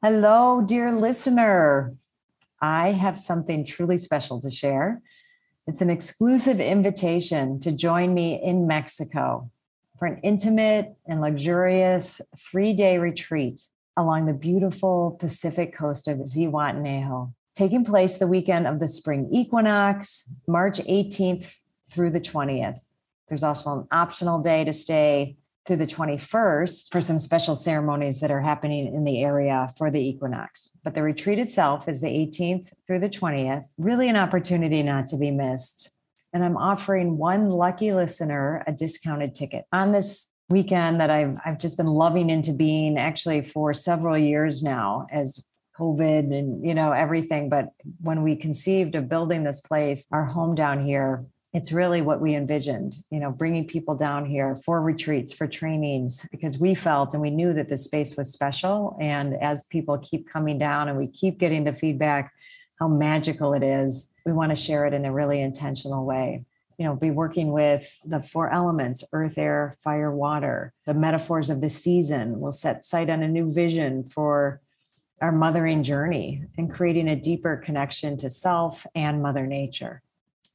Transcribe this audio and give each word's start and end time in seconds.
Hello, 0.00 0.62
dear 0.64 0.92
listener. 0.92 1.92
I 2.62 2.92
have 2.92 3.18
something 3.18 3.64
truly 3.64 3.98
special 3.98 4.40
to 4.42 4.48
share. 4.48 5.02
It's 5.66 5.80
an 5.80 5.90
exclusive 5.90 6.60
invitation 6.60 7.58
to 7.58 7.72
join 7.72 8.14
me 8.14 8.40
in 8.40 8.68
Mexico 8.68 9.50
for 9.98 10.06
an 10.06 10.20
intimate 10.22 10.94
and 11.08 11.20
luxurious 11.20 12.20
three 12.36 12.74
day 12.74 12.98
retreat 12.98 13.60
along 13.96 14.26
the 14.26 14.34
beautiful 14.34 15.16
Pacific 15.18 15.76
coast 15.76 16.06
of 16.06 16.18
Zihuatanejo, 16.18 17.32
taking 17.56 17.84
place 17.84 18.18
the 18.18 18.28
weekend 18.28 18.68
of 18.68 18.78
the 18.78 18.86
spring 18.86 19.28
equinox, 19.32 20.30
March 20.46 20.78
18th 20.78 21.56
through 21.90 22.10
the 22.10 22.20
20th. 22.20 22.88
There's 23.28 23.42
also 23.42 23.80
an 23.80 23.88
optional 23.90 24.38
day 24.42 24.62
to 24.62 24.72
stay 24.72 25.38
through 25.68 25.76
the 25.76 25.86
21st 25.86 26.90
for 26.90 27.02
some 27.02 27.18
special 27.18 27.54
ceremonies 27.54 28.20
that 28.20 28.30
are 28.30 28.40
happening 28.40 28.86
in 28.86 29.04
the 29.04 29.22
area 29.22 29.68
for 29.76 29.90
the 29.90 30.00
equinox. 30.00 30.70
But 30.82 30.94
the 30.94 31.02
retreat 31.02 31.38
itself 31.38 31.88
is 31.88 32.00
the 32.00 32.08
18th 32.08 32.72
through 32.86 33.00
the 33.00 33.10
20th, 33.10 33.66
really 33.76 34.08
an 34.08 34.16
opportunity 34.16 34.82
not 34.82 35.06
to 35.08 35.18
be 35.18 35.30
missed. 35.30 35.90
And 36.32 36.42
I'm 36.42 36.56
offering 36.56 37.18
one 37.18 37.50
lucky 37.50 37.92
listener 37.92 38.64
a 38.66 38.72
discounted 38.72 39.34
ticket 39.34 39.66
on 39.70 39.92
this 39.92 40.30
weekend 40.48 41.02
that 41.02 41.10
I've 41.10 41.36
I've 41.44 41.58
just 41.58 41.76
been 41.76 41.86
loving 41.86 42.30
into 42.30 42.54
being 42.54 42.96
actually 42.96 43.42
for 43.42 43.74
several 43.74 44.16
years 44.16 44.62
now 44.62 45.06
as 45.12 45.44
COVID 45.78 46.34
and 46.34 46.66
you 46.66 46.74
know 46.74 46.92
everything. 46.92 47.50
But 47.50 47.72
when 48.00 48.22
we 48.22 48.36
conceived 48.36 48.94
of 48.94 49.08
building 49.08 49.44
this 49.44 49.60
place, 49.60 50.06
our 50.12 50.24
home 50.24 50.54
down 50.54 50.84
here, 50.84 51.26
it's 51.54 51.72
really 51.72 52.02
what 52.02 52.20
we 52.20 52.34
envisioned 52.34 52.96
you 53.10 53.20
know 53.20 53.30
bringing 53.30 53.66
people 53.66 53.94
down 53.94 54.26
here 54.26 54.54
for 54.54 54.82
retreats 54.82 55.32
for 55.32 55.46
trainings 55.46 56.28
because 56.30 56.58
we 56.58 56.74
felt 56.74 57.14
and 57.14 57.22
we 57.22 57.30
knew 57.30 57.52
that 57.52 57.68
this 57.68 57.84
space 57.84 58.16
was 58.16 58.32
special. 58.32 58.96
And 59.00 59.34
as 59.34 59.64
people 59.64 59.98
keep 59.98 60.28
coming 60.28 60.58
down 60.58 60.88
and 60.88 60.98
we 60.98 61.06
keep 61.06 61.38
getting 61.38 61.64
the 61.64 61.72
feedback 61.72 62.32
how 62.78 62.88
magical 62.88 63.54
it 63.54 63.62
is 63.62 64.12
we 64.24 64.32
want 64.32 64.50
to 64.50 64.56
share 64.56 64.86
it 64.86 64.94
in 64.94 65.04
a 65.04 65.12
really 65.12 65.40
intentional 65.40 66.04
way. 66.04 66.44
You 66.76 66.84
know 66.84 66.94
be 66.94 67.10
working 67.10 67.50
with 67.52 67.98
the 68.04 68.20
four 68.20 68.52
elements 68.52 69.02
earth 69.12 69.38
air 69.38 69.74
fire 69.82 70.14
water. 70.14 70.72
The 70.86 70.94
metaphors 70.94 71.50
of 71.50 71.60
the 71.60 71.70
season 71.70 72.40
will 72.40 72.52
set 72.52 72.84
sight 72.84 73.10
on 73.10 73.22
a 73.22 73.28
new 73.28 73.52
vision 73.52 74.04
for 74.04 74.60
our 75.20 75.32
mothering 75.32 75.82
journey 75.82 76.44
and 76.56 76.72
creating 76.72 77.08
a 77.08 77.16
deeper 77.16 77.56
connection 77.56 78.16
to 78.18 78.30
self 78.30 78.86
and 78.94 79.20
mother 79.20 79.46
nature 79.46 80.02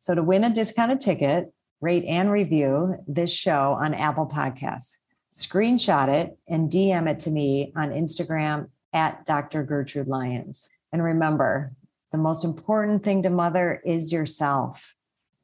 so 0.04 0.14
to 0.14 0.22
win 0.22 0.44
a 0.44 0.50
discounted 0.50 1.00
ticket, 1.00 1.54
rate 1.80 2.04
and 2.04 2.30
review 2.30 2.98
this 3.08 3.32
show 3.32 3.78
on 3.80 3.94
Apple 3.94 4.28
Podcasts. 4.28 4.98
Screenshot 5.32 6.09
it 6.09 6.38
and 6.46 6.70
DM 6.70 7.09
it 7.09 7.20
to 7.20 7.32
me 7.32 7.72
on 7.78 7.92
Instagram 7.92 8.68
at 8.92 9.24
Dr. 9.24 9.64
Gertrude 9.64 10.09
Lyons. 10.09 10.70
And 10.92 11.02
remember, 11.02 11.72
the 12.12 12.18
most 12.18 12.44
important 12.44 13.06
thing 13.06 13.24
to 13.24 13.30
mother 13.30 13.81
is 13.86 14.12
yourself. 14.12 14.94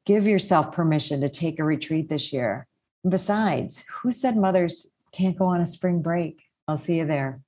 Give 0.04 0.26
yourself 0.26 0.72
permission 0.72 1.22
to 1.22 1.30
take 1.30 1.58
a 1.58 1.64
retreat 1.64 2.10
this 2.10 2.30
year. 2.30 2.66
Besides, 3.08 3.86
who 4.02 4.12
said 4.12 4.36
mothers 4.36 4.88
can't 5.10 5.38
go 5.38 5.46
on 5.46 5.62
a 5.62 5.66
spring 5.66 6.02
break? 6.02 6.42
I'll 6.68 6.76
see 6.76 6.98
you 6.98 7.06
there. 7.06 7.40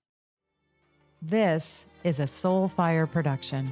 This 1.20 1.84
is 2.04 2.20
a 2.20 2.24
Soulfire 2.24 3.08
production. 3.10 3.70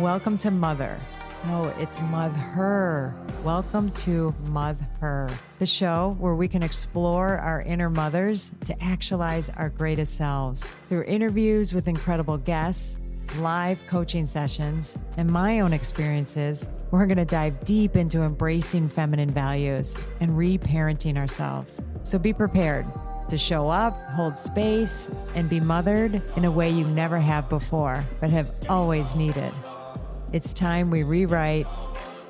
Welcome 0.00 0.38
to 0.38 0.50
Mother. 0.50 0.98
No, 1.46 1.64
it's 1.78 2.00
Mother. 2.00 3.14
Welcome 3.44 3.90
to 3.90 4.34
Mother, 4.46 5.30
the 5.58 5.66
show 5.66 6.16
where 6.18 6.34
we 6.34 6.48
can 6.48 6.62
explore 6.62 7.36
our 7.36 7.60
inner 7.60 7.90
mothers 7.90 8.52
to 8.64 8.82
actualize 8.82 9.50
our 9.50 9.68
greatest 9.68 10.14
selves. 10.14 10.66
Through 10.88 11.04
interviews 11.04 11.74
with 11.74 11.88
incredible 11.88 12.38
guests, 12.38 12.98
live 13.36 13.86
coaching 13.86 14.24
sessions, 14.24 14.98
and 15.18 15.30
my 15.30 15.60
own 15.60 15.74
experiences, 15.74 16.66
we're 16.90 17.04
going 17.04 17.18
to 17.18 17.26
dive 17.26 17.62
deep 17.64 17.94
into 17.94 18.22
embracing 18.22 18.88
feminine 18.88 19.30
values 19.30 19.98
and 20.20 20.30
reparenting 20.30 21.18
ourselves. 21.18 21.82
So 22.02 22.18
be 22.18 22.32
prepared 22.32 22.86
to 23.28 23.36
show 23.36 23.68
up, 23.68 23.94
hold 24.12 24.38
space, 24.38 25.10
and 25.34 25.50
be 25.50 25.60
mothered 25.60 26.22
in 26.36 26.46
a 26.46 26.50
way 26.50 26.70
you 26.70 26.86
never 26.86 27.18
have 27.18 27.50
before, 27.50 28.02
but 28.22 28.30
have 28.30 28.50
always 28.70 29.14
needed. 29.14 29.52
It's 30.32 30.54
time 30.54 30.88
we 30.88 31.02
rewrite 31.02 31.66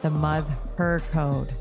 the 0.03 0.11
Mother 0.11 0.53
Her 0.77 1.01
Code. 1.13 1.55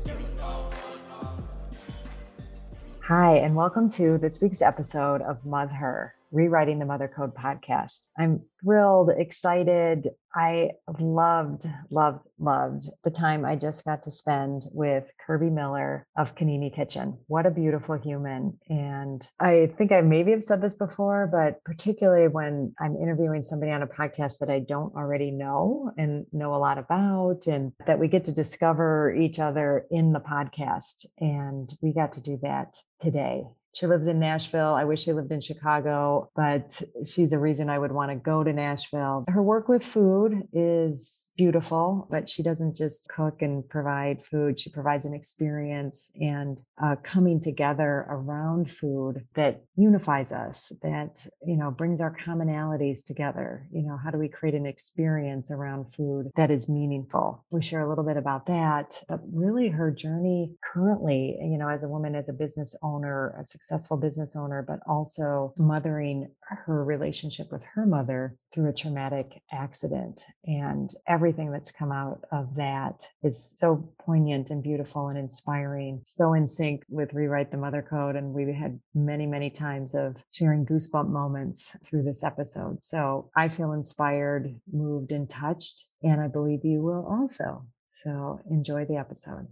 Hi, 3.04 3.36
and 3.36 3.54
welcome 3.54 3.88
to 3.90 4.18
this 4.18 4.42
week's 4.42 4.60
episode 4.60 5.22
of 5.22 5.46
Mother 5.46 6.16
Rewriting 6.32 6.78
the 6.78 6.86
Mother 6.86 7.12
Code 7.14 7.34
podcast. 7.34 8.08
I'm 8.18 8.40
thrilled, 8.62 9.10
excited. 9.16 10.08
I 10.34 10.70
loved, 10.98 11.66
loved, 11.90 12.26
loved 12.38 12.86
the 13.04 13.10
time 13.10 13.44
I 13.44 13.54
just 13.54 13.84
got 13.84 14.02
to 14.04 14.10
spend 14.10 14.62
with 14.72 15.04
Kirbee 15.28 15.52
Miller 15.52 16.06
of 16.16 16.34
KiNiMi 16.34 16.74
Kitchen. 16.74 17.18
What 17.26 17.44
a 17.44 17.50
beautiful 17.50 17.98
human. 17.98 18.58
And 18.70 19.26
I 19.38 19.70
think 19.76 19.92
I 19.92 20.00
maybe 20.00 20.30
have 20.30 20.42
said 20.42 20.62
this 20.62 20.74
before, 20.74 21.28
but 21.30 21.62
particularly 21.64 22.28
when 22.28 22.74
I'm 22.80 22.96
interviewing 22.96 23.42
somebody 23.42 23.70
on 23.70 23.82
a 23.82 23.86
podcast 23.86 24.38
that 24.38 24.48
I 24.48 24.60
don't 24.60 24.94
already 24.94 25.30
know 25.30 25.92
and 25.98 26.24
know 26.32 26.54
a 26.54 26.56
lot 26.56 26.78
about, 26.78 27.46
and 27.46 27.72
that 27.86 27.98
we 27.98 28.08
get 28.08 28.24
to 28.24 28.32
discover 28.32 29.14
each 29.14 29.38
other 29.38 29.84
in 29.90 30.12
the 30.12 30.20
podcast. 30.20 31.04
And 31.18 31.70
we 31.82 31.92
got 31.92 32.14
to 32.14 32.22
do 32.22 32.38
that 32.42 32.74
today. 33.00 33.44
She 33.74 33.86
lives 33.86 34.06
in 34.06 34.18
Nashville. 34.18 34.74
I 34.74 34.84
wish 34.84 35.02
she 35.02 35.12
lived 35.12 35.32
in 35.32 35.40
Chicago, 35.40 36.30
but 36.36 36.82
she's 37.06 37.32
a 37.32 37.38
reason 37.38 37.70
I 37.70 37.78
would 37.78 37.92
want 37.92 38.10
to 38.10 38.16
go 38.16 38.44
to 38.44 38.52
Nashville. 38.52 39.24
Her 39.28 39.42
work 39.42 39.68
with 39.68 39.84
food 39.84 40.48
is 40.52 41.32
beautiful, 41.36 42.06
but 42.10 42.28
she 42.28 42.42
doesn't 42.42 42.76
just 42.76 43.08
cook 43.08 43.40
and 43.40 43.66
provide 43.68 44.22
food. 44.22 44.60
She 44.60 44.70
provides 44.70 45.06
an 45.06 45.14
experience 45.14 46.12
and 46.16 46.60
uh, 46.82 46.96
coming 47.02 47.40
together 47.40 48.06
around 48.10 48.70
food 48.70 49.26
that 49.34 49.64
unifies 49.76 50.32
us, 50.32 50.72
that, 50.82 51.26
you 51.46 51.56
know, 51.56 51.70
brings 51.70 52.00
our 52.00 52.14
commonalities 52.14 53.04
together. 53.04 53.66
You 53.72 53.82
know, 53.82 53.98
how 54.02 54.10
do 54.10 54.18
we 54.18 54.28
create 54.28 54.54
an 54.54 54.66
experience 54.66 55.50
around 55.50 55.94
food 55.94 56.30
that 56.36 56.50
is 56.50 56.68
meaningful? 56.68 57.44
We 57.50 57.62
share 57.62 57.80
a 57.80 57.88
little 57.88 58.04
bit 58.04 58.18
about 58.18 58.46
that, 58.46 59.02
but 59.08 59.20
really 59.32 59.68
her 59.68 59.90
journey 59.90 60.56
currently, 60.62 61.38
you 61.40 61.56
know, 61.56 61.68
as 61.68 61.84
a 61.84 61.88
woman, 61.88 62.14
as 62.14 62.28
a 62.28 62.34
business 62.34 62.76
owner, 62.82 63.34
a 63.40 63.46
successful 63.62 63.96
business 63.96 64.34
owner, 64.34 64.64
but 64.66 64.80
also 64.88 65.54
mothering 65.56 66.28
her 66.48 66.84
relationship 66.84 67.50
with 67.52 67.64
her 67.74 67.86
mother 67.86 68.34
through 68.52 68.68
a 68.68 68.72
traumatic 68.72 69.40
accident. 69.52 70.24
And 70.44 70.90
everything 71.06 71.52
that's 71.52 71.70
come 71.70 71.92
out 71.92 72.24
of 72.32 72.56
that 72.56 73.04
is 73.22 73.54
so 73.56 73.88
poignant 74.00 74.50
and 74.50 74.62
beautiful 74.62 75.08
and 75.08 75.18
inspiring, 75.18 76.02
so 76.04 76.34
in 76.34 76.48
sync 76.48 76.82
with 76.88 77.14
Rewrite 77.14 77.52
the 77.52 77.56
Mother 77.56 77.86
Code. 77.88 78.16
And 78.16 78.34
we 78.34 78.52
had 78.52 78.80
many, 78.94 79.26
many 79.26 79.48
times 79.48 79.94
of 79.94 80.16
sharing 80.32 80.66
goosebump 80.66 81.08
moments 81.08 81.76
through 81.88 82.02
this 82.02 82.24
episode. 82.24 82.82
So 82.82 83.30
I 83.36 83.48
feel 83.48 83.72
inspired, 83.72 84.60
moved, 84.72 85.12
and 85.12 85.30
touched. 85.30 85.84
And 86.02 86.20
I 86.20 86.26
believe 86.26 86.64
you 86.64 86.82
will 86.82 87.06
also. 87.08 87.66
So 87.86 88.40
enjoy 88.50 88.86
the 88.86 88.96
episode. 88.96 89.46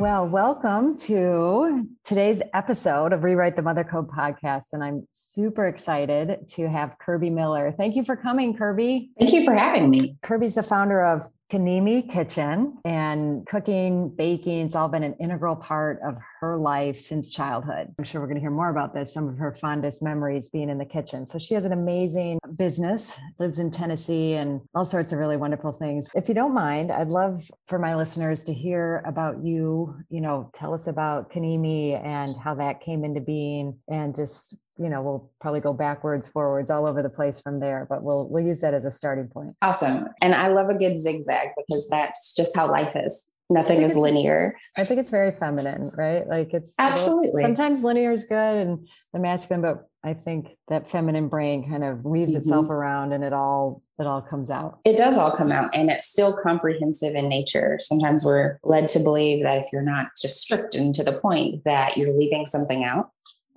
Well, 0.00 0.26
welcome 0.26 0.96
to 1.00 1.86
today's 2.04 2.40
episode 2.54 3.12
of 3.12 3.22
Rewrite 3.22 3.54
the 3.54 3.60
Mother 3.60 3.84
Code 3.84 4.08
podcast. 4.08 4.72
And 4.72 4.82
I'm 4.82 5.06
super 5.10 5.66
excited 5.66 6.48
to 6.52 6.70
have 6.70 6.96
Kirbee 7.06 7.30
Miller. 7.30 7.70
Thank 7.70 7.96
you 7.96 8.02
for 8.02 8.16
coming, 8.16 8.56
Kirbee. 8.56 9.10
Thank 9.18 9.34
you 9.34 9.44
for 9.44 9.54
having 9.54 9.90
me. 9.90 10.16
Kirbee's 10.22 10.54
the 10.54 10.62
founder 10.62 11.02
of 11.02 11.28
KiNiMi 11.50 12.08
Kitchen 12.12 12.78
and 12.84 13.44
cooking, 13.44 14.08
baking, 14.08 14.66
it's 14.66 14.76
all 14.76 14.88
been 14.88 15.02
an 15.02 15.14
integral 15.14 15.56
part 15.56 15.98
of 16.06 16.16
her 16.40 16.56
life 16.56 17.00
since 17.00 17.28
childhood. 17.28 17.92
I'm 17.98 18.04
sure 18.04 18.20
we're 18.20 18.28
going 18.28 18.36
to 18.36 18.40
hear 18.40 18.52
more 18.52 18.70
about 18.70 18.94
this, 18.94 19.12
some 19.12 19.28
of 19.28 19.36
her 19.38 19.56
fondest 19.60 20.00
memories 20.00 20.48
being 20.48 20.68
in 20.70 20.78
the 20.78 20.84
kitchen. 20.84 21.26
So 21.26 21.40
she 21.40 21.54
has 21.54 21.64
an 21.64 21.72
amazing 21.72 22.38
business, 22.56 23.18
lives 23.40 23.58
in 23.58 23.72
Tennessee, 23.72 24.34
and 24.34 24.60
all 24.76 24.84
sorts 24.84 25.12
of 25.12 25.18
really 25.18 25.36
wonderful 25.36 25.72
things. 25.72 26.08
If 26.14 26.28
you 26.28 26.34
don't 26.34 26.54
mind, 26.54 26.92
I'd 26.92 27.08
love 27.08 27.42
for 27.66 27.80
my 27.80 27.96
listeners 27.96 28.44
to 28.44 28.54
hear 28.54 29.02
about 29.04 29.44
you. 29.44 29.96
You 30.08 30.20
know, 30.20 30.50
tell 30.54 30.72
us 30.72 30.86
about 30.86 31.32
KiNiMi 31.32 32.04
and 32.04 32.28
how 32.44 32.54
that 32.54 32.80
came 32.80 33.04
into 33.04 33.20
being 33.20 33.76
and 33.88 34.14
just 34.14 34.56
you 34.80 34.88
know 34.88 35.02
we'll 35.02 35.30
probably 35.40 35.60
go 35.60 35.72
backwards 35.72 36.26
forwards 36.26 36.70
all 36.70 36.86
over 36.86 37.02
the 37.02 37.10
place 37.10 37.40
from 37.40 37.60
there 37.60 37.86
but 37.88 38.02
we'll 38.02 38.28
we'll 38.28 38.44
use 38.44 38.60
that 38.60 38.72
as 38.72 38.84
a 38.84 38.90
starting 38.90 39.28
point 39.28 39.54
awesome 39.62 40.08
and 40.22 40.34
i 40.34 40.48
love 40.48 40.68
a 40.68 40.74
good 40.74 40.96
zigzag 40.96 41.48
because 41.56 41.88
that's 41.90 42.34
just 42.34 42.56
how 42.56 42.68
life 42.68 42.96
is 42.96 43.36
nothing 43.50 43.82
is 43.82 43.94
linear 43.94 44.56
i 44.78 44.84
think 44.84 44.98
it's 44.98 45.10
very 45.10 45.32
feminine 45.32 45.90
right 45.96 46.26
like 46.28 46.54
it's 46.54 46.74
absolutely 46.78 47.42
sometimes 47.42 47.82
linear 47.82 48.10
is 48.10 48.24
good 48.24 48.66
and 48.66 48.88
the 49.12 49.20
masculine 49.20 49.60
but 49.60 49.86
I 50.02 50.14
think 50.14 50.56
that 50.68 50.90
feminine 50.90 51.28
brain 51.28 51.68
kind 51.68 51.84
of 51.84 52.04
weaves 52.04 52.32
mm-hmm. 52.32 52.38
itself 52.38 52.70
around 52.70 53.12
and 53.12 53.22
it 53.22 53.34
all 53.34 53.82
it 53.98 54.06
all 54.06 54.22
comes 54.22 54.50
out. 54.50 54.78
It 54.84 54.96
does 54.96 55.18
all 55.18 55.30
come 55.30 55.52
out 55.52 55.74
and 55.74 55.90
it's 55.90 56.06
still 56.06 56.34
comprehensive 56.42 57.14
in 57.14 57.28
nature. 57.28 57.78
Sometimes 57.80 58.24
we're 58.24 58.58
led 58.64 58.88
to 58.88 59.00
believe 59.00 59.42
that 59.44 59.58
if 59.58 59.66
you're 59.72 59.84
not 59.84 60.06
just 60.20 60.40
strict 60.40 60.74
and 60.74 60.94
to 60.94 61.04
the 61.04 61.12
point 61.12 61.64
that 61.64 61.98
you're 61.98 62.16
leaving 62.16 62.46
something 62.46 62.82
out. 62.82 63.10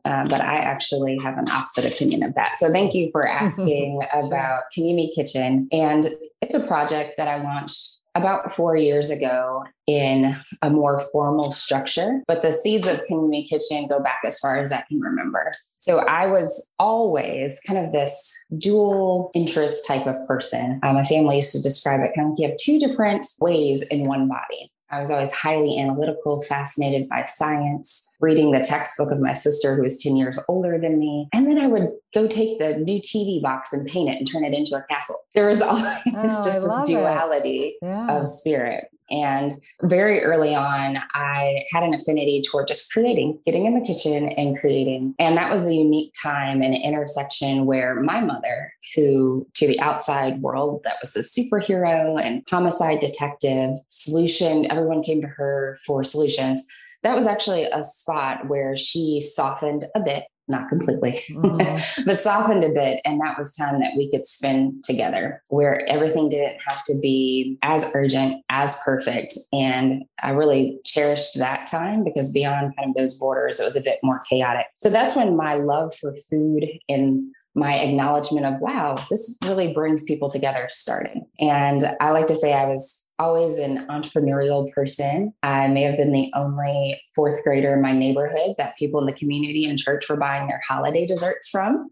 Uh, 0.06 0.26
but 0.28 0.42
I 0.42 0.58
actually 0.58 1.18
have 1.20 1.38
an 1.38 1.46
opposite 1.50 1.94
opinion 1.94 2.24
of 2.24 2.36
that. 2.36 2.58
So 2.58 2.72
thank 2.72 2.94
you 2.94 3.10
for 3.12 3.28
asking 3.28 4.02
about 4.14 4.64
KiNiMi 4.78 5.16
Kitchen. 5.16 5.68
And 5.72 6.06
it's 6.42 6.56
a 6.56 6.68
project 6.68 7.14
that 7.18 7.28
I 7.28 7.42
launched 7.42 8.04
about 8.16 8.52
four 8.52 8.76
years 8.76 9.10
ago 9.10 9.64
in 9.88 10.38
a 10.62 10.70
more 10.70 11.00
formal 11.00 11.52
structure, 11.52 12.22
but 12.28 12.42
the 12.42 12.52
seeds 12.52 12.88
of 12.88 13.02
KiNiMi 13.10 13.48
Kitchen 13.48 13.88
go 13.88 14.00
back 14.00 14.20
as 14.26 14.40
far 14.40 14.60
as 14.60 14.72
I 14.72 14.84
can 14.88 15.00
remember. 15.00 15.52
So 15.80 16.00
I 16.06 16.28
was 16.28 16.74
always 16.80 17.60
kind 17.66 17.84
of 17.84 17.92
this 17.92 18.46
dual 18.58 19.32
interest 19.34 19.88
type 19.88 20.06
of 20.06 20.16
person. 20.28 20.80
Um, 20.84 20.96
my 20.96 21.04
family 21.04 21.38
used 21.38 21.54
to 21.54 21.62
describe 21.62 22.02
it 22.02 22.14
kind 22.16 22.28
of 22.28 22.32
like 22.32 22.40
you 22.40 22.48
have 22.50 22.58
two 22.58 22.80
different 22.80 23.26
ways 23.42 23.88
in 23.88 24.06
one 24.06 24.28
body. 24.28 24.72
I 24.94 25.00
was 25.00 25.10
always 25.10 25.34
highly 25.34 25.80
analytical, 25.80 26.42
fascinated 26.44 27.10
by 27.10 27.24
science, 27.24 28.16
reading 28.22 28.52
the 28.52 28.62
textbook 28.62 29.12
of 29.12 29.20
my 29.20 29.34
sister, 29.34 29.76
who 29.76 29.82
was 29.82 30.02
10 30.02 30.16
years 30.16 30.40
older 30.48 30.78
than 30.78 31.00
me. 31.00 31.28
And 31.34 31.48
then 31.48 31.58
I 31.58 31.68
would 31.68 31.90
go 32.14 32.28
take 32.28 32.60
the 32.60 32.78
new 32.78 33.00
TV 33.00 33.42
box 33.42 33.74
and 33.74 33.88
paint 33.88 34.10
it 34.10 34.18
and 34.18 34.32
turn 34.32 34.44
it 34.44 34.54
into 34.54 34.76
a 34.76 34.84
castle. 34.84 35.16
There 35.34 35.48
was 35.48 35.62
always 35.64 35.86
oh, 36.08 36.44
just 36.46 36.62
this 36.62 36.84
duality 36.86 37.76
yeah. 37.82 38.18
of 38.18 38.28
spirit. 38.28 38.86
And 39.10 39.52
very 39.82 40.22
early 40.22 40.56
on, 40.56 40.98
I 41.14 41.66
had 41.72 41.84
an 41.84 41.94
affinity 41.94 42.42
toward 42.42 42.68
just 42.68 42.92
creating, 42.92 43.40
getting 43.46 43.66
in 43.66 43.78
the 43.78 43.86
kitchen 43.86 44.30
and 44.30 44.58
creating. 44.58 45.16
And 45.20 45.38
that 45.38 45.52
was 45.52 45.68
a 45.68 45.74
unique 45.74 46.14
time 46.22 46.62
and 46.62 46.76
intersection 46.76 47.66
where 47.66 47.96
my 47.96 48.22
mother, 48.22 48.74
who 48.96 49.48
to 49.56 49.68
the 49.68 49.80
outside 49.80 50.42
world, 50.42 50.82
that 50.84 50.98
was 51.02 51.16
a 51.16 51.20
superhero 51.20 52.22
and 52.24 52.44
homicide 52.50 53.00
detective, 53.00 53.76
solution, 53.88 54.70
everyone 54.72 55.04
came 55.04 55.22
to 55.22 55.28
her 55.28 55.78
for 55.86 56.04
solutions 56.04 56.66
that 57.04 57.16
was 57.16 57.28
actually 57.28 57.66
a 57.66 57.84
spot 57.84 58.48
where 58.48 58.76
she 58.76 59.20
softened 59.20 59.86
a 59.94 60.00
bit 60.00 60.24
not 60.54 60.70
completely, 60.70 61.12
mm-hmm. 61.32 62.04
but 62.06 62.18
softened 62.18 62.64
a 62.64 62.70
bit. 62.70 63.02
And 63.04 63.20
that 63.20 63.38
was 63.38 63.54
time 63.54 63.82
that 63.82 63.92
we 63.98 64.10
could 64.10 64.26
spend 64.26 64.84
together 64.84 65.44
where 65.50 65.86
everything 65.90 66.30
didn't 66.30 66.62
have 66.66 66.84
to 66.86 66.94
be 67.02 67.58
as 67.62 67.92
urgent, 67.94 68.42
as 68.50 68.82
perfect. 68.86 69.34
And 69.52 70.04
I 70.22 70.30
really 70.30 70.80
cherished 70.86 71.38
that 71.40 71.68
time 71.68 72.06
because 72.06 72.32
beyond 72.32 72.76
kind 72.78 72.90
of 72.90 72.96
those 72.96 73.20
borders, 73.20 73.60
it 73.60 73.66
was 73.66 73.76
a 73.76 73.84
bit 73.84 74.00
more 74.04 74.22
chaotic. 74.30 74.68
So 74.78 74.90
that's 74.90 75.16
when 75.16 75.36
my 75.36 75.56
love 75.56 75.94
for 75.94 76.14
food 76.30 76.66
and 76.88 77.34
my 77.56 77.78
acknowledgement 77.80 78.46
of, 78.46 78.60
wow, 78.60 78.96
this 79.10 79.38
really 79.46 79.74
brings 79.74 80.04
people 80.06 80.30
together 80.30 80.66
starting. 80.70 81.26
And 81.40 81.82
I 82.00 82.12
like 82.12 82.28
to 82.28 82.36
say 82.36 82.54
I 82.54 82.66
was 82.66 83.14
always 83.20 83.60
an 83.60 83.86
entrepreneurial 83.88 84.72
person. 84.74 85.34
I 85.44 85.68
may 85.68 85.84
have 85.84 85.98
been 85.98 86.12
the 86.12 86.32
only 86.36 87.00
fourth 87.16 87.44
grader 87.44 87.74
in 87.74 87.82
my 87.82 87.94
neighborhood 87.94 88.56
that 88.58 88.78
people 88.78 89.00
in 89.00 89.06
the 89.06 89.14
community 89.14 89.66
and 89.66 89.78
church 89.78 90.10
were 90.10 90.20
buying 90.20 90.48
their 90.48 90.62
holiday 90.68 91.06
desserts 91.06 91.50
from. 91.50 91.90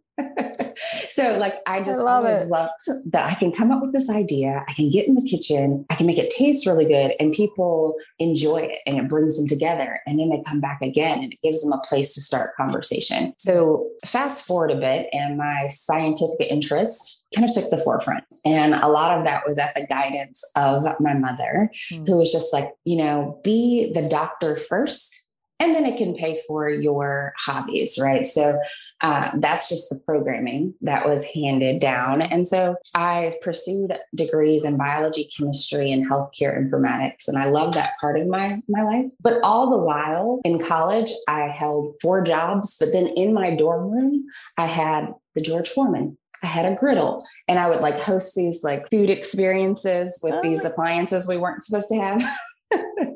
So 1.10 1.38
like 1.38 1.56
I 1.68 1.82
just 1.82 2.02
I 2.02 2.12
always 2.12 2.42
it. 2.42 2.50
loved 2.50 2.72
that 3.12 3.30
I 3.30 3.36
can 3.36 3.52
come 3.52 3.72
up 3.72 3.82
with 3.82 3.94
this 3.94 4.10
idea, 4.10 4.64
I 4.68 4.74
can 4.74 4.90
get 4.90 5.08
in 5.08 5.16
the 5.16 5.28
kitchen, 5.30 5.86
I 5.90 5.96
can 5.96 6.08
make 6.08 6.18
it 6.18 6.30
taste 6.30 6.66
really 6.66 6.86
good, 6.86 7.14
and 7.20 7.32
people 7.32 7.96
enjoy 8.20 8.58
it 8.58 8.80
and 8.86 8.98
it 8.98 9.10
brings 9.10 9.38
them 9.38 9.48
together. 9.48 10.00
And 10.06 10.20
then 10.20 10.30
they 10.30 10.42
come 10.46 10.62
back 10.62 10.82
again 10.82 11.24
and 11.24 11.34
it 11.34 11.40
gives 11.44 11.64
them 11.64 11.74
a 11.74 11.80
place 11.80 12.14
to 12.16 12.22
start 12.22 12.56
conversation. 12.56 13.34
So 13.38 13.88
fast 14.06 14.46
forward 14.46 14.72
a 14.72 14.76
bit, 14.76 15.08
and 15.14 15.38
my 15.38 15.68
scientific 15.68 16.50
interest 16.50 17.28
kind 17.36 17.48
of 17.48 17.54
took 17.54 17.70
the 17.70 17.78
forefront. 17.78 18.24
And 18.46 18.74
a 18.74 18.88
lot 18.88 19.18
of 19.18 19.26
that 19.26 19.44
was 19.48 19.58
at 19.58 19.76
the 19.76 19.86
guidance 19.88 20.44
of 20.56 20.84
my 21.00 21.14
mother, 21.14 21.70
mm-hmm. 21.72 22.06
who 22.06 22.18
was 22.18 22.32
just 22.32 22.54
like, 22.54 22.70
you 22.86 22.98
know, 22.98 23.40
be 23.44 23.92
the 23.94 24.08
doctor 24.08 24.58
first 24.58 25.31
and 25.62 25.76
then 25.76 25.86
it 25.86 25.98
can 25.98 26.16
pay 26.16 26.40
for 26.48 26.68
your 26.68 27.34
hobbies, 27.38 28.00
right? 28.02 28.26
So 28.26 28.60
uh, 29.02 29.30
that's 29.36 29.70
just 29.70 29.90
the 29.90 30.02
programming 30.08 30.74
that 30.82 31.08
was 31.08 31.32
handed 31.36 31.80
down. 31.80 32.24
And 32.24 32.48
so 32.48 32.76
I 32.96 33.32
pursued 33.44 33.94
degrees 34.16 34.66
in 34.66 34.76
biology, 34.76 35.28
chemistry, 35.38 35.92
and 35.92 36.10
healthcare 36.10 36.58
informatics. 36.58 37.28
And 37.28 37.38
I 37.38 37.46
love 37.46 37.76
that 37.76 37.94
part 38.02 38.20
of 38.20 38.26
my, 38.26 38.58
my 38.68 38.82
life. 38.82 39.12
But 39.22 39.36
all 39.44 39.70
the 39.70 39.78
while 39.78 40.42
in 40.44 40.60
college, 40.60 41.12
I 41.30 41.42
held 41.42 41.94
four 42.02 42.24
jobs. 42.24 42.78
But 42.80 42.92
then 42.92 43.08
in 43.10 43.32
my 43.32 43.56
dorm 43.56 43.92
room, 43.92 44.26
I 44.58 44.66
had 44.66 45.14
the 45.36 45.42
George 45.42 45.70
Foreman 45.70 46.18
I 46.44 46.48
had 46.48 46.66
a 46.66 46.76
griddle 46.76 47.24
and 47.48 47.60
I 47.60 47.70
would 47.70 47.82
like 47.82 48.00
host 48.00 48.34
these 48.36 48.64
like 48.64 48.90
food 48.90 49.12
experiences 49.12 50.20
with 50.24 50.34
oh. 50.34 50.42
these 50.42 50.66
appliances 50.66 51.30
we 51.30 51.38
weren't 51.38 51.62
supposed 51.62 51.90
to 51.90 52.00
have. 52.00 52.24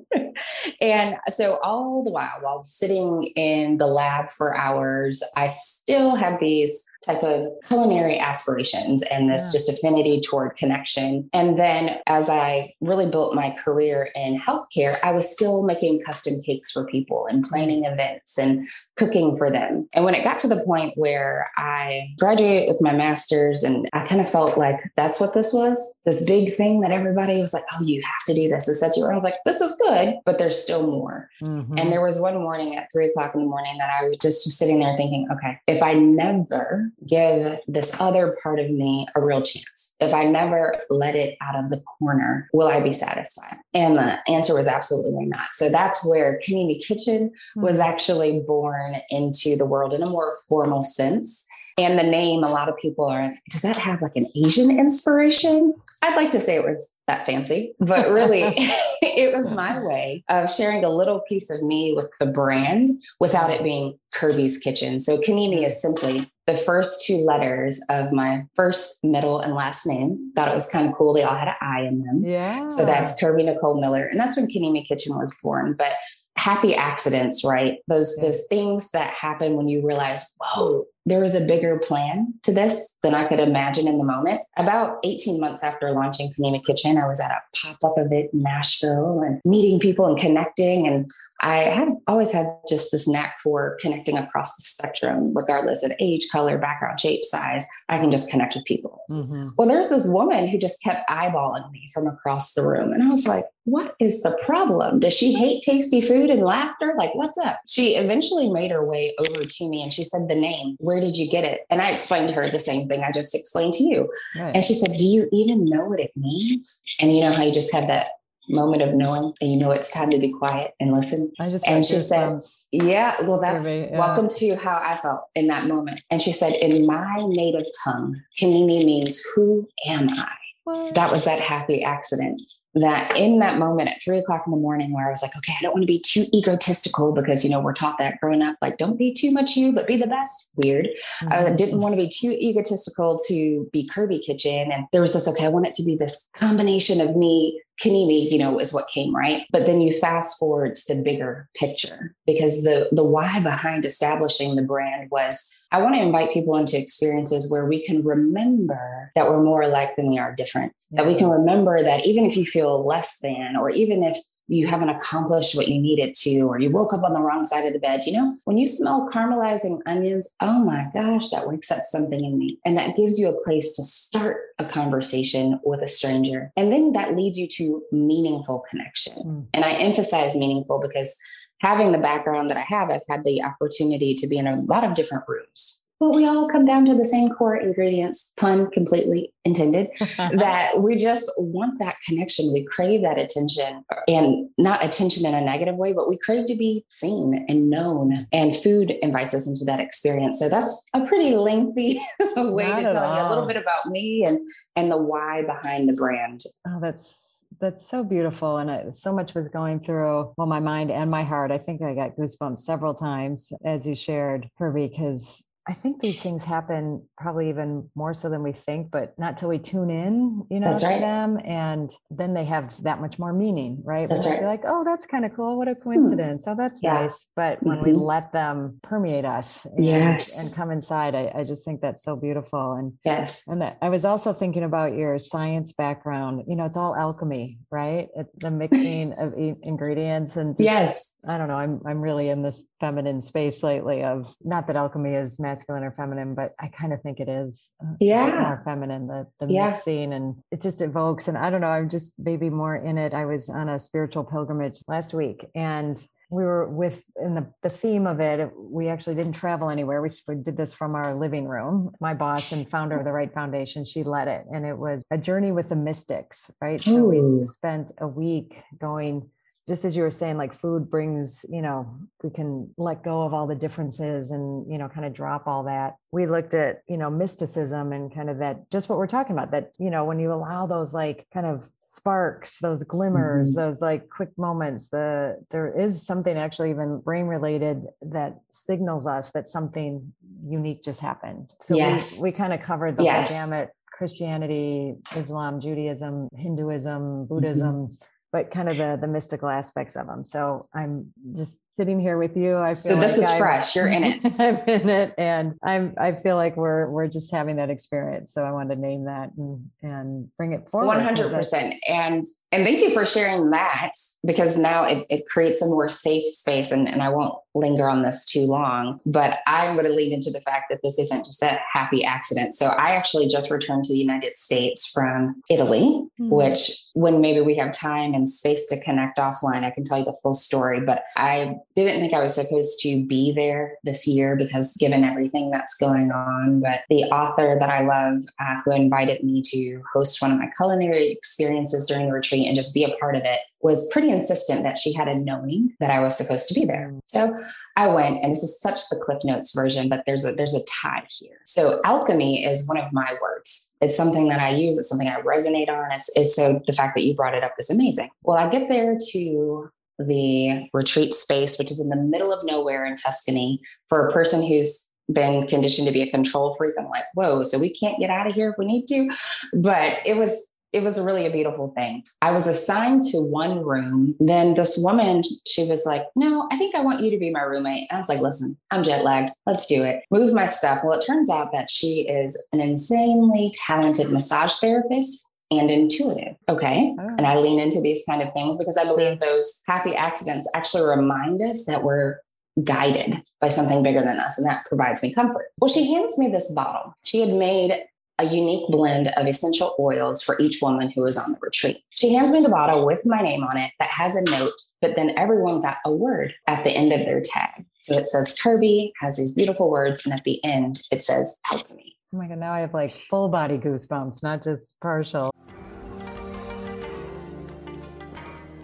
and 0.82 1.16
so 1.30 1.60
all 1.64 2.04
the 2.04 2.12
while 2.12 2.38
while 2.42 2.64
sitting 2.64 3.24
in 3.36 3.78
the 3.78 3.88
lab 3.88 4.30
for 4.30 4.56
hours 4.56 5.24
i 5.36 5.48
still 5.48 6.16
had 6.16 6.40
these 6.40 6.84
type 7.06 7.24
of 7.24 7.46
culinary 7.68 8.20
aspirations 8.20 9.04
and 9.12 9.30
this 9.30 9.50
yeah. 9.50 9.58
just 9.58 9.70
affinity 9.70 10.22
toward 10.22 10.56
connection 10.58 11.30
and 11.34 11.58
then 11.58 11.98
as 12.08 12.30
i 12.30 12.74
really 12.82 13.10
built 13.10 13.36
my 13.36 13.52
career 13.52 14.10
in 14.16 14.40
healthcare 14.40 14.98
i 15.04 15.12
was 15.12 15.32
still 15.32 15.64
making 15.64 16.02
custom 16.04 16.42
cakes 16.44 16.72
for 16.72 16.86
people 16.88 17.28
and 17.30 17.44
planning 17.46 17.86
events 17.86 18.38
and 18.38 18.68
cooking 18.96 19.36
for 19.36 19.52
them 19.52 19.88
and 19.94 20.04
when 20.04 20.16
it 20.16 20.24
got 20.24 20.40
to 20.40 20.48
the 20.48 20.64
point 20.66 20.98
where 20.98 21.50
i 21.58 22.08
graduated 22.20 22.68
with 22.68 22.82
my 22.82 22.94
master's 22.94 23.64
and 23.64 23.90
i 23.94 24.06
kind 24.06 24.22
of 24.22 24.30
felt 24.30 24.58
like 24.58 24.80
that's 24.96 25.22
what 25.22 25.34
this 25.34 25.54
was 25.54 26.00
this 26.06 26.26
big 26.26 26.52
thing 26.52 26.82
that 26.82 26.92
everybody 26.92 27.40
was 27.40 27.54
like 27.54 27.64
oh 27.74 27.84
you 27.84 28.02
have 28.04 28.26
to 28.28 28.34
do 28.34 28.50
this 28.50 28.68
and 28.68 28.78
such 28.78 28.94
i 29.04 29.14
was 29.14 29.24
like 29.24 29.36
this 29.46 29.62
is 29.62 29.76
good 29.82 30.16
but 30.26 30.38
there's 30.38 30.62
still 30.62 30.88
more. 30.88 31.30
Mm-hmm. 31.44 31.78
And 31.78 31.92
there 31.92 32.04
was 32.04 32.20
one 32.20 32.36
morning 32.36 32.76
at 32.76 32.92
three 32.92 33.10
o'clock 33.10 33.34
in 33.36 33.42
the 33.42 33.48
morning 33.48 33.78
that 33.78 33.90
I 33.90 34.08
was 34.08 34.18
just 34.18 34.50
sitting 34.50 34.80
there 34.80 34.96
thinking, 34.98 35.28
okay, 35.32 35.60
if 35.68 35.82
I 35.84 35.94
never 35.94 36.92
give 37.08 37.60
this 37.68 38.00
other 38.00 38.38
part 38.42 38.60
of 38.60 38.70
me 38.70 39.08
a 39.16 39.24
real 39.24 39.42
chance, 39.42 39.96
if 40.00 40.14
I 40.14 40.26
never 40.26 40.76
let 40.90 41.16
it 41.16 41.38
out 41.42 41.56
of 41.56 41.70
the 41.70 41.82
corner, 41.82 42.50
will 42.54 42.68
I 42.68 42.80
be 42.80 42.94
satisfied? 42.94 43.58
And 43.74 43.96
the 43.96 44.18
answer 44.30 44.56
was 44.56 44.68
absolutely 44.68 45.26
not. 45.26 45.48
So 45.54 45.70
that's 45.70 46.08
where 46.08 46.40
Community 46.44 46.80
Kitchen 46.80 47.30
mm-hmm. 47.30 47.62
was 47.62 47.80
actually 47.80 48.44
born 48.46 48.96
into 49.10 49.56
the 49.56 49.66
world 49.66 49.94
in 49.94 50.02
a 50.02 50.10
more 50.10 50.40
formal 50.50 50.84
sense. 50.84 51.48
And 51.78 52.00
the 52.00 52.04
name, 52.04 52.44
a 52.44 52.50
lot 52.50 52.70
of 52.70 52.78
people 52.78 53.06
are, 53.06 53.32
does 53.50 53.62
that 53.64 53.76
have 53.76 54.02
like 54.02 54.16
an 54.16 54.28
Asian 54.46 54.80
inspiration? 54.80 55.74
I'd 56.04 56.16
like 56.16 56.32
to 56.32 56.40
say 56.40 56.56
it 56.56 56.64
was 56.64 56.96
that 57.08 57.26
fancy, 57.26 57.74
but 57.80 58.10
really 58.10 58.44
it 59.02 59.36
was 59.36 59.54
my 59.54 59.80
way 59.80 60.24
of 60.30 60.50
sharing 60.50 60.86
a 60.86 60.90
little 60.90 61.22
piece 61.28 61.50
of 61.50 61.62
me 61.64 61.94
with 61.94 62.08
the 62.20 62.28
brand 62.28 62.90
without 63.20 63.50
it 63.50 63.62
being 63.62 63.98
Kirbee's 64.14 64.60
Kitchen. 64.60 65.02
So 65.02 65.18
KiNiMi 65.18 65.66
is 65.66 65.82
simply 65.82 66.32
the 66.48 66.56
first 66.56 67.06
two 67.06 67.18
letters 67.18 67.82
of 67.90 68.14
my 68.14 68.44
first, 68.56 69.04
middle, 69.04 69.40
and 69.40 69.54
last 69.54 69.86
name. 69.86 70.32
Thought 70.38 70.48
it 70.48 70.54
was 70.54 70.70
kind 70.70 70.88
of 70.88 70.96
cool. 70.96 71.14
They 71.14 71.24
all 71.24 71.36
had 71.36 71.50
an 71.50 71.56
I 71.60 71.82
in 71.82 72.04
them. 72.04 72.24
Yeah. 72.24 72.70
So 72.70 72.86
that's 72.86 73.22
Kirbee 73.22 73.46
Nicole 73.46 73.82
Miller. 73.82 74.06
And 74.06 74.20
that's 74.20 74.38
when 74.38 74.48
KiNiMi 74.48 74.88
Kitchen 74.88 75.18
was 75.18 75.38
born. 75.44 75.76
But 75.78 75.94
happy 76.38 76.76
accidents, 76.76 77.44
right? 77.44 77.80
Those 77.88 78.16
those 78.22 78.48
things 78.48 78.92
that 78.92 79.14
happen 79.14 79.56
when 79.56 79.68
you 79.68 79.86
realize, 79.86 80.36
whoa, 80.40 80.86
there 81.06 81.22
was 81.22 81.36
a 81.36 81.46
bigger 81.46 81.80
plan 81.80 82.34
to 82.44 82.52
this 82.52 82.98
than 83.04 83.14
I 83.14 83.26
could 83.26 83.40
imagine 83.40 83.88
in 83.88 83.98
the 83.98 84.04
moment. 84.04 84.42
About 84.58 84.98
18 85.04 85.40
months 85.40 85.64
after 85.64 85.92
launching 85.92 86.32
KiNiMi 86.32 86.66
Kitchen, 86.66 86.98
I 86.98 87.08
was 87.08 87.22
at 87.22 87.32
a 87.32 87.40
pop-up 87.56 87.98
event 87.98 88.32
in 88.34 88.42
Nashville 88.42 89.22
and 89.22 89.40
meeting 89.46 89.80
people 89.80 90.08
and 90.08 90.18
connecting. 90.18 90.88
And 90.88 91.08
I 91.42 91.74
had 91.74 91.90
always 92.08 92.32
had 92.32 92.48
just 92.68 92.92
this 92.92 93.08
knack 93.08 93.36
for 93.44 93.78
connecting 93.80 94.18
across 94.18 94.56
the 94.56 94.64
spectrum, 94.64 95.32
regardless 95.36 95.84
of 95.84 95.92
age, 96.00 96.28
color, 96.32 96.58
background, 96.58 97.00
shape, 97.00 97.24
size. 97.24 97.68
I 97.90 97.98
can 97.98 98.10
just 98.10 98.32
connect 98.32 98.56
with 98.56 98.66
people. 98.66 99.02
Mm-hmm. 99.10 99.50
Well, 99.58 99.68
there's 99.68 99.90
this 99.90 100.08
woman 100.10 100.48
who 100.48 100.58
just 100.58 100.82
kept 100.82 101.08
eyeballing 101.10 101.70
me 101.72 101.88
from 101.94 102.08
across 102.08 102.54
the 102.54 102.64
room. 102.64 102.92
And 102.92 103.04
I 103.04 103.10
was 103.10 103.28
like, 103.28 103.46
what 103.66 103.96
is 104.00 104.22
the 104.22 104.38
problem? 104.46 105.00
Does 105.00 105.14
she 105.14 105.34
hate 105.34 105.64
tasty 105.64 106.00
food 106.00 106.30
and 106.30 106.42
laughter? 106.42 106.94
Like, 106.98 107.14
what's 107.16 107.38
up? 107.40 107.60
She 107.68 107.96
eventually 107.96 108.50
made 108.52 108.72
her 108.72 108.86
way 108.86 109.14
over 109.20 109.44
to 109.44 109.70
me 109.70 109.82
and 109.82 109.92
she 109.92 110.04
said 110.04 110.28
the 110.28 110.36
name. 110.36 110.78
Where 110.96 111.04
did 111.04 111.18
you 111.18 111.30
get 111.30 111.44
it? 111.44 111.66
And 111.70 111.82
I 111.82 111.92
explained 111.92 112.30
to 112.30 112.34
her 112.36 112.48
the 112.48 112.58
same 112.58 112.88
thing 112.88 113.04
I 113.04 113.12
just 113.12 113.36
explained 113.36 113.74
to 113.74 113.84
you. 113.84 114.10
Right. 114.40 114.56
And 114.56 114.64
she 114.64 114.74
said, 114.74 114.96
Do 114.98 115.04
you 115.04 115.28
even 115.34 115.66
know 115.66 115.90
what 115.90 116.00
it 116.00 116.12
means? 116.16 116.82
And 117.02 117.14
you 117.14 117.20
know 117.20 117.34
how 117.34 117.44
you 117.44 117.52
just 117.52 117.74
have 117.74 117.88
that 117.88 118.08
moment 118.48 118.82
of 118.82 118.94
knowing 118.94 119.34
and 119.42 119.52
you 119.52 119.58
know 119.58 119.72
it's 119.72 119.92
time 119.92 120.10
to 120.12 120.20
be 120.20 120.32
quiet 120.32 120.72
and 120.80 120.94
listen. 120.94 121.34
I 121.38 121.50
just 121.50 121.68
and 121.68 121.84
she 121.84 121.96
said, 121.96 122.40
Yeah, 122.72 123.14
well, 123.24 123.42
that's 123.42 123.66
yeah. 123.68 124.00
welcome 124.00 124.30
to 124.30 124.56
how 124.56 124.80
I 124.82 124.96
felt 124.96 125.24
in 125.36 125.48
that 125.48 125.68
moment. 125.68 126.00
And 126.10 126.22
she 126.22 126.32
said, 126.32 126.54
In 126.62 126.86
my 126.86 127.14
native 127.28 127.68
tongue, 127.84 128.16
KiNiMi 128.40 128.86
means 128.86 129.22
who 129.36 129.68
am 129.86 130.10
I? 130.12 130.36
What? 130.64 130.96
That 130.96 131.12
was 131.12 131.26
that 131.26 131.42
happy 131.42 131.84
accident 131.84 132.42
that 132.76 133.16
in 133.18 133.40
that 133.40 133.58
moment 133.58 133.90
at 133.90 134.04
three 134.04 134.18
o'clock 134.18 134.44
in 134.46 134.52
the 134.52 134.58
morning 134.58 134.94
where 134.94 135.08
I 135.08 135.10
was 135.10 135.22
like, 135.22 135.36
okay, 135.38 135.54
I 135.58 135.62
don't 135.62 135.74
want 135.74 135.84
to 135.84 135.88
be 135.88 136.00
too 136.06 136.26
egotistical 136.34 137.14
because, 137.14 137.44
you 137.44 137.50
know, 137.50 137.60
we're 137.62 137.74
taught 137.74 137.98
that 138.00 138.20
growing 138.22 138.42
up, 138.42 138.58
like, 138.62 138.78
don't 138.78 138.98
be 138.98 139.14
too 139.14 139.32
much 139.32 139.56
you, 139.56 139.72
but 139.72 139.88
be 139.88 139.98
the 139.98 140.08
best. 140.08 140.54
Weird. 140.58 140.88
Mm-hmm. 141.24 141.34
I 141.34 141.56
didn't 141.56 141.80
want 141.80 141.94
to 141.94 141.98
be 141.98 142.10
too 142.10 142.32
egotistical 142.32 143.18
to 143.28 143.70
be 143.72 143.88
Kirbee 143.88 144.22
Kitchen. 144.22 144.72
And 144.72 144.86
there 144.92 145.02
was 145.02 145.14
this, 145.14 145.28
okay, 145.28 145.46
I 145.46 145.50
want 145.50 145.68
it 145.68 145.74
to 145.76 145.84
be 145.84 145.96
this 145.96 146.30
combination 146.34 147.02
of 147.02 147.16
me 147.16 147.62
Panini, 147.82 148.32
you 148.32 148.38
know, 148.38 148.60
is 148.60 148.74
what 148.74 148.88
came 148.88 149.16
right. 149.16 149.46
But 149.52 149.66
then 149.66 149.82
you 149.82 149.98
fast 150.00 150.40
forward 150.40 150.76
to 150.76 150.96
the 150.96 151.04
bigger 151.04 151.50
picture 151.56 152.16
because 152.26 152.64
the 152.64 152.90
the 152.92 153.04
why 153.04 153.42
behind 153.44 153.86
establishing 153.86 154.56
the 154.56 154.62
brand 154.62 155.10
was 155.12 155.62
I 155.72 155.82
want 155.82 155.96
to 155.96 156.02
invite 156.02 156.32
people 156.32 156.56
into 156.56 156.80
experiences 156.80 157.52
where 157.52 157.66
we 157.66 157.86
can 157.86 158.04
remember 158.04 159.12
that 159.16 159.30
we're 159.30 159.44
more 159.44 159.62
alike 159.62 159.96
than 159.98 160.10
we 160.10 160.18
are 160.18 160.34
different. 160.34 160.74
That 160.92 161.08
we 161.08 161.16
can 161.16 161.28
mm. 161.28 161.38
remember 161.38 161.84
that 161.84 162.06
even 162.06 162.26
if 162.26 162.38
you 162.38 162.46
feel 162.46 162.86
less 162.86 163.20
than, 163.20 163.58
or 163.58 163.70
even 163.70 164.04
if 164.04 164.18
you 164.48 164.68
haven't 164.68 164.90
accomplished 164.90 165.56
what 165.56 165.68
you 165.68 165.82
needed 165.82 166.14
to, 166.14 166.42
or 166.42 166.60
you 166.60 166.70
woke 166.70 166.94
up 166.94 167.04
on 167.04 167.14
the 167.14 167.20
wrong 167.20 167.44
side 167.44 167.66
of 167.66 167.74
the 167.74 167.80
bed. 167.80 168.02
You 168.06 168.14
know, 168.14 168.38
when 168.46 168.58
you 168.58 168.68
smell 168.68 169.10
caramelizing 169.12 169.80
onions, 169.86 170.36
oh 170.42 170.60
my 170.60 170.88
gosh, 170.94 171.30
that 171.30 171.48
wakes 171.48 171.72
up 171.72 171.84
something 171.84 172.24
in 172.24 172.38
me. 172.38 172.60
And 172.66 172.78
that 172.78 172.96
gives 172.96 173.20
you 173.20 173.30
a 173.30 173.44
place 173.44 173.76
to 173.76 173.84
start 173.84 174.38
a 174.60 174.66
conversation 174.66 175.60
with 175.64 175.82
a 175.82 175.88
stranger. 175.88 176.52
And 176.56 176.72
then 176.72 176.94
that 176.94 177.16
leads 177.16 177.38
you 177.38 177.48
to 177.56 177.82
meaningful 177.92 178.64
connection. 178.70 179.24
Mm. 179.26 179.48
And 179.54 179.66
I 179.66 179.72
emphasize 179.74 180.36
meaningful 180.36 180.80
because 180.80 181.18
having 181.60 181.92
the 181.92 181.98
background 181.98 182.50
that 182.50 182.58
I 182.58 182.66
have, 182.68 182.90
I've 182.90 183.02
had 183.10 183.24
the 183.24 183.44
opportunity 183.44 184.14
to 184.16 184.28
be 184.28 184.38
in 184.38 184.48
a 184.48 184.62
lot 184.62 184.84
of 184.84 184.94
different 184.94 185.24
rooms 185.28 185.85
but 186.00 186.14
we 186.14 186.28
all 186.28 186.50
come 186.50 186.66
down 186.66 186.86
to 186.86 186.94
the 186.94 187.06
same 187.06 187.30
core 187.30 187.56
ingredients, 187.56 188.34
pun 188.38 188.70
completely 188.72 189.32
intended, 189.46 189.88
that 190.18 190.80
we 190.80 190.98
just 190.98 191.32
want 191.38 191.80
that 191.80 191.96
connection. 192.06 192.52
We 192.52 192.66
crave 192.66 193.02
that 193.04 193.18
attention 193.18 193.84
and 194.08 194.50
not 194.58 194.84
attention 194.84 195.26
in 195.26 195.34
a 195.34 195.42
negative 195.42 195.76
way, 195.76 195.94
but 195.94 196.10
we 196.10 196.18
crave 196.18 196.48
to 196.48 196.56
be 196.56 196.86
seen 196.90 197.46
and 197.48 197.70
known. 197.70 198.20
And 198.34 198.56
food 198.56 198.92
invites 199.02 199.34
us 199.34 199.48
into 199.48 199.64
that 199.66 199.80
experience. 199.80 200.40
So 200.40 200.50
that's 200.50 200.90
a 200.94 201.06
pretty 201.06 201.36
lengthy 201.36 202.00
way 202.36 202.70
not 202.70 202.76
to 202.82 202.88
tell 202.88 203.04
all. 203.04 203.16
you 203.16 203.28
a 203.28 203.30
little 203.30 203.48
bit 203.48 203.58
about 203.58 203.86
me 203.88 204.26
and, 204.26 204.40
and 204.76 204.92
the 204.92 204.98
why 204.98 205.44
behind 205.44 205.88
the 205.88 205.94
brand. 205.94 206.42
Oh, 206.68 206.80
that's 206.82 207.36
that's 207.62 207.88
so 207.90 208.04
beautiful 208.04 208.58
and 208.58 208.70
it, 208.70 208.96
so 208.96 209.14
much 209.14 209.34
was 209.34 209.48
going 209.48 209.80
through 209.80 210.34
well 210.36 210.48
my 210.48 210.60
mind 210.60 210.92
and 210.92 211.10
my 211.10 211.24
heart 211.24 211.52
i 211.52 211.58
think 211.58 211.82
i 211.82 211.94
got 211.94 212.16
goosebumps 212.18 212.60
several 212.60 212.94
times 212.94 213.54
as 213.64 213.88
you 213.88 213.96
shared 213.96 214.50
her 214.58 214.72
because 214.72 215.42
I 215.68 215.74
think 215.74 216.02
these 216.02 216.22
things 216.22 216.44
happen 216.44 217.08
probably 217.18 217.50
even 217.50 217.90
more 217.96 218.14
so 218.14 218.30
than 218.30 218.44
we 218.44 218.52
think, 218.52 218.92
but 218.92 219.18
not 219.18 219.38
till 219.38 219.50
we 219.50 219.58
tune 219.58 219.90
in, 219.90 220.46
you 220.50 220.60
know, 220.60 220.70
that's 220.70 220.84
to 220.84 220.90
right. 220.90 221.02
them. 221.02 221.40
And 221.44 221.92
then 222.12 222.36
they 222.36 222.46
have 222.46 222.82
that 222.84 223.02
much 223.02 223.18
more 223.18 223.34
meaning, 223.34 223.82
right? 223.84 224.08
That's 224.08 224.28
right. 224.28 224.44
like, 224.44 224.62
oh, 224.66 224.84
that's 224.84 225.08
kind 225.08 225.26
of 225.26 225.36
cool. 225.36 225.58
What 225.58 225.68
a 225.68 225.74
hmm. 225.74 225.82
coincidence. 225.82 226.46
Hmm. 226.46 226.52
Oh, 226.52 226.56
that's 226.56 226.82
yeah. 226.84 226.94
nice. 226.94 227.32
But 227.36 227.64
when 227.64 227.78
mm-hmm. 227.78 227.86
we 227.86 227.94
let 227.94 228.32
them 228.32 228.80
permeate 228.84 229.26
us 229.26 229.66
and, 229.66 229.84
yes. 229.84 230.48
and 230.48 230.56
come 230.56 230.70
inside, 230.70 231.16
I, 231.16 231.32
I, 231.36 231.44
just 231.44 231.66
think 231.66 231.82
that's 231.82 232.04
so 232.04 232.16
beautiful. 232.16 232.74
And 232.74 232.94
yes. 233.04 233.48
And 233.48 233.64
I 233.82 233.90
was 233.90 234.06
also 234.06 234.34
thinking 234.34 234.64
about 234.64 234.94
your 234.94 235.18
science 235.18 235.74
background. 235.74 236.44
You 236.48 236.56
know, 236.56 236.66
it's 236.66 236.78
all 236.78 236.96
alchemy, 236.96 237.58
right? 237.72 238.10
It's 238.16 238.44
the 238.44 238.52
mixing 238.52 239.14
of 239.20 239.34
ingredients 239.36 240.38
and 240.38 240.56
just, 240.56 240.64
yes. 240.64 241.18
I 241.28 241.38
don't 241.38 241.48
know. 241.48 241.58
I'm 241.58 241.82
I'm 241.86 242.02
really 242.02 242.30
in 242.30 242.44
this 242.44 242.64
feminine 242.80 243.22
space 243.22 243.64
lately 243.64 244.04
of 244.04 244.36
not 244.42 244.68
that 244.68 244.76
alchemy 244.76 245.16
is 245.16 245.40
masculine 245.56 245.84
or 245.84 245.92
feminine, 245.92 246.36
but 246.36 246.52
I 246.60 246.68
kind 246.68 246.92
of 246.92 247.02
think 247.02 247.20
it 247.20 247.30
is 247.30 247.72
uh, 247.82 247.94
yeah 248.00 248.30
more 248.42 248.62
feminine, 248.66 249.08
the, 249.08 249.28
the 249.40 249.54
yeah. 249.54 249.68
mixing 249.68 250.14
and 250.14 250.36
it 250.52 250.62
just 250.62 250.82
evokes. 250.82 251.28
And 251.28 251.38
I 251.38 251.50
don't 251.50 251.62
know, 251.62 251.68
I'm 251.68 251.90
just 251.90 252.16
maybe 252.20 252.50
more 252.50 252.76
in 252.76 252.98
it. 252.98 253.14
I 253.14 253.26
was 253.26 253.50
on 253.50 253.70
a 253.70 253.80
spiritual 253.80 254.24
pilgrimage 254.24 254.80
last 254.88 255.14
week 255.14 255.46
and 255.56 256.06
we 256.32 256.44
were 256.44 256.68
with 256.68 257.06
in 257.22 257.36
the, 257.36 257.48
the 257.62 257.70
theme 257.70 258.08
of 258.08 258.20
it 258.20 258.52
we 258.58 258.88
actually 258.88 259.14
didn't 259.14 259.34
travel 259.34 259.70
anywhere 259.70 260.02
we, 260.02 260.10
we 260.28 260.42
did 260.42 260.58
this 260.58 260.74
from 260.74 260.96
our 260.96 261.14
living 261.14 261.48
room 261.48 261.92
my 262.02 262.16
boss 262.16 262.52
and 262.52 262.68
founder 262.68 262.98
of 262.98 263.06
the 263.06 263.12
Wright 263.12 263.32
Foundation 263.32 263.86
she 263.86 264.02
led 264.02 264.28
it 264.28 264.44
and 264.52 264.66
it 264.66 264.76
was 264.76 265.04
a 265.12 265.20
journey 265.20 265.52
with 265.52 265.70
the 265.70 265.76
mystics 265.76 266.50
right 266.60 266.82
so 266.82 267.04
we 267.04 267.44
spent 267.44 267.92
a 268.00 268.08
week 268.08 268.56
going 268.82 269.30
just 269.68 269.84
as 269.84 269.98
you 269.98 270.04
were 270.04 270.12
saying 270.12 270.38
like 270.38 270.54
food 270.54 270.90
brings 270.90 271.46
you 271.50 271.62
know 271.62 271.90
we 272.24 272.30
can 272.30 272.70
let 272.78 273.04
go 273.04 273.24
of 273.24 273.34
all 273.34 273.48
the 273.48 273.56
differences 273.56 274.32
and 274.32 274.72
you 274.72 274.78
know 274.78 274.88
kind 274.88 275.06
of 275.06 275.14
drop 275.14 275.48
all 275.48 275.64
that 275.64 275.96
we 276.12 276.26
looked 276.26 276.54
at 276.54 276.82
you 276.88 276.98
know 276.98 277.10
mysticism 277.10 277.92
and 277.92 278.14
kind 278.14 278.30
of 278.30 278.38
that 278.40 278.70
just 278.70 278.90
what 278.90 278.98
we're 278.98 279.08
talking 279.08 279.36
about 279.36 279.52
that 279.52 279.72
you 279.78 279.90
know 279.90 280.06
when 280.06 280.20
you 280.20 280.32
allow 280.32 280.66
those 280.66 280.94
like 280.94 281.26
kind 281.34 281.46
of 281.46 281.68
sparks 281.84 282.60
those 282.60 282.84
glimmers 282.84 283.52
mm-hmm. 283.52 283.62
those 283.62 283.82
like 283.82 284.10
quick 284.10 284.30
moments 284.38 284.90
the 284.90 285.38
there 285.52 285.68
is 285.68 286.06
something 286.06 286.38
actually 286.38 286.70
even 286.70 287.02
brain 287.02 287.26
related 287.26 287.84
that 288.02 288.40
signals 288.50 289.08
us 289.08 289.32
that 289.32 289.48
something 289.48 290.14
unique 290.48 290.84
just 290.84 291.02
happened 291.02 291.52
so 291.60 291.76
yes. 291.76 292.22
we, 292.22 292.30
we 292.30 292.32
kind 292.32 292.54
of 292.54 292.62
covered 292.62 292.98
the 292.98 293.04
yes. 293.04 293.30
whole 293.30 293.50
gamut 293.50 293.70
christianity 293.92 294.96
islam 295.16 295.62
judaism 295.62 296.28
hinduism 296.36 297.26
buddhism 297.26 297.88
mm-hmm 297.88 298.06
but 298.36 298.52
kind 298.52 298.68
of 298.68 298.76
the 298.76 298.98
the 299.00 299.08
mystical 299.08 299.48
aspects 299.48 299.96
of 299.96 300.08
them. 300.08 300.22
So 300.26 300.66
I'm 300.74 301.14
just 301.38 301.62
sitting 301.72 302.02
here 302.02 302.18
with 302.18 302.36
you. 302.36 302.58
I 302.58 302.72
feel 302.72 302.78
so 302.78 302.96
this 302.98 303.18
like 303.18 303.24
is 303.24 303.30
I'm, 303.30 303.38
fresh. 303.40 303.76
You're 303.78 303.88
in 303.88 304.04
it. 304.04 304.26
I'm 304.38 304.58
in 304.68 304.90
it, 304.90 305.14
and 305.18 305.54
I'm. 305.64 305.94
I 305.98 306.12
feel 306.12 306.36
like 306.36 306.58
we're 306.58 306.90
we're 306.90 307.08
just 307.08 307.32
having 307.32 307.56
that 307.56 307.70
experience. 307.70 308.34
So 308.34 308.44
I 308.44 308.52
wanted 308.52 308.76
to 308.76 308.82
name 308.82 309.06
that 309.06 309.30
and 309.38 309.70
and 309.82 310.30
bring 310.38 310.52
it 310.52 310.68
forward. 310.70 310.88
One 310.88 311.02
hundred 311.02 311.32
percent. 311.32 311.76
And 311.88 312.26
and 312.52 312.66
thank 312.66 312.82
you 312.82 312.90
for 312.90 313.06
sharing 313.06 313.52
that 313.52 313.94
because 314.26 314.58
now 314.58 314.84
it, 314.84 315.06
it 315.10 315.26
creates 315.28 315.62
a 315.62 315.68
more 315.68 315.88
safe 315.88 316.26
space. 316.26 316.72
And 316.72 316.90
and 316.90 317.02
I 317.02 317.08
won't 317.08 317.36
linger 317.56 317.90
on 317.90 318.04
this 318.04 318.26
too 318.26 318.46
long, 318.46 319.00
but 319.06 319.40
I'm 319.48 319.76
going 319.76 319.88
to 319.88 319.94
lead 319.94 320.12
into 320.12 320.30
the 320.30 320.42
fact 320.42 320.66
that 320.70 320.82
this 320.84 321.00
isn't 321.00 321.26
just 321.26 321.42
a 321.42 321.60
happy 321.72 322.04
accident. 322.04 322.54
So 322.54 322.68
I 322.68 322.92
actually 322.92 323.28
just 323.28 323.50
returned 323.50 323.86
to 323.86 323.94
the 323.94 324.00
United 324.00 324.38
States 324.38 324.92
from 324.92 325.42
Italy, 325.50 326.04
mm-hmm. 326.20 326.30
which 326.30 326.70
when 326.94 327.22
maybe 327.22 327.42
we 327.42 327.56
have 327.56 327.72
time 327.72 328.14
and 328.14 328.30
space 328.30 328.68
to 328.68 328.80
connect 328.82 329.18
offline, 329.18 329.64
I 329.64 329.72
can 329.72 329.84
tell 329.84 330.00
you 330.00 330.06
the 330.06 330.18
full 330.22 330.34
story. 330.34 330.82
But 330.82 331.04
I 331.18 331.56
didn't 331.76 332.00
think 332.00 332.14
I 332.14 332.22
was 332.22 332.36
supposed 332.36 332.80
to 332.82 333.06
be 333.06 333.32
there 333.32 333.78
this 333.84 334.06
year 334.06 334.36
because 334.36 334.76
given 334.76 335.04
everything 335.04 335.50
that's 335.50 335.78
going 335.78 336.12
on. 336.12 336.60
But 336.62 336.82
the 336.90 337.04
author 337.06 337.58
that 337.60 337.70
I 337.70 337.86
love, 337.86 338.24
uh, 338.40 338.62
who 338.64 338.72
invited 338.74 339.24
me 339.24 339.42
to 339.46 339.82
host 339.94 340.22
one 340.22 340.32
of 340.32 340.40
my 340.40 340.50
culinary 340.58 341.12
experiences 341.12 341.86
during 341.88 342.08
the 342.08 342.14
retreat 342.14 342.48
and 342.48 342.56
just 342.56 342.74
be 342.74 342.84
a 342.84 342.96
part 342.98 343.16
of 343.16 343.24
it, 343.24 343.40
was 343.66 343.90
pretty 343.92 344.12
insistent 344.12 344.62
that 344.62 344.78
she 344.78 344.94
had 344.94 345.08
a 345.08 345.16
knowing 345.24 345.74
that 345.80 345.90
I 345.90 346.00
was 346.00 346.16
supposed 346.16 346.48
to 346.50 346.54
be 346.54 346.66
there. 346.66 346.92
Mm. 346.94 347.00
So 347.06 347.36
I 347.76 347.88
went, 347.88 348.22
and 348.22 348.32
this 348.32 348.44
is 348.44 348.62
such 348.62 348.90
the 348.90 349.02
Cliff 349.04 349.18
Notes 349.24 349.56
version, 349.56 349.90
but 349.90 350.04
there's 350.06 350.24
a 350.24 350.34
there's 350.34 350.54
a 350.54 350.64
tie 350.66 351.08
here. 351.10 351.40
So 351.48 351.82
alchemy 351.84 352.46
is 352.46 352.68
one 352.68 352.78
of 352.78 352.94
my 352.94 353.16
words. 353.20 353.76
It's 353.82 353.98
something 353.98 354.28
that 354.28 354.40
I 354.40 354.52
use. 354.52 354.78
It's 354.78 354.88
something 354.88 355.08
I 355.08 355.20
resonate 355.22 355.68
on. 355.68 355.92
It's, 355.92 356.16
it's 356.16 356.36
so 356.36 356.62
the 356.68 356.74
fact 356.74 356.96
that 356.96 357.02
you 357.06 357.16
brought 357.16 357.34
it 357.34 357.44
up 357.44 357.54
is 357.58 357.72
amazing. 357.72 358.12
Well, 358.24 358.38
I 358.38 358.52
get 358.52 358.70
there 358.70 359.00
to 359.14 359.72
the 359.98 360.70
retreat 360.72 361.16
space, 361.16 361.58
which 361.58 361.72
is 361.72 361.82
in 361.82 361.90
the 361.90 361.96
middle 361.96 362.32
of 362.32 362.46
nowhere 362.46 362.86
in 362.86 362.96
Tuscany, 362.98 363.62
for 363.90 364.08
a 364.08 364.14
person 364.14 364.48
who's 364.48 364.92
been 365.12 365.48
conditioned 365.48 365.88
to 365.88 365.94
be 365.94 366.04
a 366.04 366.12
control 366.12 366.54
freak. 366.54 366.76
I'm 366.78 366.88
like, 366.90 367.06
whoa, 367.16 367.42
so 367.42 367.58
we 367.58 367.72
can't 367.74 368.00
get 368.00 368.12
out 368.12 368.28
of 368.28 368.34
here 368.34 368.50
if 368.50 368.58
we 368.60 368.66
need 368.66 368.86
to. 368.90 369.10
But 369.54 369.98
it 370.06 370.18
was 370.18 370.55
it 370.74 370.84
was 370.84 371.02
really 371.02 371.26
a 371.26 371.32
beautiful 371.32 371.72
thing. 371.76 372.04
I 372.22 372.32
was 372.32 372.48
assigned 372.48 373.04
to 373.04 373.18
one 373.18 373.64
room. 373.64 374.16
Then 374.20 374.56
this 374.56 374.78
woman, 374.78 375.22
she 375.48 375.68
was 375.68 375.86
like, 375.86 376.04
No, 376.16 376.48
I 376.52 376.58
think 376.58 376.76
I 376.76 376.82
want 376.82 377.02
you 377.02 377.12
to 377.12 377.18
be 377.18 377.32
my 377.32 377.42
roommate. 377.42 377.88
And 377.90 377.98
I 377.98 378.00
was 378.00 378.10
like, 378.10 378.22
Listen, 378.22 378.58
I'm 378.72 378.84
jet 378.84 379.04
lagged. 379.04 379.32
Let's 379.46 379.68
do 379.68 379.84
it. 379.84 380.04
Move 380.12 380.34
my 380.34 380.48
stuff. 380.48 380.80
Well, 380.84 381.00
it 381.00 381.06
turns 381.06 381.30
out 381.30 381.52
that 381.54 381.70
she 381.70 382.08
is 382.08 382.48
an 382.52 382.62
insanely 382.62 383.52
talented 383.66 384.12
massage 384.12 384.58
therapist 384.60 385.32
and 385.52 385.70
intuitive. 385.70 386.36
Okay. 386.50 386.94
Oh. 387.00 387.16
And 387.18 387.28
I 387.28 387.38
lean 387.38 387.60
into 387.60 387.82
these 387.82 388.04
kind 388.08 388.22
of 388.22 388.34
things 388.34 388.58
because 388.58 388.78
I 388.78 388.86
believe 388.86 389.18
mm. 389.18 389.22
those 389.22 389.62
happy 389.68 389.96
accidents 389.96 390.50
actually 390.56 390.90
remind 390.90 391.42
us 391.42 391.66
that 391.66 391.84
we're 391.84 392.20
guided 392.64 393.22
by 393.42 393.50
something 393.50 393.84
bigger 393.84 394.02
than 394.02 394.20
us. 394.20 394.38
And 394.38 394.50
that 394.50 394.64
provides 394.66 395.04
me 395.04 395.14
comfort. 395.14 395.48
Well, 395.60 395.70
she 395.70 395.94
hands 395.94 396.18
me 396.18 396.30
this 396.30 396.52
bottle. 396.54 396.94
She 397.04 397.20
had 397.20 397.30
made 397.30 397.86
a 398.18 398.26
unique 398.26 398.68
blend 398.70 399.10
of 399.18 399.28
essential 399.28 399.76
oils 399.80 400.24
for 400.24 400.38
each 400.40 400.60
woman 400.62 400.90
who 400.90 401.02
was 401.02 401.18
on 401.18 401.32
the 401.32 401.40
retreat. 401.42 401.84
She 401.90 402.14
hands 402.14 402.32
me 402.32 402.42
the 402.42 402.50
bottle 402.50 402.86
with 402.86 403.06
my 403.06 403.22
name 403.22 403.44
on 403.44 403.58
it 403.58 403.72
that 403.80 403.90
has 403.90 404.16
a 404.16 404.24
note, 404.24 404.54
but 404.82 404.96
then 404.96 405.12
everyone 405.18 405.62
got 405.62 405.78
a 405.86 405.92
word 405.92 406.34
at 406.48 406.64
the 406.64 406.72
end 406.72 406.94
of 406.94 407.00
their 407.00 407.22
tag. 407.22 407.66
So 407.80 407.94
it 407.96 408.06
says 408.06 408.40
Kirbee 408.42 408.92
has 409.00 409.18
these 409.18 409.34
beautiful 409.34 409.70
words, 409.70 410.06
and 410.06 410.14
at 410.14 410.24
the 410.24 410.44
end 410.44 410.82
it 410.92 411.04
says 411.04 411.40
alchemy. 411.52 411.96
Oh 412.14 412.18
my 412.18 412.28
God, 412.28 412.40
now 412.40 412.54
I 412.54 412.62
have 412.62 412.74
like 412.74 412.92
full 413.10 413.30
body 413.30 413.58
goosebumps, 413.58 414.24
not 414.24 414.44
just 414.44 414.80
partial. 414.80 415.32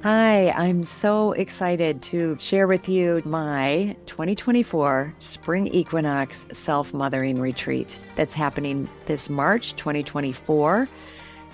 Hi, 0.03 0.50
I'm 0.50 0.84
so 0.84 1.34
excited 1.34 2.01
to 2.03 2.36
share 2.39 2.65
with 2.65 2.89
you 2.89 3.22
my 3.24 3.96
2024 4.08 5.13
Spring 5.20 5.67
Equinox 5.67 6.48
Self 6.53 6.91
Mothering 6.91 7.39
Retreat 7.39 8.00
that's 8.15 8.34
happening 8.34 8.89
this 9.05 9.29
March 9.29 9.75
2024. 9.75 10.89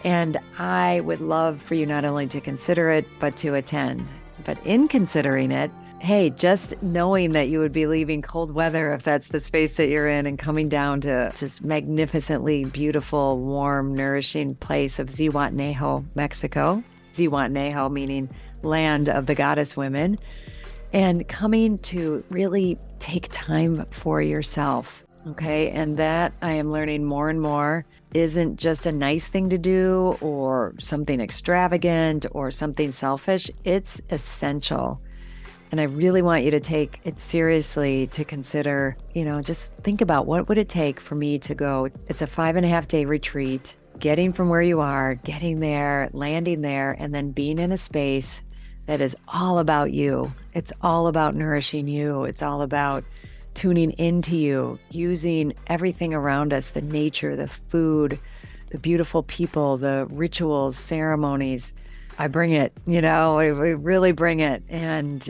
And 0.05 0.37
I 0.57 1.01
would 1.01 1.19
love 1.19 1.61
for 1.61 1.75
you 1.75 1.85
not 1.85 2.05
only 2.05 2.25
to 2.27 2.39
consider 2.39 2.89
it, 2.89 3.05
but 3.19 3.35
to 3.37 3.55
attend. 3.55 4.07
But 4.45 4.65
in 4.65 4.87
considering 4.87 5.51
it, 5.51 5.69
hey, 5.99 6.29
just 6.29 6.81
knowing 6.81 7.33
that 7.33 7.49
you 7.49 7.59
would 7.59 7.73
be 7.73 7.85
leaving 7.85 8.21
cold 8.21 8.51
weather 8.51 8.93
if 8.93 9.03
that's 9.03 9.27
the 9.27 9.41
space 9.41 9.75
that 9.75 9.89
you're 9.89 10.07
in 10.07 10.25
and 10.25 10.39
coming 10.39 10.69
down 10.69 11.01
to 11.01 11.33
just 11.35 11.65
magnificently 11.65 12.63
beautiful, 12.63 13.41
warm, 13.41 13.93
nourishing 13.93 14.55
place 14.55 14.99
of 14.99 15.07
Zihuatanejo, 15.07 16.05
Mexico. 16.15 16.81
Zihuatanejo 17.17 17.91
meaning 17.91 18.29
land 18.63 19.09
of 19.09 19.25
the 19.25 19.35
goddess 19.35 19.75
women. 19.75 20.17
And 20.93 21.27
coming 21.27 21.79
to 21.79 22.23
really 22.29 22.79
take 22.99 23.27
time 23.31 23.85
for 23.89 24.21
yourself. 24.21 25.03
Okay. 25.27 25.69
And 25.71 25.97
that 25.97 26.33
I 26.41 26.53
am 26.53 26.71
learning 26.71 27.03
more 27.03 27.29
and 27.29 27.41
more 27.41 27.85
isn't 28.13 28.57
just 28.57 28.85
a 28.85 28.91
nice 28.91 29.27
thing 29.27 29.49
to 29.49 29.57
do 29.57 30.17
or 30.21 30.73
something 30.79 31.19
extravagant 31.19 32.25
or 32.31 32.49
something 32.51 32.91
selfish. 32.91 33.51
It's 33.65 34.01
essential. 34.09 35.01
And 35.71 35.81
I 35.81 35.83
really 35.83 36.21
want 36.21 36.45
you 36.45 36.51
to 36.51 36.61
take 36.61 37.01
it 37.03 37.19
seriously 37.19 38.07
to 38.07 38.23
consider, 38.23 38.95
you 39.13 39.25
know, 39.25 39.41
just 39.41 39.73
think 39.83 39.99
about 39.99 40.25
what 40.25 40.47
would 40.47 40.57
it 40.57 40.69
take 40.69 40.99
for 40.99 41.15
me 41.15 41.39
to 41.39 41.53
go. 41.53 41.89
It's 42.07 42.21
a 42.21 42.27
five 42.27 42.55
and 42.55 42.65
a 42.65 42.69
half 42.69 42.87
day 42.87 43.03
retreat, 43.03 43.75
getting 43.99 44.33
from 44.33 44.49
where 44.49 44.61
you 44.61 44.79
are, 44.79 45.15
getting 45.15 45.59
there, 45.59 46.09
landing 46.13 46.61
there, 46.61 46.95
and 46.97 47.13
then 47.13 47.31
being 47.31 47.59
in 47.59 47.71
a 47.71 47.77
space 47.77 48.41
that 48.85 49.01
is 49.01 49.15
all 49.27 49.59
about 49.59 49.91
you. 49.91 50.33
It's 50.53 50.73
all 50.81 51.07
about 51.07 51.35
nourishing 51.35 51.87
you. 51.87 52.23
It's 52.23 52.41
all 52.41 52.61
about 52.61 53.03
tuning 53.53 53.91
into 53.91 54.37
you, 54.37 54.79
using 54.91 55.53
everything 55.67 56.13
around 56.13 56.53
us 56.53 56.71
the 56.71 56.81
nature, 56.81 57.35
the 57.35 57.47
food, 57.47 58.19
the 58.69 58.77
beautiful 58.77 59.23
people, 59.23 59.77
the 59.77 60.07
rituals, 60.09 60.77
ceremonies. 60.77 61.73
I 62.19 62.27
bring 62.27 62.51
it, 62.51 62.73
you 62.85 63.01
know, 63.01 63.37
we, 63.37 63.73
really 63.73 64.11
bring 64.11 64.39
it. 64.39 64.63
And 64.69 65.29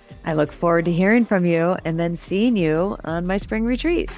I 0.23 0.33
look 0.33 0.51
forward 0.51 0.85
to 0.85 0.91
hearing 0.91 1.25
from 1.25 1.45
you 1.45 1.77
and 1.83 1.99
then 1.99 2.15
seeing 2.15 2.55
you 2.55 2.97
on 3.03 3.25
my 3.25 3.37
spring 3.37 3.65
retreat. 3.65 4.09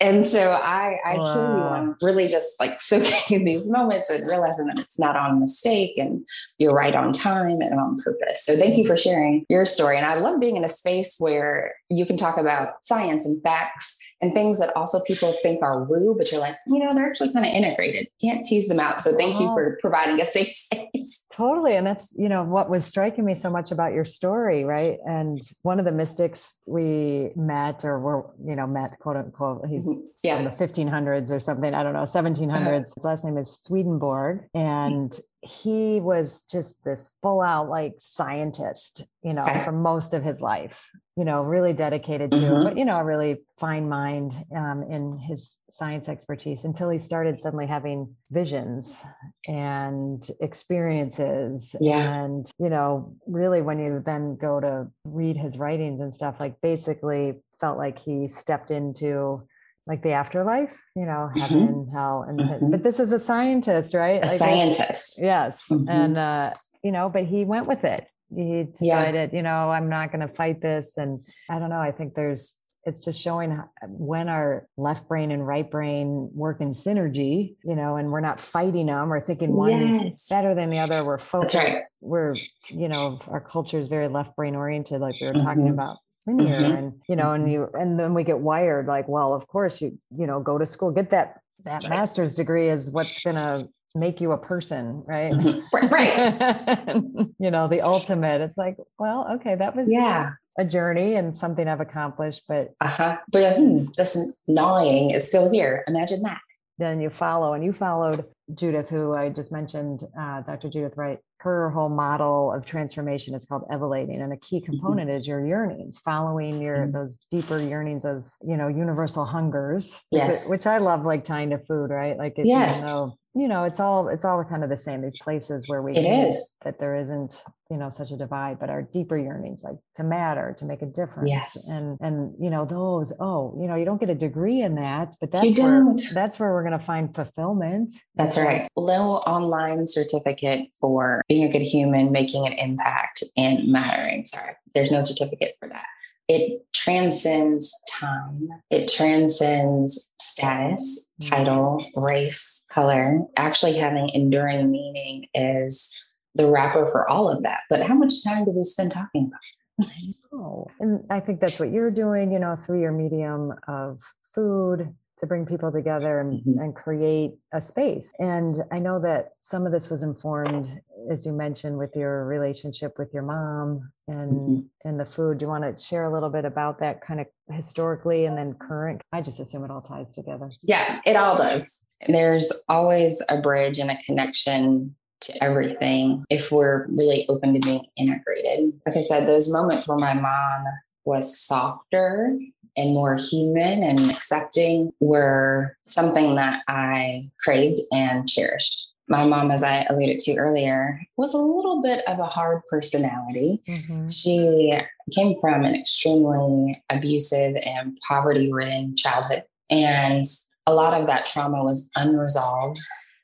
And 0.00 0.26
so 0.26 0.52
I, 0.52 0.98
I 1.04 1.16
wow. 1.16 1.34
hear 1.34 1.42
you 1.42 1.62
on 1.64 1.96
really 2.02 2.28
just 2.28 2.60
like 2.60 2.80
soaking 2.80 3.40
in 3.40 3.44
these 3.44 3.70
moments 3.70 4.08
and 4.10 4.26
realizing 4.28 4.66
that 4.66 4.78
it's 4.78 4.98
not 4.98 5.16
on 5.16 5.40
mistake 5.40 5.98
and 5.98 6.24
you're 6.58 6.72
right 6.72 6.94
on 6.94 7.12
time 7.12 7.60
and 7.60 7.74
on 7.78 7.98
purpose. 7.98 8.44
So 8.44 8.56
thank 8.56 8.78
you 8.78 8.86
for 8.86 8.96
sharing 8.96 9.44
your 9.48 9.66
story. 9.66 9.96
And 9.96 10.06
I 10.06 10.14
love 10.14 10.40
being 10.40 10.56
in 10.56 10.64
a 10.64 10.68
space 10.68 11.16
where 11.18 11.74
you 11.90 12.06
can 12.06 12.16
talk 12.16 12.38
about 12.38 12.84
science 12.84 13.26
and 13.26 13.42
facts 13.42 13.98
and 14.20 14.34
things 14.34 14.58
that 14.58 14.74
also 14.76 15.00
people 15.06 15.32
think 15.42 15.62
are 15.62 15.84
woo, 15.84 16.14
but 16.16 16.32
you're 16.32 16.40
like, 16.40 16.56
you 16.66 16.78
know, 16.78 16.88
they're 16.92 17.06
actually 17.06 17.32
kind 17.32 17.46
of 17.46 17.52
integrated. 17.52 18.08
Can't 18.20 18.44
tease 18.44 18.68
them 18.68 18.80
out. 18.80 19.00
So 19.00 19.16
thank 19.16 19.36
oh. 19.36 19.40
you 19.40 19.46
for 19.48 19.78
providing 19.80 20.20
a 20.20 20.24
safe 20.38 20.50
space. 20.50 21.26
Totally. 21.32 21.76
And 21.76 21.86
that's, 21.86 22.12
you 22.16 22.28
know, 22.28 22.42
what 22.42 22.68
was 22.68 22.84
striking 22.84 23.24
me 23.24 23.34
so 23.34 23.50
much 23.50 23.70
about 23.70 23.92
your 23.92 24.04
story, 24.04 24.64
right? 24.64 24.98
And 25.06 25.38
one 25.62 25.78
of 25.78 25.84
the 25.84 25.92
mystics 25.92 26.60
we 26.66 27.30
met 27.36 27.84
or 27.84 27.98
were, 28.00 28.30
you 28.42 28.56
know, 28.56 28.66
met 28.66 28.98
quote 28.98 29.16
unquote, 29.16 29.66
he's 29.68 29.88
mm-hmm. 29.88 30.00
yeah. 30.22 30.38
in 30.38 30.44
the 30.44 30.50
1500s 30.50 31.30
or 31.30 31.38
something. 31.38 31.72
I 31.74 31.82
don't 31.84 31.92
know, 31.92 32.02
1700s. 32.02 32.50
Uh-huh. 32.50 32.78
His 32.78 33.04
last 33.04 33.24
name 33.24 33.38
is 33.38 33.52
Swedenborg. 33.58 34.46
And 34.52 35.18
he 35.40 36.00
was 36.00 36.44
just 36.50 36.84
this 36.84 37.16
full 37.22 37.40
out 37.40 37.68
like 37.68 37.94
scientist, 37.98 39.04
you 39.22 39.32
know, 39.32 39.44
for 39.64 39.70
most 39.70 40.12
of 40.12 40.24
his 40.24 40.42
life, 40.42 40.90
you 41.16 41.24
know, 41.24 41.40
really 41.40 41.72
dedicated 41.72 42.32
to, 42.32 42.38
mm-hmm. 42.38 42.64
but, 42.64 42.76
you 42.76 42.84
know, 42.84 42.98
a 42.98 43.04
really 43.04 43.36
fine 43.58 43.88
mind 43.88 44.32
um, 44.54 44.82
in 44.90 45.16
his 45.16 45.58
science 45.70 46.08
expertise 46.08 46.64
until 46.64 46.90
he 46.90 46.98
started 46.98 47.38
suddenly 47.38 47.66
having 47.66 48.16
visions 48.30 49.04
and 49.52 50.28
experiences. 50.40 51.76
Yeah. 51.80 52.24
And, 52.24 52.50
you 52.58 52.68
know, 52.68 53.14
really 53.26 53.62
when 53.62 53.78
you 53.78 54.02
then 54.04 54.36
go 54.36 54.58
to 54.58 54.88
read 55.04 55.36
his 55.36 55.56
writings 55.56 56.00
and 56.00 56.12
stuff, 56.12 56.40
like 56.40 56.60
basically 56.60 57.40
felt 57.60 57.78
like 57.78 57.98
he 57.98 58.26
stepped 58.26 58.70
into 58.70 59.40
like 59.88 60.02
the 60.02 60.12
afterlife, 60.12 60.78
you 60.94 61.06
know, 61.06 61.30
mm-hmm. 61.32 61.40
heaven, 61.40 61.68
mm-hmm. 61.68 61.96
hell, 61.96 62.22
and 62.22 62.38
mm-hmm. 62.38 62.70
but 62.70 62.84
this 62.84 63.00
is 63.00 63.10
a 63.10 63.18
scientist, 63.18 63.94
right? 63.94 64.18
A 64.18 64.20
like 64.20 64.30
scientist, 64.30 65.20
yes, 65.22 65.66
mm-hmm. 65.70 65.88
and 65.88 66.18
uh, 66.18 66.50
you 66.84 66.92
know, 66.92 67.08
but 67.08 67.24
he 67.24 67.44
went 67.44 67.66
with 67.66 67.84
it. 67.84 68.08
He 68.34 68.64
decided, 68.78 69.30
yeah. 69.32 69.36
you 69.36 69.42
know, 69.42 69.70
I'm 69.70 69.88
not 69.88 70.12
going 70.12 70.20
to 70.20 70.32
fight 70.32 70.60
this, 70.60 70.98
and 70.98 71.18
I 71.48 71.58
don't 71.58 71.70
know. 71.70 71.80
I 71.80 71.90
think 71.90 72.14
there's 72.14 72.58
it's 72.84 73.04
just 73.04 73.20
showing 73.20 73.60
when 73.86 74.28
our 74.28 74.66
left 74.76 75.08
brain 75.08 75.30
and 75.30 75.46
right 75.46 75.70
brain 75.70 76.30
work 76.32 76.60
in 76.60 76.70
synergy, 76.70 77.56
you 77.64 77.76
know, 77.76 77.96
and 77.96 78.10
we're 78.10 78.20
not 78.20 78.40
fighting 78.40 78.86
them 78.86 79.12
or 79.12 79.20
thinking 79.20 79.52
one 79.52 79.88
yes. 79.90 80.04
is 80.04 80.26
better 80.30 80.54
than 80.54 80.70
the 80.70 80.78
other. 80.78 81.04
We're 81.04 81.18
focused. 81.18 81.56
Right. 81.56 81.82
We're, 82.02 82.34
you 82.70 82.88
know, 82.88 83.20
our 83.28 83.40
culture 83.40 83.78
is 83.78 83.88
very 83.88 84.08
left 84.08 84.36
brain 84.36 84.54
oriented, 84.54 85.00
like 85.00 85.14
we 85.20 85.26
were 85.26 85.34
mm-hmm. 85.34 85.44
talking 85.46 85.68
about 85.68 85.98
linear 86.28 86.56
mm-hmm. 86.56 86.76
and 86.76 86.92
you 87.08 87.16
know 87.16 87.32
and 87.32 87.44
mm-hmm. 87.44 87.52
you 87.52 87.70
and 87.74 87.98
then 87.98 88.14
we 88.14 88.24
get 88.24 88.38
wired 88.38 88.86
like 88.86 89.08
well 89.08 89.34
of 89.34 89.46
course 89.48 89.80
you 89.80 89.98
you 90.16 90.26
know 90.26 90.40
go 90.40 90.58
to 90.58 90.66
school 90.66 90.90
get 90.90 91.10
that 91.10 91.40
that 91.64 91.88
master's 91.88 92.34
degree 92.34 92.68
is 92.68 92.90
what's 92.90 93.22
going 93.24 93.36
to 93.36 93.68
make 93.94 94.20
you 94.20 94.32
a 94.32 94.38
person 94.38 95.02
right? 95.08 95.32
Mm-hmm. 95.32 95.86
right 95.86 97.28
you 97.38 97.50
know 97.50 97.68
the 97.68 97.80
ultimate 97.80 98.40
it's 98.40 98.58
like 98.58 98.76
well 98.98 99.26
okay 99.36 99.54
that 99.54 99.74
was 99.74 99.90
yeah. 99.90 100.32
a 100.58 100.64
journey 100.64 101.14
and 101.14 101.36
something 101.36 101.66
i've 101.66 101.80
accomplished 101.80 102.42
but 102.48 102.68
uh-huh. 102.80 103.16
But 103.30 103.56
hmm, 103.56 103.84
this 103.96 104.32
gnawing 104.46 105.10
is 105.10 105.26
still 105.26 105.50
here. 105.50 105.84
Imagine 105.88 106.22
that. 106.22 106.40
Then 106.78 107.00
you 107.00 107.10
follow 107.10 107.54
and 107.54 107.64
you 107.64 107.72
followed 107.72 108.24
judith 108.54 108.88
who 108.88 109.14
i 109.14 109.28
just 109.28 109.52
mentioned 109.52 110.02
uh, 110.18 110.40
dr 110.42 110.68
judith 110.70 110.96
wright 110.96 111.18
her 111.40 111.70
whole 111.70 111.88
model 111.88 112.52
of 112.52 112.64
transformation 112.66 113.34
is 113.34 113.44
called 113.44 113.62
evolating 113.70 114.20
and 114.20 114.32
a 114.32 114.36
key 114.36 114.58
Mm-hmm. 114.60 114.72
component 114.72 115.10
is 115.10 115.26
your 115.26 115.44
yearnings 115.46 115.98
following 115.98 116.60
your 116.60 116.78
Mhm. 116.86 116.92
those 116.92 117.18
deeper 117.30 117.60
yearnings 117.60 118.02
those 118.02 118.36
you 118.42 118.56
know 118.56 118.66
universal 118.68 119.24
hungers 119.24 119.92
which, 120.10 120.22
Yes. 120.22 120.50
which 120.50 120.66
i 120.66 120.78
love 120.78 121.04
like 121.04 121.24
tying 121.24 121.50
to 121.50 121.58
food 121.58 121.90
right 121.90 122.16
like 122.18 122.38
it, 122.38 122.46
Yes. 122.46 122.78
even 122.78 122.90
though 122.90 123.12
you 123.40 123.46
know 123.46 123.64
it's 123.64 123.78
all 123.78 124.08
it's 124.08 124.24
all 124.24 124.42
kind 124.44 124.64
of 124.64 124.70
the 124.70 124.76
same 124.76 125.00
these 125.02 125.20
places 125.22 125.68
where 125.68 125.80
we 125.82 125.92
It 125.94 126.04
is. 126.28 126.54
that 126.64 126.80
there 126.80 126.96
isn't 126.96 127.40
you 127.70 127.76
know 127.76 127.90
such 127.90 128.10
a 128.10 128.16
divide 128.16 128.58
but 128.58 128.68
our 128.70 128.82
deeper 128.82 129.16
yearnings 129.16 129.62
like 129.62 129.76
to 129.96 130.02
matter 130.02 130.56
to 130.58 130.64
make 130.64 130.82
a 130.82 130.86
difference 130.86 131.28
Yes. 131.30 131.70
and 131.70 131.98
and 132.00 132.34
you 132.40 132.50
know 132.50 132.64
those 132.64 133.12
oh 133.20 133.54
you 133.60 133.68
know 133.68 133.76
you 133.76 133.84
don't 133.84 134.00
get 134.00 134.10
a 134.10 134.14
degree 134.14 134.60
in 134.62 134.74
that 134.76 135.14
but 135.20 135.30
that's 135.30 135.44
You 135.44 135.62
where 135.62 135.80
don't. 135.84 136.02
that's 136.14 136.40
where 136.40 136.50
we're 136.52 136.62
going 136.64 136.78
to 136.78 136.84
find 136.84 137.14
fulfillment 137.14 137.92
That's 138.16 138.38
right. 138.38 138.62
Little 138.76 139.22
online 139.26 139.86
certificate 139.86 140.68
for 140.80 141.22
being 141.28 141.44
a 141.46 141.52
good 141.52 141.62
human, 141.62 142.10
making 142.12 142.46
an 142.46 142.52
impact, 142.54 143.22
and 143.36 143.60
mattering. 143.70 144.24
Sorry, 144.24 144.54
there's 144.74 144.90
no 144.90 145.00
certificate 145.00 145.54
for 145.60 145.68
that. 145.68 145.84
It 146.28 146.62
transcends 146.74 147.72
time, 147.90 148.48
it 148.70 148.88
transcends 148.88 150.14
status, 150.20 151.10
Mhm. 151.22 151.28
title, 151.30 151.82
race, 151.96 152.66
color. 152.70 153.20
Actually, 153.36 153.74
having 153.78 154.08
enduring 154.10 154.70
meaning 154.70 155.26
is 155.34 156.06
the 156.34 156.46
wrapper 156.50 156.86
for 156.86 157.08
all 157.08 157.28
of 157.30 157.42
that. 157.44 157.60
But 157.70 157.82
how 157.82 157.94
much 157.94 158.22
time 158.24 158.44
do 158.44 158.50
we 158.52 158.62
spend 158.64 158.92
talking 158.92 159.28
about? 159.28 159.88
Oh, 160.32 160.66
and 160.80 161.04
I 161.08 161.20
think 161.20 161.40
that's 161.40 161.58
what 161.58 161.70
you're 161.70 161.90
doing, 161.90 162.32
you 162.32 162.38
know, 162.38 162.56
through 162.56 162.80
your 162.80 162.92
medium 162.92 163.54
of 163.66 164.00
food 164.22 164.94
to 165.18 165.26
bring 165.26 165.46
people 165.46 165.72
together 165.72 166.20
and, 166.20 166.40
Mhm. 166.44 166.62
and 166.62 166.74
create 166.76 167.32
a 167.52 167.60
space. 167.60 168.12
And 168.18 168.62
I 168.70 168.78
know 168.78 169.00
that 169.00 169.30
some 169.40 169.66
of 169.66 169.72
this 169.72 169.88
was 169.90 170.02
informed, 170.02 170.66
as 171.10 171.24
you 171.24 171.32
mentioned, 171.32 171.78
with 171.78 171.92
your 171.96 172.24
relationship 172.24 172.98
with 172.98 173.12
your 173.14 173.22
mom 173.22 173.90
and 174.06 174.30
Mhm. 174.32 174.64
and 174.84 175.00
the 175.00 175.04
food. 175.04 175.38
Do 175.38 175.44
you 175.44 175.48
want 175.48 175.64
to 175.64 175.82
share 175.82 176.04
a 176.04 176.12
little 176.12 176.30
bit 176.30 176.44
about 176.44 176.78
that 176.80 177.00
kind 177.00 177.20
of 177.20 177.26
historically 177.50 178.26
and 178.26 178.36
then 178.36 178.54
current? 178.54 179.00
I 179.12 179.22
just 179.22 179.40
assume 179.40 179.64
it 179.64 179.70
all 179.70 179.80
ties 179.80 180.12
together. 180.12 180.48
Yeah, 180.62 181.00
it 181.06 181.16
all 181.16 181.36
does. 181.36 181.86
There's 182.06 182.50
always 182.68 183.22
a 183.28 183.38
bridge 183.40 183.78
and 183.78 183.90
a 183.90 183.96
connection 184.04 184.96
to 185.20 185.44
everything 185.44 186.22
if 186.30 186.52
we're 186.52 186.86
really 186.88 187.26
open 187.28 187.52
to 187.54 187.60
being 187.60 187.84
integrated. 187.96 188.72
Like 188.86 188.96
I 188.96 189.00
said, 189.00 189.26
those 189.26 189.52
moments 189.52 189.88
where 189.88 189.98
my 189.98 190.14
mom 190.14 190.64
was 191.04 191.38
softer 191.38 192.30
and 192.76 192.94
more 192.94 193.16
human 193.16 193.82
and 193.82 193.98
accepting 194.10 194.92
were 195.00 195.76
something 195.84 196.36
that 196.36 196.62
I 196.68 197.30
craved 197.40 197.80
and 197.90 198.28
cherished. 198.28 198.92
My 199.08 199.24
mom, 199.24 199.50
as 199.50 199.64
I 199.64 199.86
alluded 199.88 200.18
to 200.20 200.36
earlier, 200.36 201.00
was 201.16 201.32
a 201.32 201.38
little 201.38 201.80
bit 201.80 202.06
of 202.06 202.18
a 202.18 202.26
hard 202.26 202.60
personality. 202.70 203.60
Mm-hmm. 203.66 204.08
She 204.08 204.72
came 205.14 205.34
from 205.40 205.64
an 205.64 205.74
extremely 205.74 206.82
abusive 206.90 207.56
and 207.56 207.96
poverty 208.06 208.52
ridden 208.52 208.94
childhood. 208.96 209.44
And 209.70 210.24
a 210.66 210.74
lot 210.74 210.98
of 210.98 211.06
that 211.06 211.24
trauma 211.24 211.64
was 211.64 211.90
unresolved, 211.96 212.80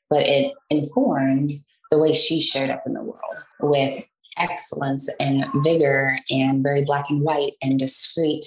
but 0.09 0.23
it 0.23 0.53
informed 0.71 1.51
the 1.91 1.99
way 1.99 2.13
she 2.13 2.41
showed 2.41 2.71
up 2.71 2.83
in 2.87 2.93
the 2.93 3.03
world 3.03 3.45
with 3.59 4.09
excellence 4.37 5.13
and 5.19 5.45
vigor 5.63 6.15
and 6.31 6.63
very 6.63 6.83
black 6.83 7.05
and 7.09 7.21
white 7.21 7.53
and 7.61 7.77
discreet. 7.77 8.43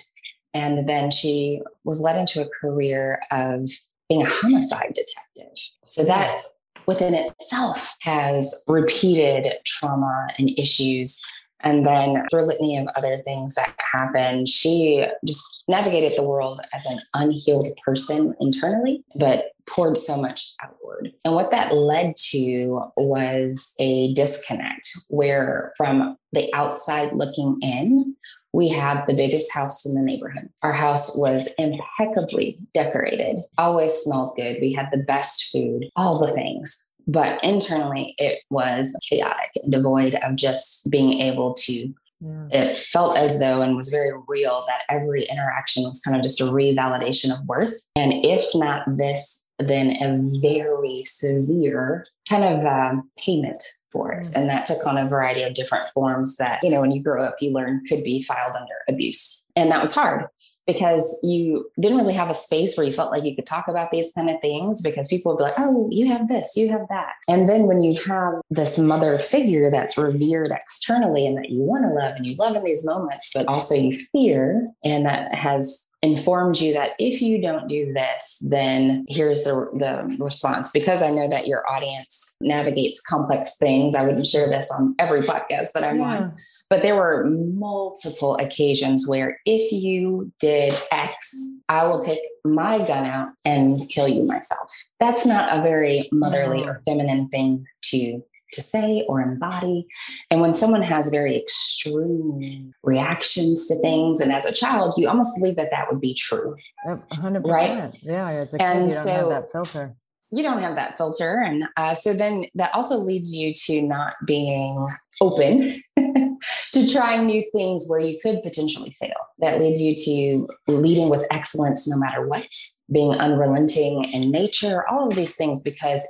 And 0.54 0.88
then 0.88 1.10
she 1.10 1.62
was 1.84 2.00
led 2.00 2.18
into 2.18 2.42
a 2.42 2.48
career 2.60 3.20
of 3.30 3.70
being 4.08 4.22
a 4.22 4.28
homicide 4.28 4.94
detective. 4.94 5.56
So 5.86 6.04
that 6.04 6.32
Yes. 6.32 6.52
Within 6.88 7.14
itself 7.14 7.96
has 8.00 8.64
repeated 8.66 9.52
trauma 9.64 10.28
and 10.38 10.50
issues. 10.58 11.22
And 11.60 11.84
then 11.84 12.24
through 12.30 12.44
a 12.44 12.46
litany 12.46 12.78
of 12.78 12.88
other 12.96 13.18
things 13.18 13.54
that 13.54 13.74
happened, 13.92 14.48
she 14.48 15.06
just 15.26 15.64
navigated 15.68 16.16
the 16.16 16.22
world 16.22 16.60
as 16.72 16.86
an 16.86 16.98
unhealed 17.14 17.68
person 17.84 18.34
internally, 18.40 19.04
but 19.16 19.52
poured 19.68 19.96
so 19.96 20.20
much 20.20 20.54
outward. 20.62 21.12
And 21.24 21.34
what 21.34 21.50
that 21.50 21.74
led 21.74 22.16
to 22.30 22.80
was 22.96 23.74
a 23.78 24.14
disconnect 24.14 24.88
where, 25.10 25.70
from 25.76 26.16
the 26.32 26.48
outside 26.54 27.12
looking 27.12 27.58
in, 27.60 28.16
we 28.52 28.68
had 28.68 29.04
the 29.06 29.14
biggest 29.14 29.52
house 29.52 29.86
in 29.86 29.94
the 29.94 30.02
neighborhood. 30.02 30.48
Our 30.62 30.72
house 30.72 31.16
was 31.18 31.54
impeccably 31.58 32.58
decorated, 32.74 33.40
always 33.58 33.92
smelled 33.92 34.34
good. 34.36 34.58
We 34.60 34.72
had 34.72 34.88
the 34.90 34.98
best 34.98 35.50
food, 35.52 35.86
all 35.96 36.18
the 36.18 36.32
things. 36.32 36.76
But 37.06 37.42
internally, 37.42 38.14
it 38.18 38.40
was 38.50 38.96
chaotic 39.08 39.50
and 39.62 39.72
devoid 39.72 40.14
of 40.22 40.36
just 40.36 40.90
being 40.90 41.20
able 41.20 41.54
to. 41.54 41.94
Yeah. 42.20 42.48
It 42.50 42.76
felt 42.76 43.16
as 43.16 43.38
though 43.38 43.62
and 43.62 43.76
was 43.76 43.90
very 43.90 44.12
real 44.26 44.64
that 44.68 44.82
every 44.90 45.24
interaction 45.24 45.84
was 45.84 46.00
kind 46.00 46.16
of 46.16 46.22
just 46.22 46.40
a 46.40 46.44
revalidation 46.44 47.30
of 47.32 47.46
worth. 47.46 47.86
And 47.96 48.12
if 48.12 48.44
not 48.54 48.82
this, 48.96 49.46
then 49.58 49.90
a 50.02 50.40
very 50.40 51.02
severe 51.04 52.04
kind 52.28 52.44
of 52.44 52.66
um, 52.66 53.10
payment 53.18 53.62
for 53.90 54.12
it. 54.12 54.26
Mm. 54.26 54.36
And 54.36 54.48
that 54.48 54.66
took 54.66 54.86
on 54.86 54.96
a 54.96 55.08
variety 55.08 55.42
of 55.42 55.54
different 55.54 55.84
forms 55.92 56.36
that, 56.36 56.62
you 56.62 56.70
know, 56.70 56.80
when 56.80 56.92
you 56.92 57.02
grow 57.02 57.24
up, 57.24 57.36
you 57.40 57.52
learn 57.52 57.82
could 57.88 58.04
be 58.04 58.22
filed 58.22 58.54
under 58.54 58.74
abuse. 58.88 59.44
And 59.56 59.70
that 59.70 59.80
was 59.80 59.94
hard 59.94 60.26
because 60.68 61.18
you 61.22 61.68
didn't 61.80 61.96
really 61.96 62.12
have 62.12 62.28
a 62.28 62.34
space 62.34 62.76
where 62.76 62.86
you 62.86 62.92
felt 62.92 63.10
like 63.10 63.24
you 63.24 63.34
could 63.34 63.46
talk 63.46 63.68
about 63.68 63.90
these 63.90 64.12
kind 64.12 64.28
of 64.28 64.38
things 64.42 64.82
because 64.82 65.08
people 65.08 65.32
would 65.32 65.38
be 65.38 65.44
like, 65.44 65.54
oh, 65.56 65.88
you 65.90 66.06
have 66.06 66.28
this, 66.28 66.56
you 66.58 66.68
have 66.68 66.86
that. 66.90 67.14
And 67.26 67.48
then 67.48 67.64
when 67.64 67.80
you 67.80 67.98
have 68.06 68.34
this 68.50 68.78
mother 68.78 69.16
figure 69.16 69.70
that's 69.70 69.96
revered 69.96 70.52
externally 70.52 71.26
and 71.26 71.38
that 71.38 71.48
you 71.48 71.62
want 71.62 71.84
to 71.84 71.88
love 71.88 72.16
and 72.16 72.26
you 72.26 72.36
love 72.36 72.54
in 72.54 72.64
these 72.64 72.86
moments, 72.86 73.32
but 73.34 73.46
also 73.48 73.74
you 73.74 73.96
fear, 74.12 74.66
and 74.84 75.06
that 75.06 75.34
has 75.34 75.87
informed 76.02 76.60
you 76.60 76.72
that 76.74 76.92
if 76.98 77.20
you 77.20 77.40
don't 77.40 77.68
do 77.68 77.92
this, 77.92 78.38
then 78.48 79.04
here's 79.08 79.44
the, 79.44 79.52
the 79.78 80.16
response. 80.22 80.70
Because 80.70 81.02
I 81.02 81.08
know 81.08 81.28
that 81.28 81.46
your 81.46 81.68
audience 81.68 82.36
navigates 82.40 83.00
complex 83.00 83.56
things, 83.56 83.94
I 83.94 84.06
wouldn't 84.06 84.26
share 84.26 84.48
this 84.48 84.70
on 84.70 84.94
every 84.98 85.20
podcast 85.20 85.72
that 85.72 85.84
I'm 85.84 86.00
on. 86.00 86.32
But 86.70 86.82
there 86.82 86.96
were 86.96 87.24
multiple 87.24 88.36
occasions 88.36 89.08
where 89.08 89.40
if 89.44 89.72
you 89.72 90.32
did 90.40 90.74
X, 90.92 91.34
I 91.68 91.86
will 91.86 92.00
take 92.00 92.20
my 92.44 92.78
gun 92.78 93.04
out 93.04 93.28
and 93.44 93.78
kill 93.88 94.08
you 94.08 94.24
myself. 94.24 94.70
That's 95.00 95.26
not 95.26 95.48
a 95.52 95.62
very 95.62 96.08
motherly 96.12 96.64
or 96.64 96.80
feminine 96.86 97.28
thing 97.28 97.66
to 97.82 98.22
to 98.52 98.62
say 98.62 99.04
or 99.08 99.20
embody. 99.20 99.86
And 100.30 100.40
when 100.40 100.54
someone 100.54 100.82
has 100.82 101.10
very 101.10 101.36
extreme 101.36 102.72
reactions 102.82 103.66
to 103.68 103.74
things, 103.80 104.20
and 104.20 104.32
as 104.32 104.46
a 104.46 104.52
child, 104.52 104.94
you 104.96 105.08
almost 105.08 105.38
believe 105.38 105.56
that 105.56 105.70
that 105.70 105.86
would 105.90 106.00
be 106.00 106.14
true. 106.14 106.54
Yep, 106.86 106.98
a 107.12 107.14
hundred 107.16 107.42
Right? 107.46 107.74
percent. 107.76 107.98
Yeah, 108.02 108.28
as 108.30 108.54
a 108.54 108.58
kid, 108.58 108.64
And 108.64 108.84
you 108.92 108.96
don't 108.96 109.06
have 109.08 109.28
that 109.28 109.48
filter. 109.52 109.94
you 110.30 110.42
don't 110.42 110.60
have 110.62 110.76
that 110.76 110.96
filter 110.98 111.40
and 111.42 111.64
uh, 111.78 111.94
so 111.94 112.12
then 112.12 112.44
that 112.54 112.74
also 112.74 112.98
leads 112.98 113.34
you 113.34 113.52
to 113.54 113.80
not 113.80 114.12
being 114.26 114.86
open 115.22 115.72
to 116.72 116.86
trying 116.86 117.24
new 117.26 117.42
things 117.50 117.86
where 117.88 118.00
you 118.00 118.18
could 118.22 118.38
potentially 118.42 118.94
fail 119.00 119.16
that 119.38 119.58
leads 119.58 119.80
you 119.80 119.94
to 119.94 120.46
leading 120.72 121.08
with 121.08 121.24
excellence 121.30 121.88
no 121.90 121.98
matter 121.98 122.26
what 122.28 122.46
being 122.92 123.14
unrelenting 123.14 124.04
in 124.12 124.30
nature 124.30 124.86
all 124.90 125.08
of 125.08 125.14
these 125.14 125.34
things 125.34 125.62
because 125.62 126.06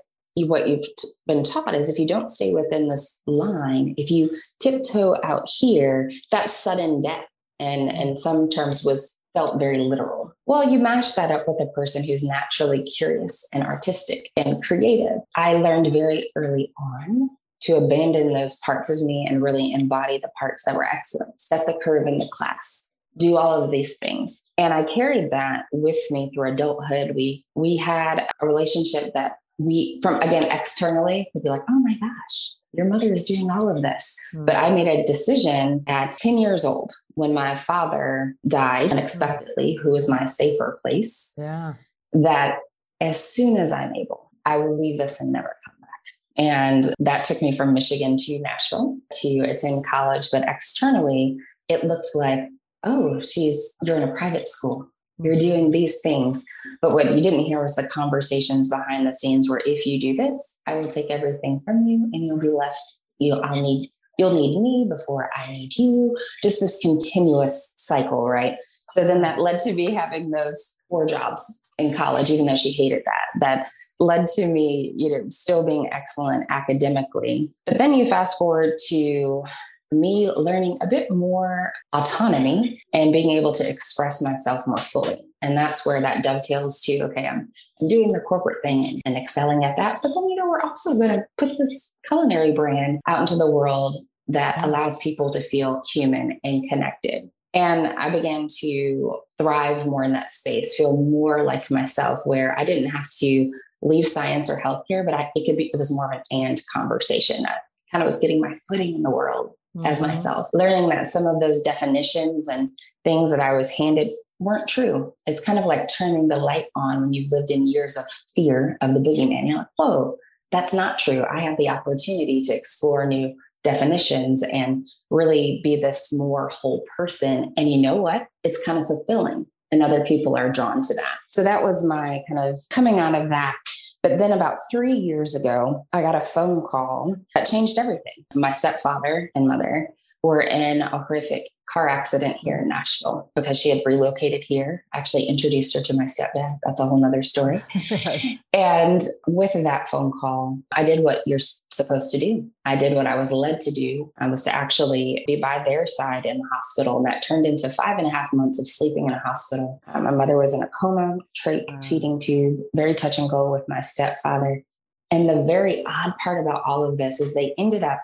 what 0.47 0.69
you've 0.69 0.87
t- 0.97 1.09
been 1.27 1.43
taught 1.43 1.75
is 1.75 1.89
if 1.89 1.99
you 1.99 2.07
don't 2.07 2.29
stay 2.29 2.53
within 2.55 2.89
this 2.89 3.21
line 3.27 3.95
if 3.97 4.11
you 4.11 4.31
tiptoe 4.61 5.17
out 5.25 5.49
here 5.59 6.11
that's 6.31 6.53
sudden 6.53 7.01
death 7.01 7.27
and 7.61 7.91
in 7.91 8.17
some 8.17 8.49
terms 8.49 8.85
was 8.85 9.19
felt 9.35 9.59
very 9.59 9.79
literal. 9.79 10.33
Well, 10.47 10.69
you 10.69 10.79
mash 10.79 11.15
that 11.15 11.31
up 11.31 11.47
with 11.47 11.61
a 11.61 11.73
person 11.73 12.03
who's 12.05 12.25
naturally 12.25 12.83
curious 12.83 13.49
and 13.53 13.63
artistic 13.63 14.31
and 14.37 14.63
creative. 14.63 15.19
I 15.37 15.55
learned 15.55 15.93
very 15.93 16.31
early 16.35 16.73
on 16.79 17.31
to 17.63 17.77
abandon 17.77 18.33
those 18.33 18.59
parts 18.65 18.91
of 18.91 19.05
me 19.07 19.27
and 19.29 19.43
really 19.43 19.73
embody 19.73 20.19
the 20.19 20.31
parts 20.39 20.65
that 20.65 20.75
were 20.75 20.85
excellent, 20.85 21.41
set 21.41 21.67
the 21.67 21.79
curve 21.83 22.07
in 22.07 22.17
the 22.17 22.29
class, 22.33 22.95
do 23.19 23.37
all 23.37 23.63
of 23.63 23.71
these 23.71 23.99
things. 23.99 24.43
And 24.57 24.73
I 24.73 24.83
carried 24.83 25.31
that 25.33 25.65
with 25.73 25.99
me 26.11 26.31
through 26.33 26.53
adulthood. 26.53 27.15
We 27.15 27.45
we 27.55 27.77
had 27.77 28.27
a 28.41 28.47
relationship 28.47 29.13
that 29.15 29.33
we 29.59 29.99
from 30.03 30.21
again 30.23 30.45
externally 30.45 31.31
would 31.35 31.43
be 31.43 31.51
like, 31.51 31.63
oh 31.69 31.81
my 31.81 31.95
gosh, 31.99 32.55
your 32.73 32.87
mother 32.87 33.13
is 33.13 33.25
doing 33.25 33.51
all 33.51 33.69
of 33.69 33.83
this. 33.83 34.17
Hmm. 34.33 34.45
But 34.45 34.57
I 34.57 34.71
made 34.71 34.89
a 34.89 35.05
decision 35.05 35.85
at 35.87 36.13
10 36.13 36.39
years 36.39 36.65
old 36.65 36.93
when 37.15 37.35
my 37.35 37.57
father 37.57 38.37
died 38.47 38.91
unexpectedly, 38.91 39.75
hmm. 39.75 39.83
who 39.83 39.93
was 39.93 40.09
my 40.09 40.27
safer 40.27 40.79
place, 40.83 41.35
yeah. 41.37 41.75
that 42.13 42.59
as 43.01 43.23
soon 43.23 43.57
as 43.57 43.73
I'm 43.73 43.95
able, 43.95 44.31
I 44.45 44.57
will 44.57 44.79
leave 44.79 44.99
this 44.99 45.21
and 45.21 45.33
never 45.33 45.55
come 45.65 45.81
back. 45.81 45.89
And 46.37 46.95
that 46.99 47.25
took 47.25 47.43
me 47.43 47.53
from 47.53 47.75
Michigan 47.75 48.17
to 48.17 48.41
Nashville 48.41 48.99
to 49.21 49.41
attend 49.41 49.85
college. 49.87 50.29
But 50.31 50.45
externally, 50.47 51.37
it 51.69 51.85
looked 51.85 52.09
like, 52.15 52.41
oh, 52.85 53.21
she's, 53.21 53.77
you're 53.83 53.97
in 53.97 54.09
a 54.09 54.15
private 54.17 54.49
school. 54.49 54.89
You're 55.23 55.39
doing 55.39 55.71
these 55.71 56.01
things. 56.01 56.45
But 56.81 56.95
what 56.95 57.11
you 57.13 57.23
didn't 57.23 57.45
hear 57.45 57.61
was 57.61 57.77
the 57.77 57.89
conversations 57.89 58.69
behind 58.69 59.07
the 59.07 59.15
scenes 59.15 59.49
where 59.49 59.63
if 59.67 59.85
you 59.87 60.01
do 60.01 60.17
this, 60.17 60.57
I 60.67 60.77
will 60.77 60.85
take 60.85 61.11
everything 61.11 61.61
from 61.65 61.81
you 61.81 62.09
and 62.13 62.27
you'll 62.27 62.39
be 62.39 62.49
left 62.49 62.81
You, 63.19 63.35
I'll 63.35 63.63
need, 63.63 63.83
you'll 64.19 64.35
need 64.35 64.61
me 64.61 64.87
before 64.89 65.29
I 65.35 65.51
need 65.53 65.77
you. 65.77 66.17
Just 66.43 66.61
this 66.61 66.81
continuous 66.81 67.73
cycle, 67.77 68.29
right? 68.29 68.57
So 68.91 69.05
then 69.05 69.21
that 69.23 69.39
led 69.39 69.59
to 69.61 69.73
me 69.73 69.93
having 69.93 70.31
those 70.31 70.85
four 70.89 71.05
jobs 71.05 71.65
in 71.79 71.95
college, 71.95 72.31
even 72.31 72.47
though 72.47 72.57
she 72.57 72.73
hated 72.73 73.03
that. 73.05 73.41
That 73.41 73.69
led 74.01 74.27
to 74.29 74.47
me, 74.47 74.93
you 74.97 75.11
know, 75.11 75.25
still 75.29 75.65
being 75.65 75.93
excellent 75.93 76.47
academically. 76.49 77.51
But 77.67 77.79
then 77.79 77.95
you 77.95 78.07
fast 78.07 78.39
forward 78.39 78.75
to 78.89 79.43
me 79.91 80.31
learning 80.37 80.79
a 80.81 80.87
bit 80.87 81.11
more 81.11 81.73
autonomy 81.93 82.81
and 82.93 83.13
being 83.13 83.31
able 83.31 83.53
to 83.53 83.69
express 83.69 84.23
myself 84.23 84.67
more 84.67 84.77
fully. 84.77 85.19
And 85.41 85.57
that's 85.57 85.87
where 85.87 86.01
that 86.01 86.23
dovetails 86.23 86.81
to 86.83 87.01
okay, 87.05 87.27
I'm, 87.27 87.49
I'm 87.81 87.89
doing 87.89 88.09
the 88.09 88.21
corporate 88.21 88.59
thing 88.63 88.85
and 89.05 89.17
excelling 89.17 89.65
at 89.65 89.77
that. 89.77 90.01
But 90.03 90.09
then, 90.15 90.29
you 90.29 90.37
know, 90.37 90.49
we're 90.49 90.61
also 90.61 90.95
going 90.95 91.11
to 91.11 91.25
put 91.37 91.57
this 91.57 91.97
culinary 92.07 92.53
brand 92.53 93.01
out 93.07 93.21
into 93.21 93.37
the 93.37 93.51
world 93.51 93.97
that 94.27 94.63
allows 94.63 95.03
people 95.03 95.31
to 95.31 95.41
feel 95.41 95.83
human 95.91 96.39
and 96.45 96.69
connected. 96.69 97.31
And 97.55 97.87
I 97.99 98.11
began 98.11 98.47
to 98.61 99.21
thrive 99.39 99.87
more 99.87 100.05
in 100.05 100.13
that 100.13 100.31
space, 100.31 100.77
feel 100.77 100.97
more 100.97 101.45
like 101.45 101.71
myself, 101.71 102.21
where 102.25 102.59
I 102.59 102.65
didn't 102.65 102.91
have 102.91 103.09
to 103.21 103.51
leave 103.81 104.07
science 104.07 104.51
or 104.51 104.61
healthcare, 104.61 105.05
but 105.05 105.15
I, 105.15 105.31
it 105.35 105.47
could 105.47 105.57
be, 105.57 105.71
it 105.73 105.79
was 105.79 105.95
more 105.95 106.13
of 106.13 106.19
an 106.19 106.23
and 106.31 106.61
conversation. 106.75 107.47
I 107.47 107.55
kind 107.91 108.03
of 108.03 108.07
was 108.07 108.19
getting 108.19 108.41
my 108.41 108.55
footing 108.69 108.95
in 108.95 109.03
the 109.03 109.11
world 109.11 109.55
mm-hmm. 109.77 109.87
as 109.87 110.01
myself, 110.01 110.49
learning 110.53 110.89
that 110.91 111.09
some 111.09 111.27
of 111.27 111.41
those 111.41 111.63
definitions 111.63 112.49
and 112.49 112.69
things 113.05 113.31
that 113.31 113.41
I 113.41 113.57
was 113.57 113.71
handed 113.71 114.09
weren't 114.39 114.69
true. 114.69 115.13
It's 115.27 115.45
kind 115.45 115.59
of 115.59 115.65
like 115.65 115.89
turning 115.89 116.29
the 116.29 116.37
light 116.37 116.67
on 116.75 117.01
when 117.01 117.13
you've 117.13 117.33
lived 117.33 117.51
in 117.51 117.67
years 117.67 117.97
of 117.97 118.05
fear 118.35 118.77
of 118.81 118.95
the 118.95 119.01
boogeyman. 119.01 119.49
You're 119.49 119.59
like, 119.59 119.69
whoa, 119.77 120.17
that's 120.51 120.75
not 120.75 120.99
true. 120.99 121.25
I 121.31 121.41
have 121.41 121.57
the 121.59 121.69
opportunity 121.69 122.43
to 122.43 122.55
explore 122.55 123.07
new 123.07 123.35
definitions 123.65 124.43
and 124.43 124.87
really 125.11 125.61
be 125.63 125.77
this 125.77 126.13
more 126.13 126.49
whole 126.53 126.85
person. 126.97 127.53
And 127.57 127.71
you 127.71 127.79
know 127.79 127.97
what? 127.97 128.29
It's 128.45 128.65
kind 128.65 128.79
of 128.79 128.87
fulfilling. 128.87 129.47
And 129.71 129.83
other 129.83 130.05
people 130.05 130.37
are 130.37 130.51
drawn 130.51 130.81
to 130.81 130.95
that. 130.95 131.19
So 131.29 131.45
that 131.45 131.63
was 131.63 131.85
my 131.85 132.23
kind 132.27 132.49
of 132.49 132.59
coming 132.71 132.99
out 132.99 133.15
of 133.15 133.29
that 133.29 133.57
but 134.03 134.19
then 134.19 134.33
about 134.33 134.59
three 134.71 134.95
years 134.95 135.35
ago, 135.35 135.87
I 135.93 136.03
got 136.03 136.15
a 136.15 136.21
phone 136.21 136.63
call 136.63 137.17
that 137.35 137.47
changed 137.47 137.79
everything. 137.79 138.25
My 138.35 138.51
stepfather 138.51 139.31
and 139.35 139.49
mother 139.49 139.89
were 140.23 140.41
in 140.41 140.83
a 140.83 141.05
horrific 141.05 141.49
car 141.73 141.89
accident 141.89 142.37
here 142.41 142.57
in 142.59 142.69
Nashville 142.69 143.31
because 143.35 143.61
she 143.61 143.69
had 143.69 143.81
relocated 143.85 144.43
here. 144.43 144.85
Actually 144.95 145.25
introduced 145.25 145.75
her 145.75 145.83
to 145.83 145.95
my 145.95 146.05
stepdad. 146.05 146.59
That's 146.65 146.81
a 146.81 146.87
whole 146.87 146.99
nother 146.99 147.23
story. 147.23 147.63
and 148.53 149.03
with 149.27 149.53
that 149.53 149.89
phone 149.89 150.13
call, 150.19 150.59
I 150.73 150.85
did 150.85 151.01
what 151.01 151.23
you're 151.27 151.39
supposed 151.39 152.11
to 152.13 152.19
do. 152.19 152.51
I 152.65 152.77
did 152.77 152.95
what 152.95 153.07
I 153.07 153.17
was 153.17 153.33
led 153.33 153.61
to 153.61 153.71
do. 153.71 154.11
I 154.19 154.29
was 154.29 154.45
to 154.45 154.55
actually 154.55 155.25
be 155.27 155.41
by 155.41 155.63
their 155.65 155.87
side 155.87 156.27
in 156.27 156.39
the 156.39 156.49
hospital. 156.53 156.99
And 156.99 157.07
that 157.07 157.23
turned 157.23 157.47
into 157.47 157.69
five 157.69 157.99
and 157.99 158.07
a 158.07 158.11
half 158.11 158.33
months 158.33 158.59
of 158.59 158.67
sleeping 158.67 159.07
in 159.07 159.13
a 159.13 159.21
hospital. 159.21 159.81
Um, 159.89 160.05
my 160.05 160.13
mother 160.13 160.37
was 160.37 160.55
in 160.55 160.63
a 160.63 160.69
coma, 160.81 161.19
trach 161.37 161.65
wow. 161.69 161.81
feeding 161.81 162.19
tube, 162.19 162.61
very 162.75 162.95
touch 162.95 163.19
and 163.19 163.29
go 163.29 163.53
with 163.53 163.65
my 163.69 163.81
stepfather. 163.81 164.63
And 165.11 165.29
the 165.29 165.43
very 165.45 165.85
odd 165.87 166.15
part 166.23 166.41
about 166.41 166.63
all 166.67 166.85
of 166.85 166.99
this 166.99 167.21
is 167.21 167.35
they 167.35 167.55
ended 167.57 167.83
up 167.83 168.01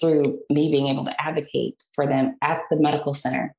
through 0.00 0.38
me 0.50 0.70
being 0.70 0.88
able 0.88 1.04
to 1.04 1.20
advocate 1.20 1.76
for 1.94 2.06
them 2.06 2.36
at 2.42 2.60
the 2.70 2.76
medical 2.76 3.14
center 3.14 3.54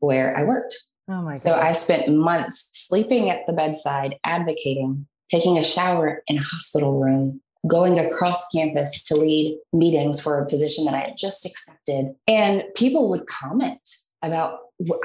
where 0.00 0.36
I 0.36 0.44
worked. 0.44 0.84
Oh 1.08 1.22
my 1.22 1.34
so 1.34 1.54
I 1.54 1.72
spent 1.74 2.14
months 2.14 2.70
sleeping 2.72 3.30
at 3.30 3.46
the 3.46 3.52
bedside, 3.52 4.16
advocating, 4.24 5.06
taking 5.30 5.58
a 5.58 5.64
shower 5.64 6.22
in 6.26 6.38
a 6.38 6.42
hospital 6.42 6.98
room, 6.98 7.42
going 7.66 7.98
across 7.98 8.50
campus 8.50 9.04
to 9.06 9.14
lead 9.14 9.58
meetings 9.72 10.20
for 10.20 10.38
a 10.38 10.46
position 10.46 10.84
that 10.84 10.94
I 10.94 11.08
had 11.08 11.16
just 11.18 11.44
accepted. 11.44 12.14
And 12.26 12.64
people 12.74 13.08
would 13.10 13.26
comment 13.26 13.86
about, 14.22 14.58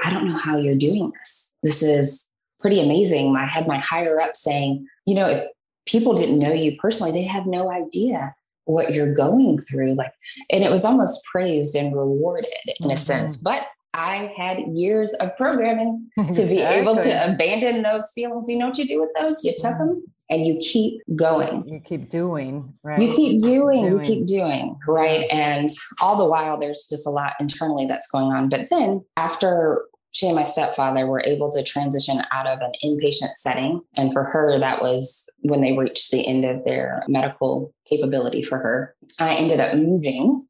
I 0.04 0.12
don't 0.12 0.26
know 0.26 0.36
how 0.36 0.56
you're 0.56 0.74
doing 0.74 1.12
this. 1.18 1.54
This 1.62 1.82
is 1.82 2.30
pretty 2.60 2.80
amazing. 2.80 3.34
I 3.36 3.46
had 3.46 3.66
my 3.66 3.78
higher 3.78 4.20
up 4.20 4.36
saying, 4.36 4.86
you 5.06 5.14
know, 5.14 5.28
if 5.28 5.44
people 5.86 6.14
didn't 6.14 6.38
know 6.38 6.52
you 6.52 6.76
personally, 6.78 7.12
they 7.12 7.22
have 7.22 7.46
no 7.46 7.70
idea 7.70 8.34
what 8.70 8.92
you're 8.92 9.14
going 9.14 9.58
through 9.60 9.94
like 9.94 10.12
and 10.50 10.64
it 10.64 10.70
was 10.70 10.84
almost 10.84 11.24
praised 11.24 11.76
and 11.76 11.94
rewarded 11.94 12.46
in 12.66 12.86
mm-hmm. 12.86 12.90
a 12.90 12.96
sense 12.96 13.36
but 13.36 13.66
I 13.92 14.32
had 14.36 14.58
years 14.72 15.12
of 15.14 15.36
programming 15.36 16.08
to 16.16 16.46
be 16.46 16.60
able 16.60 16.96
to 16.96 17.32
abandon 17.32 17.82
those 17.82 18.12
feelings. 18.14 18.46
You 18.48 18.58
know 18.58 18.68
what 18.68 18.78
you 18.78 18.86
do 18.86 19.00
with 19.00 19.10
those? 19.18 19.44
You 19.44 19.52
tuck 19.60 19.78
them 19.78 20.04
and 20.30 20.46
you 20.46 20.58
keep 20.58 21.02
going. 21.16 21.66
You 21.66 21.80
keep 21.80 22.08
doing, 22.08 22.72
right? 22.84 23.00
You 23.00 23.12
keep 23.12 23.40
doing, 23.40 23.86
doing, 23.86 23.92
you 23.92 24.00
keep 24.00 24.26
doing, 24.26 24.78
right? 24.86 25.26
And 25.30 25.68
all 26.00 26.16
the 26.16 26.26
while, 26.26 26.58
there's 26.58 26.86
just 26.88 27.06
a 27.06 27.10
lot 27.10 27.32
internally 27.40 27.86
that's 27.86 28.08
going 28.10 28.26
on. 28.26 28.48
But 28.48 28.68
then 28.70 29.04
after 29.16 29.84
she 30.20 30.26
and 30.26 30.36
my 30.36 30.44
stepfather 30.44 31.06
were 31.06 31.22
able 31.24 31.50
to 31.50 31.62
transition 31.62 32.22
out 32.30 32.46
of 32.46 32.60
an 32.60 32.72
inpatient 32.84 33.30
setting. 33.36 33.80
And 33.96 34.12
for 34.12 34.22
her, 34.24 34.58
that 34.58 34.82
was 34.82 35.32
when 35.40 35.62
they 35.62 35.74
reached 35.74 36.10
the 36.10 36.26
end 36.26 36.44
of 36.44 36.62
their 36.66 37.04
medical 37.08 37.72
capability 37.88 38.42
for 38.42 38.58
her. 38.58 38.94
I 39.18 39.36
ended 39.36 39.60
up 39.60 39.76
moving 39.76 40.46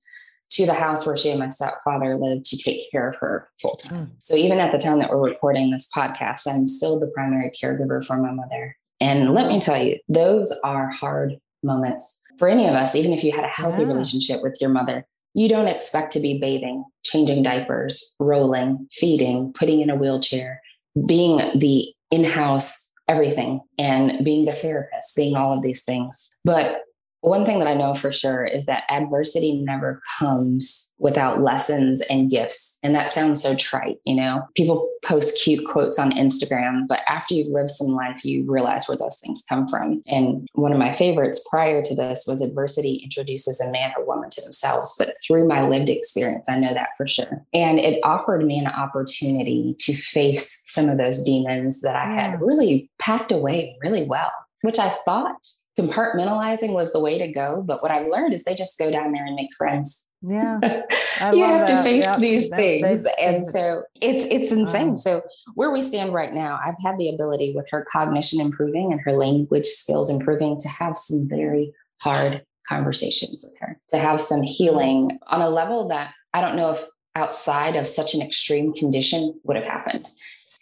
to 0.54 0.66
the 0.66 0.74
house 0.74 1.06
where 1.06 1.16
she 1.16 1.30
and 1.30 1.38
my 1.38 1.50
stepfather 1.50 2.16
lived 2.16 2.46
to 2.46 2.56
take 2.56 2.90
care 2.90 3.08
of 3.08 3.14
her 3.20 3.46
full 3.62 3.76
time. 3.76 4.06
Mm. 4.06 4.10
So 4.18 4.34
even 4.34 4.58
at 4.58 4.72
the 4.72 4.78
time 4.78 4.98
that 4.98 5.10
we're 5.10 5.30
recording 5.30 5.70
this 5.70 5.88
podcast, 5.96 6.52
I'm 6.52 6.66
still 6.66 6.98
the 6.98 7.06
primary 7.06 7.52
caregiver 7.52 8.04
for 8.04 8.16
my 8.16 8.32
mother. 8.32 8.76
And 8.98 9.34
let 9.34 9.46
me 9.46 9.60
tell 9.60 9.80
you, 9.80 10.00
those 10.08 10.52
are 10.64 10.90
hard 10.90 11.38
moments 11.62 12.20
for 12.40 12.48
any 12.48 12.66
of 12.66 12.74
us, 12.74 12.96
even 12.96 13.12
if 13.12 13.22
you 13.22 13.30
had 13.30 13.44
a 13.44 13.48
healthy 13.48 13.82
yeah. 13.82 13.88
relationship 13.88 14.42
with 14.42 14.58
your 14.60 14.70
mother 14.70 15.06
you 15.34 15.48
don't 15.48 15.68
expect 15.68 16.12
to 16.12 16.20
be 16.20 16.38
bathing, 16.38 16.84
changing 17.04 17.42
diapers, 17.42 18.16
rolling, 18.18 18.86
feeding, 18.90 19.52
putting 19.52 19.80
in 19.80 19.90
a 19.90 19.96
wheelchair, 19.96 20.60
being 21.06 21.36
the 21.58 21.92
in 22.10 22.24
house 22.24 22.92
everything 23.08 23.60
and 23.78 24.24
being 24.24 24.44
the 24.44 24.52
therapist, 24.52 25.16
being 25.16 25.36
all 25.36 25.56
of 25.56 25.62
these 25.62 25.84
things. 25.84 26.30
But 26.44 26.82
one 27.20 27.44
thing 27.44 27.58
that 27.58 27.68
I 27.68 27.74
know 27.74 27.94
for 27.94 28.12
sure 28.12 28.44
is 28.44 28.66
that 28.66 28.84
adversity 28.88 29.60
never 29.60 30.02
comes 30.18 30.94
without 30.98 31.42
lessons 31.42 32.02
and 32.08 32.30
gifts. 32.30 32.78
And 32.82 32.94
that 32.94 33.10
sounds 33.10 33.42
so 33.42 33.54
trite, 33.56 33.98
you 34.04 34.14
know? 34.14 34.42
People 34.56 34.88
post 35.04 35.40
cute 35.42 35.66
quotes 35.66 35.98
on 35.98 36.12
Instagram, 36.12 36.86
but 36.88 37.00
after 37.08 37.34
you've 37.34 37.52
lived 37.52 37.70
some 37.70 37.88
life, 37.88 38.24
you 38.24 38.44
realize 38.50 38.86
where 38.86 38.96
those 38.96 39.20
things 39.20 39.42
come 39.48 39.68
from. 39.68 40.02
And 40.06 40.48
one 40.54 40.72
of 40.72 40.78
my 40.78 40.92
favorites 40.92 41.46
prior 41.50 41.82
to 41.82 41.94
this 41.94 42.24
was 42.26 42.42
adversity 42.42 43.00
introduces 43.02 43.60
a 43.60 43.72
man 43.72 43.92
or 43.96 44.06
woman 44.06 44.30
to 44.30 44.42
themselves. 44.42 44.94
But 44.98 45.16
through 45.26 45.48
my 45.48 45.66
lived 45.66 45.90
experience, 45.90 46.48
I 46.48 46.58
know 46.58 46.74
that 46.74 46.90
for 46.96 47.06
sure. 47.06 47.44
And 47.52 47.78
it 47.78 48.00
offered 48.04 48.44
me 48.44 48.58
an 48.58 48.66
opportunity 48.66 49.74
to 49.80 49.92
face 49.92 50.62
some 50.66 50.88
of 50.88 50.98
those 50.98 51.24
demons 51.24 51.80
that 51.82 51.96
I 51.96 52.12
had 52.12 52.34
mm. 52.34 52.40
really 52.40 52.90
packed 52.98 53.32
away 53.32 53.76
really 53.82 54.06
well 54.06 54.30
which 54.62 54.78
I 54.78 54.90
thought 54.90 55.46
compartmentalizing 55.78 56.72
was 56.72 56.92
the 56.92 57.00
way 57.00 57.18
to 57.18 57.28
go. 57.28 57.62
But 57.66 57.82
what 57.82 57.90
I've 57.90 58.08
learned 58.08 58.34
is 58.34 58.44
they 58.44 58.54
just 58.54 58.78
go 58.78 58.90
down 58.90 59.12
there 59.12 59.24
and 59.24 59.34
make 59.34 59.54
friends. 59.56 60.08
Yeah. 60.22 60.60
you 61.32 61.44
have 61.44 61.66
that. 61.66 61.68
to 61.68 61.82
face 61.82 62.04
yep. 62.04 62.18
these 62.18 62.50
that, 62.50 62.56
things. 62.56 63.06
and 63.18 63.46
so 63.46 63.84
it's 64.02 64.26
it's 64.30 64.52
insane. 64.52 64.90
Um, 64.90 64.96
so 64.96 65.22
where 65.54 65.70
we 65.70 65.82
stand 65.82 66.12
right 66.12 66.32
now, 66.32 66.60
I've 66.64 66.78
had 66.84 66.98
the 66.98 67.08
ability 67.08 67.54
with 67.56 67.66
her 67.70 67.86
cognition 67.90 68.40
improving 68.40 68.92
and 68.92 69.00
her 69.02 69.12
language 69.12 69.66
skills 69.66 70.10
improving 70.10 70.58
to 70.58 70.68
have 70.68 70.96
some 70.96 71.26
very 71.28 71.72
hard 71.98 72.44
conversations 72.68 73.44
with 73.44 73.58
her, 73.60 73.80
to 73.88 73.98
have 73.98 74.20
some 74.20 74.42
healing 74.42 75.18
on 75.28 75.40
a 75.40 75.48
level 75.48 75.88
that 75.88 76.12
I 76.34 76.40
don't 76.40 76.56
know 76.56 76.72
if 76.72 76.84
outside 77.16 77.76
of 77.76 77.88
such 77.88 78.14
an 78.14 78.22
extreme 78.22 78.72
condition 78.72 79.38
would 79.44 79.56
have 79.56 79.66
happened. 79.66 80.08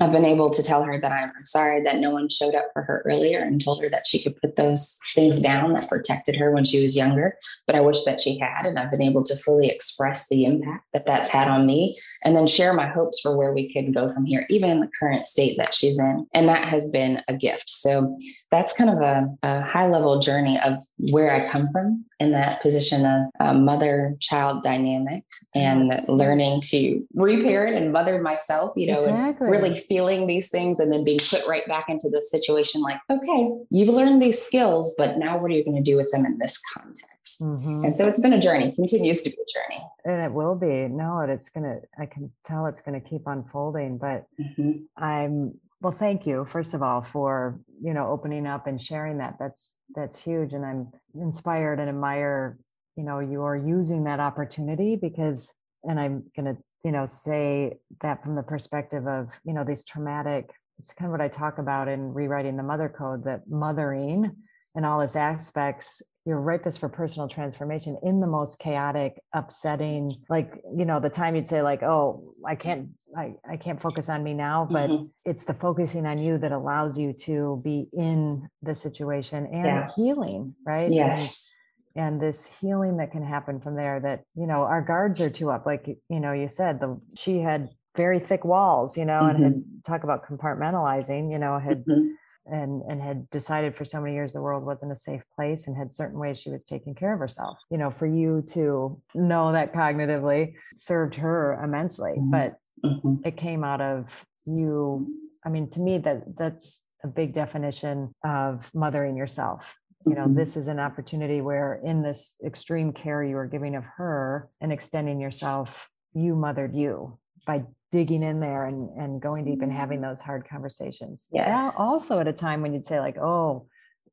I've 0.01 0.13
been 0.13 0.25
able 0.25 0.51
to 0.51 0.63
tell 0.63 0.85
her 0.85 1.01
that 1.01 1.11
I'm, 1.11 1.29
sorry 1.45 1.83
that 1.83 1.99
no 1.99 2.11
one 2.11 2.29
showed 2.29 2.55
up 2.55 2.67
for 2.73 2.83
her 2.83 3.03
earlier 3.07 3.41
and 3.41 3.63
told 3.63 3.83
her 3.83 3.89
that 3.89 4.07
she 4.07 4.23
could 4.23 4.37
put 4.41 4.57
those 4.57 4.99
things 5.15 5.41
down 5.41 5.73
that 5.73 5.89
protected 5.89 6.37
her 6.37 6.53
when 6.53 6.65
she 6.65 6.81
was 6.83 6.97
younger. 6.97 7.37
But 7.67 7.75
I 7.75 7.81
wish 7.81 8.05
that 8.05 8.21
she 8.21 8.39
had. 8.39 8.67
And 8.67 8.79
I've 8.79 8.91
been 8.91 9.03
able 9.03 9.25
to 9.25 9.37
fully 9.37 9.69
express 9.69 10.29
the 10.29 10.45
impact 10.45 10.85
that 10.93 11.07
that's 11.07 11.31
had 11.31 11.49
on 11.49 11.67
me 11.67 11.97
and 12.25 12.37
then 12.37 12.47
share 12.47 12.75
my 12.75 12.87
hopes 12.87 13.21
for 13.21 13.37
where 13.37 13.53
we 13.53 13.73
could 13.73 13.95
go 13.95 14.11
from 14.11 14.25
here, 14.25 14.47
even 14.51 14.71
in 14.71 14.81
the 14.81 14.91
current 15.01 15.27
state 15.27 15.57
that 15.57 15.75
she's 15.75 15.99
in. 15.99 16.27
And 16.35 16.49
that 16.49 16.65
has 16.67 16.91
been 16.91 17.23
a 17.29 17.37
gift. 17.37 17.71
So 17.71 18.17
that's 18.51 18.77
kind 18.77 18.91
of 18.91 19.01
a, 19.01 19.29
a 19.43 19.63
high 19.63 19.89
level 19.89 20.19
journey 20.21 20.61
of 20.61 20.79
where 20.99 21.33
I 21.33 21.49
come 21.49 21.67
from 21.73 22.05
in 22.21 22.33
that 22.33 22.61
position 22.61 23.07
of 23.07 23.23
uh, 23.41 23.59
mother 23.59 24.17
child 24.21 24.63
dynamic 24.63 25.25
and 25.55 25.89
yes. 25.89 26.09
learning 26.09 26.61
to 26.63 27.07
reparent 27.15 27.77
and 27.77 27.93
mother 27.93 28.21
myself, 28.21 28.73
you 28.77 28.89
know, 28.89 29.05
exactly. 29.05 29.47
and 29.47 29.51
really 29.51 29.77
feeling 29.77 30.27
these 30.27 30.51
things 30.51 30.81
and 30.81 30.93
then 30.93 31.05
being 31.05 31.19
put 31.19 31.47
right 31.47 31.67
back 31.69 31.89
into 31.89 32.09
the 32.11 32.21
situation 32.21 32.83
like, 32.83 32.99
okay, 33.11 33.51
you've 33.71 33.95
learned 33.95 34.23
these 34.23 34.41
skills, 34.41 34.95
but 34.99 35.19
now 35.19 35.39
what 35.39 35.51
are 35.51 35.55
you 35.55 35.65
going 35.65 35.77
to 35.77 35.83
do 35.83 35.97
with 35.97 36.11
them 36.11 36.27
in 36.27 36.39
this 36.39 36.61
context? 36.77 37.43
Mm-hmm. 37.43 37.85
And 37.85 37.97
so 37.97 38.07
it's 38.07 38.21
been 38.21 38.33
a 38.33 38.41
journey, 38.41 38.73
continues 38.73 39.23
to 39.23 39.31
be 39.31 39.37
a 39.37 39.77
journey. 39.77 39.87
And 40.05 40.23
it 40.23 40.33
will 40.33 40.55
be. 40.55 40.89
No, 40.89 41.21
it's 41.21 41.51
going 41.51 41.65
to, 41.65 41.81
I 41.99 42.07
can 42.07 42.33
tell 42.45 42.67
it's 42.67 42.81
going 42.81 43.01
to 43.01 43.07
keep 43.07 43.27
unfolding, 43.27 43.99
but 43.99 44.27
mm-hmm. 44.41 44.85
I'm, 44.97 45.55
well, 45.81 45.93
thank 45.93 46.27
you, 46.27 46.45
first 46.45 46.75
of 46.75 46.83
all, 46.83 47.03
for, 47.03 47.61
you 47.81 47.95
know, 47.95 48.09
opening 48.09 48.47
up 48.47 48.67
and 48.67 48.81
sharing 48.81 49.19
that. 49.19 49.37
That's, 49.39 49.77
that's 49.95 50.23
huge. 50.23 50.53
And 50.53 50.65
I'm 50.65 50.93
inspired 51.15 51.79
and 51.79 51.89
admire 51.89 52.59
you 52.99 53.05
know 53.05 53.21
you're 53.21 53.57
using 53.57 54.05
that 54.05 54.19
opportunity 54.19 54.97
because 54.97 55.55
and 55.85 56.01
i'm 56.01 56.25
to 56.37 56.57
you 56.85 56.91
know 56.91 57.07
say 57.07 57.79
that 58.03 58.23
from 58.23 58.35
the 58.35 58.43
perspective 58.43 59.07
of 59.07 59.39
you 59.45 59.55
know 59.55 59.65
these 59.65 59.85
traumatic 59.85 60.51
it's 60.79 60.93
kind 60.93 61.07
of 61.07 61.13
what 61.13 61.21
i 61.21 61.29
talk 61.29 61.59
about 61.59 61.87
in 61.87 62.13
rewriting 62.13 62.57
the 62.57 62.63
mother 62.63 62.89
code 62.89 63.25
that 63.25 63.49
mothering 63.49 64.35
and 64.75 64.85
all 64.85 65.01
its 65.01 65.15
aspects 65.15 66.03
you're 66.29 66.39
ripest 66.39 66.79
for 66.79 66.91
personal 66.91 67.27
transformation 67.27 67.99
in 68.03 68.21
the 68.21 68.27
most 68.27 68.59
chaotic 68.59 69.19
upsetting 69.33 70.15
like 70.29 70.61
you 70.77 70.85
know 70.85 71.01
the 71.01 71.09
time 71.09 71.35
you'd 71.35 71.47
say 71.47 71.63
like 71.63 71.83
oh 71.83 72.23
i 72.47 72.55
can't 72.55 72.91
i, 73.17 73.33
I 73.51 73.57
can't 73.57 73.81
focus 73.81 74.11
on 74.11 74.23
me 74.23 74.35
now 74.35 74.69
but 74.71 74.91
mm-hmm. 74.91 75.07
it's 75.25 75.45
the 75.45 75.55
focusing 75.55 76.05
on 76.05 76.19
you 76.19 76.37
that 76.37 76.53
allows 76.53 76.99
you 76.99 77.15
to 77.25 77.63
be 77.65 77.87
in 77.95 78.47
the 78.61 78.75
situation 78.75 79.47
and 79.47 79.65
yeah. 79.65 79.89
healing 79.97 80.55
right 80.67 80.91
yes 80.91 81.55
and, 81.97 82.05
and 82.05 82.21
this 82.21 82.55
healing 82.61 82.99
that 82.99 83.11
can 83.11 83.25
happen 83.25 83.59
from 83.59 83.75
there 83.75 83.99
that 83.99 84.25
you 84.35 84.47
know 84.47 84.61
our 84.65 84.83
guards 84.83 85.23
are 85.23 85.31
too 85.31 85.51
up 85.51 85.65
like 85.65 85.87
you 85.87 86.21
know 86.21 86.33
you 86.33 86.47
said 86.47 86.79
the 86.79 87.01
she 87.17 87.39
had 87.39 87.71
very 88.05 88.21
thick 88.21 88.45
walls 88.45 88.97
you 88.97 89.05
know 89.05 89.21
mm-hmm. 89.21 89.43
and 89.43 89.45
had 89.45 89.85
talk 89.85 90.03
about 90.05 90.27
compartmentalizing 90.29 91.31
you 91.33 91.39
know 91.39 91.59
had 91.59 91.79
mm-hmm 91.85 92.09
and 92.51 92.83
and 92.83 93.01
had 93.01 93.29
decided 93.31 93.75
for 93.75 93.85
so 93.85 94.01
many 94.01 94.15
years 94.15 94.33
the 94.33 94.41
world 94.41 94.65
wasn't 94.65 94.91
a 94.91 94.97
safe 94.97 95.23
place 95.35 95.67
and 95.67 95.77
had 95.77 95.93
certain 95.93 96.19
ways 96.19 96.39
she 96.41 96.51
was 96.51 96.65
taking 96.65 96.95
care 96.95 97.13
of 97.13 97.19
herself 97.19 97.59
you 97.71 97.79
know 97.79 97.91
for 97.91 98.07
you 98.07 98.43
to 98.49 99.01
know 99.15 99.53
that 99.53 99.73
cognitively 99.73 100.55
served 100.77 101.15
her 101.15 101.61
immensely 101.63 102.13
mm-hmm. 102.13 102.31
but 102.31 102.59
mm-hmm. 102.85 103.17
it 103.25 103.37
came 103.37 103.63
out 103.65 103.81
of 103.81 104.25
you 104.47 105.07
i 105.45 105.49
mean 105.49 105.69
to 105.69 105.81
me 105.81 105.99
that 105.99 106.23
that's 106.37 106.83
a 107.05 107.09
big 107.09 107.33
definition 107.33 108.13
of 108.25 108.71
mothering 108.75 109.17
yourself 109.17 109.77
you 110.07 110.15
know 110.15 110.25
mm-hmm. 110.25 110.37
this 110.37 110.57
is 110.57 110.69
an 110.69 110.81
opportunity 110.81 111.41
where 111.41 111.81
in 111.85 112.03
this 112.03 112.41
extreme 112.45 112.93
care 112.93 113.23
you 113.23 113.37
are 113.37 113.47
giving 113.47 113.77
of 113.77 113.85
her 113.85 114.49
and 114.61 114.73
extending 114.73 115.21
yourself 115.21 115.91
you 116.15 116.35
mothered 116.35 116.75
you 116.75 117.19
by 117.47 117.63
digging 117.91 118.23
in 118.23 118.41
there 118.41 118.65
and, 118.65 118.91
and 118.91 119.21
going 119.21 119.45
deep 119.45 119.63
and 119.63 119.73
having 119.73 120.01
those 120.01 120.21
hard 120.21 120.47
conversations. 120.49 121.29
Yes. 121.33 121.77
Also 121.79 122.19
at 122.19 122.29
a 122.29 122.33
time 122.33 122.63
when 122.63 122.73
you'd 122.73 122.85
say 122.85 123.01
like, 123.01 123.17
oh, 123.19 123.67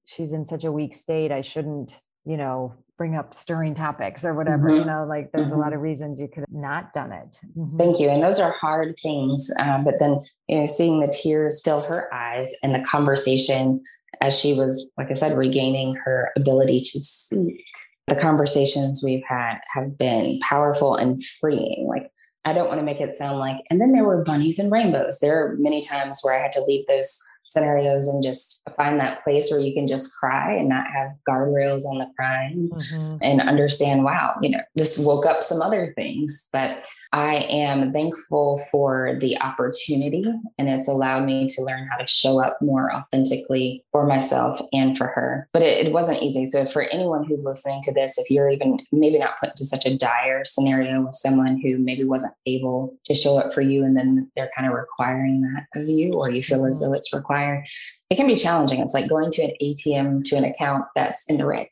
she's 0.06 0.34
in 0.34 0.46
such 0.46 0.64
a 0.64 0.72
weak 0.72 0.96
state. 0.96 1.32
I 1.32 1.42
shouldn't, 1.42 2.00
you 2.26 2.38
know, 2.38 2.76
bring 2.98 3.16
up 3.16 3.34
stirring 3.34 3.76
topics 3.76 4.24
or 4.24 4.34
whatever, 4.34 4.70
mm-hmm. 4.70 4.80
you 4.80 4.86
know, 4.86 5.06
like 5.06 5.30
there's 5.34 5.48
mm-hmm. 5.48 5.56
a 5.56 5.60
lot 5.60 5.68
mm-hmm. 5.68 5.76
of 5.76 5.82
reasons 5.82 6.20
you 6.20 6.30
could 6.30 6.46
have 6.48 6.52
not 6.52 6.94
done 6.94 7.12
it. 7.12 7.38
Mm-hmm. 7.58 7.78
Thank 7.78 8.00
you. 8.00 8.10
And 8.10 8.24
those 8.24 8.40
are 8.40 8.52
hard 8.52 8.96
things. 9.02 9.52
Uh, 9.60 9.84
but 9.84 9.96
then, 10.00 10.20
you 10.48 10.60
know, 10.60 10.66
seeing 10.66 11.02
the 11.02 11.08
tears 11.08 11.62
fill 11.64 11.82
her 11.82 12.14
eyes 12.14 12.54
and 12.64 12.74
the 12.74 12.86
conversation 12.88 13.84
as 14.22 14.40
she 14.40 14.54
was, 14.54 14.94
like 14.98 15.12
I 15.12 15.14
said, 15.14 15.38
regaining 15.38 15.96
her 16.06 16.32
ability 16.38 16.82
to 16.82 17.04
speak. 17.04 17.64
The 18.08 18.16
conversations 18.16 19.02
we've 19.04 19.24
had 19.28 19.58
have 19.74 19.98
been 19.98 20.40
powerful 20.42 20.96
and 20.96 21.22
freeing. 21.24 21.88
Like 21.90 22.08
I 22.46 22.54
don't 22.54 22.68
want 22.68 22.80
to 22.80 22.86
make 22.86 23.02
it 23.02 23.16
sound 23.16 23.40
like, 23.40 23.58
and 23.70 23.82
then 23.82 23.92
there 23.92 24.04
were 24.04 24.24
bunnies 24.24 24.60
and 24.60 24.72
rainbows. 24.72 25.20
There 25.20 25.44
are 25.44 25.56
many 25.58 25.82
times 25.82 26.22
where 26.24 26.38
I 26.38 26.42
had 26.42 26.52
to 26.54 26.64
leave 26.68 26.86
those 26.88 27.20
scenarios 27.42 28.08
and 28.08 28.24
just 28.24 28.68
find 28.76 29.00
that 29.00 29.24
place 29.24 29.50
where 29.50 29.60
you 29.60 29.74
can 29.74 29.88
just 29.88 30.16
cry 30.20 30.54
and 30.54 30.68
not 30.68 30.86
have 30.94 31.12
guardrails 31.28 31.86
on 31.86 32.00
the 32.00 32.08
crying 32.16 32.70
mm-hmm. 32.72 33.18
and 33.22 33.42
understand, 33.42 34.04
wow, 34.04 34.36
you 34.42 34.50
know, 34.50 34.60
this 34.76 35.04
woke 35.04 35.26
up 35.26 35.44
some 35.44 35.62
other 35.62 35.94
things. 35.96 36.50
But 36.52 36.86
I 37.16 37.48
am 37.50 37.94
thankful 37.94 38.62
for 38.70 39.18
the 39.22 39.40
opportunity 39.40 40.26
and 40.58 40.68
it's 40.68 40.90
allowed 40.90 41.24
me 41.24 41.48
to 41.48 41.64
learn 41.64 41.88
how 41.90 41.96
to 41.96 42.06
show 42.06 42.44
up 42.44 42.58
more 42.62 42.94
authentically 42.94 43.86
for 43.94 44.06
myself 44.06 44.60
and 44.74 44.98
for 44.98 45.08
her. 45.08 45.48
But 45.54 45.62
it, 45.62 45.88
it, 45.88 45.94
wasn't 45.94 46.22
easy. 46.22 46.46
So, 46.46 46.66
for 46.66 46.82
anyone 46.82 47.24
who's 47.24 47.46
listening 47.46 47.82
to 47.84 47.94
this, 47.94 48.18
if 48.18 48.30
you're 48.30 48.50
even 48.50 48.80
maybe 48.92 49.18
not 49.18 49.40
put 49.40 49.52
into 49.52 49.64
such 49.64 49.86
a 49.86 49.96
dire 49.96 50.44
scenario 50.44 51.06
with 51.06 51.16
someone 51.16 51.58
who 51.58 51.78
maybe 51.78 52.04
wasn't 52.04 52.34
able 52.48 52.94
to 53.06 53.16
show 53.16 53.40
up 53.40 53.54
for 53.54 53.62
you 53.62 53.86
and 53.86 53.96
then 53.96 54.30
they're 54.36 54.52
kind 54.54 54.68
of 54.68 54.78
requiring 54.78 55.42
that 55.42 55.82
of 55.82 55.88
you, 55.88 56.12
or 56.16 56.30
you 56.30 56.44
feel 56.44 56.66
as 56.66 56.82
though 56.82 56.92
it's 56.92 57.14
required, 57.14 57.66
it 58.10 58.18
can 58.18 58.28
be 58.28 58.36
challenging. 58.36 58.82
It's 58.82 58.94
like 58.94 59.08
going 59.08 59.32
to 59.32 59.44
an 59.44 59.54
ATM 59.62 60.26
to 60.26 60.36
an 60.36 60.44
account 60.44 60.84
that's 60.96 61.24
in 61.30 61.38
the 61.38 61.46
red 61.46 61.68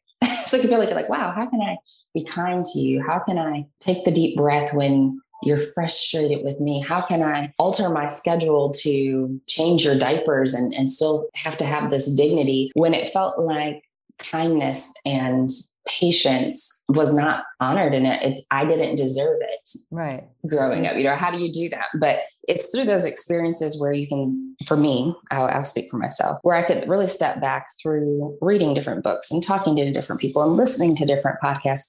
so 0.45 0.57
you 0.57 0.67
feel 0.67 0.79
like 0.79 0.91
like, 0.91 1.09
wow, 1.09 1.33
how 1.35 1.47
can 1.47 1.61
I 1.61 1.77
be 2.13 2.23
kind 2.23 2.63
to 2.63 2.79
you? 2.79 3.03
How 3.05 3.19
can 3.19 3.37
I 3.37 3.65
take 3.79 4.05
the 4.05 4.11
deep 4.11 4.37
breath 4.37 4.73
when 4.73 5.19
you're 5.45 5.59
frustrated 5.59 6.43
with 6.43 6.59
me. 6.59 6.83
How 6.87 7.01
can 7.01 7.21
I 7.21 7.53
alter 7.57 7.89
my 7.89 8.07
schedule 8.07 8.71
to 8.81 9.41
change 9.47 9.85
your 9.85 9.97
diapers 9.97 10.53
and, 10.53 10.73
and 10.73 10.89
still 10.89 11.27
have 11.35 11.57
to 11.57 11.65
have 11.65 11.91
this 11.91 12.13
dignity 12.15 12.71
when 12.75 12.93
it 12.93 13.11
felt 13.11 13.39
like 13.39 13.83
kindness 14.19 14.93
and 15.05 15.49
patience 15.87 16.83
was 16.87 17.13
not 17.13 17.43
honored 17.59 17.93
in 17.93 18.05
it? 18.05 18.21
It's 18.23 18.45
i 18.51 18.65
didn't 18.65 18.95
deserve 18.95 19.39
it 19.41 19.69
right. 19.91 20.23
growing 20.47 20.87
up. 20.87 20.95
You 20.95 21.03
know 21.03 21.15
how 21.15 21.31
do 21.31 21.39
you 21.39 21.51
do 21.51 21.69
that? 21.69 21.87
But 21.99 22.21
it's 22.47 22.73
through 22.73 22.85
those 22.85 23.05
experiences 23.05 23.79
where 23.79 23.93
you 23.93 24.07
can 24.07 24.55
for 24.65 24.77
me 24.77 25.15
I'll, 25.31 25.45
I'll 25.45 25.63
speak 25.63 25.89
for 25.89 25.97
myself 25.97 26.39
where 26.43 26.55
i 26.55 26.61
could 26.61 26.87
really 26.87 27.07
step 27.07 27.39
back 27.39 27.67
through 27.81 28.37
reading 28.41 28.73
different 28.73 29.03
books 29.03 29.31
and 29.31 29.43
talking 29.43 29.75
to 29.77 29.91
different 29.91 30.21
people 30.21 30.43
and 30.43 30.53
listening 30.53 30.95
to 30.97 31.05
different 31.05 31.39
podcasts 31.41 31.87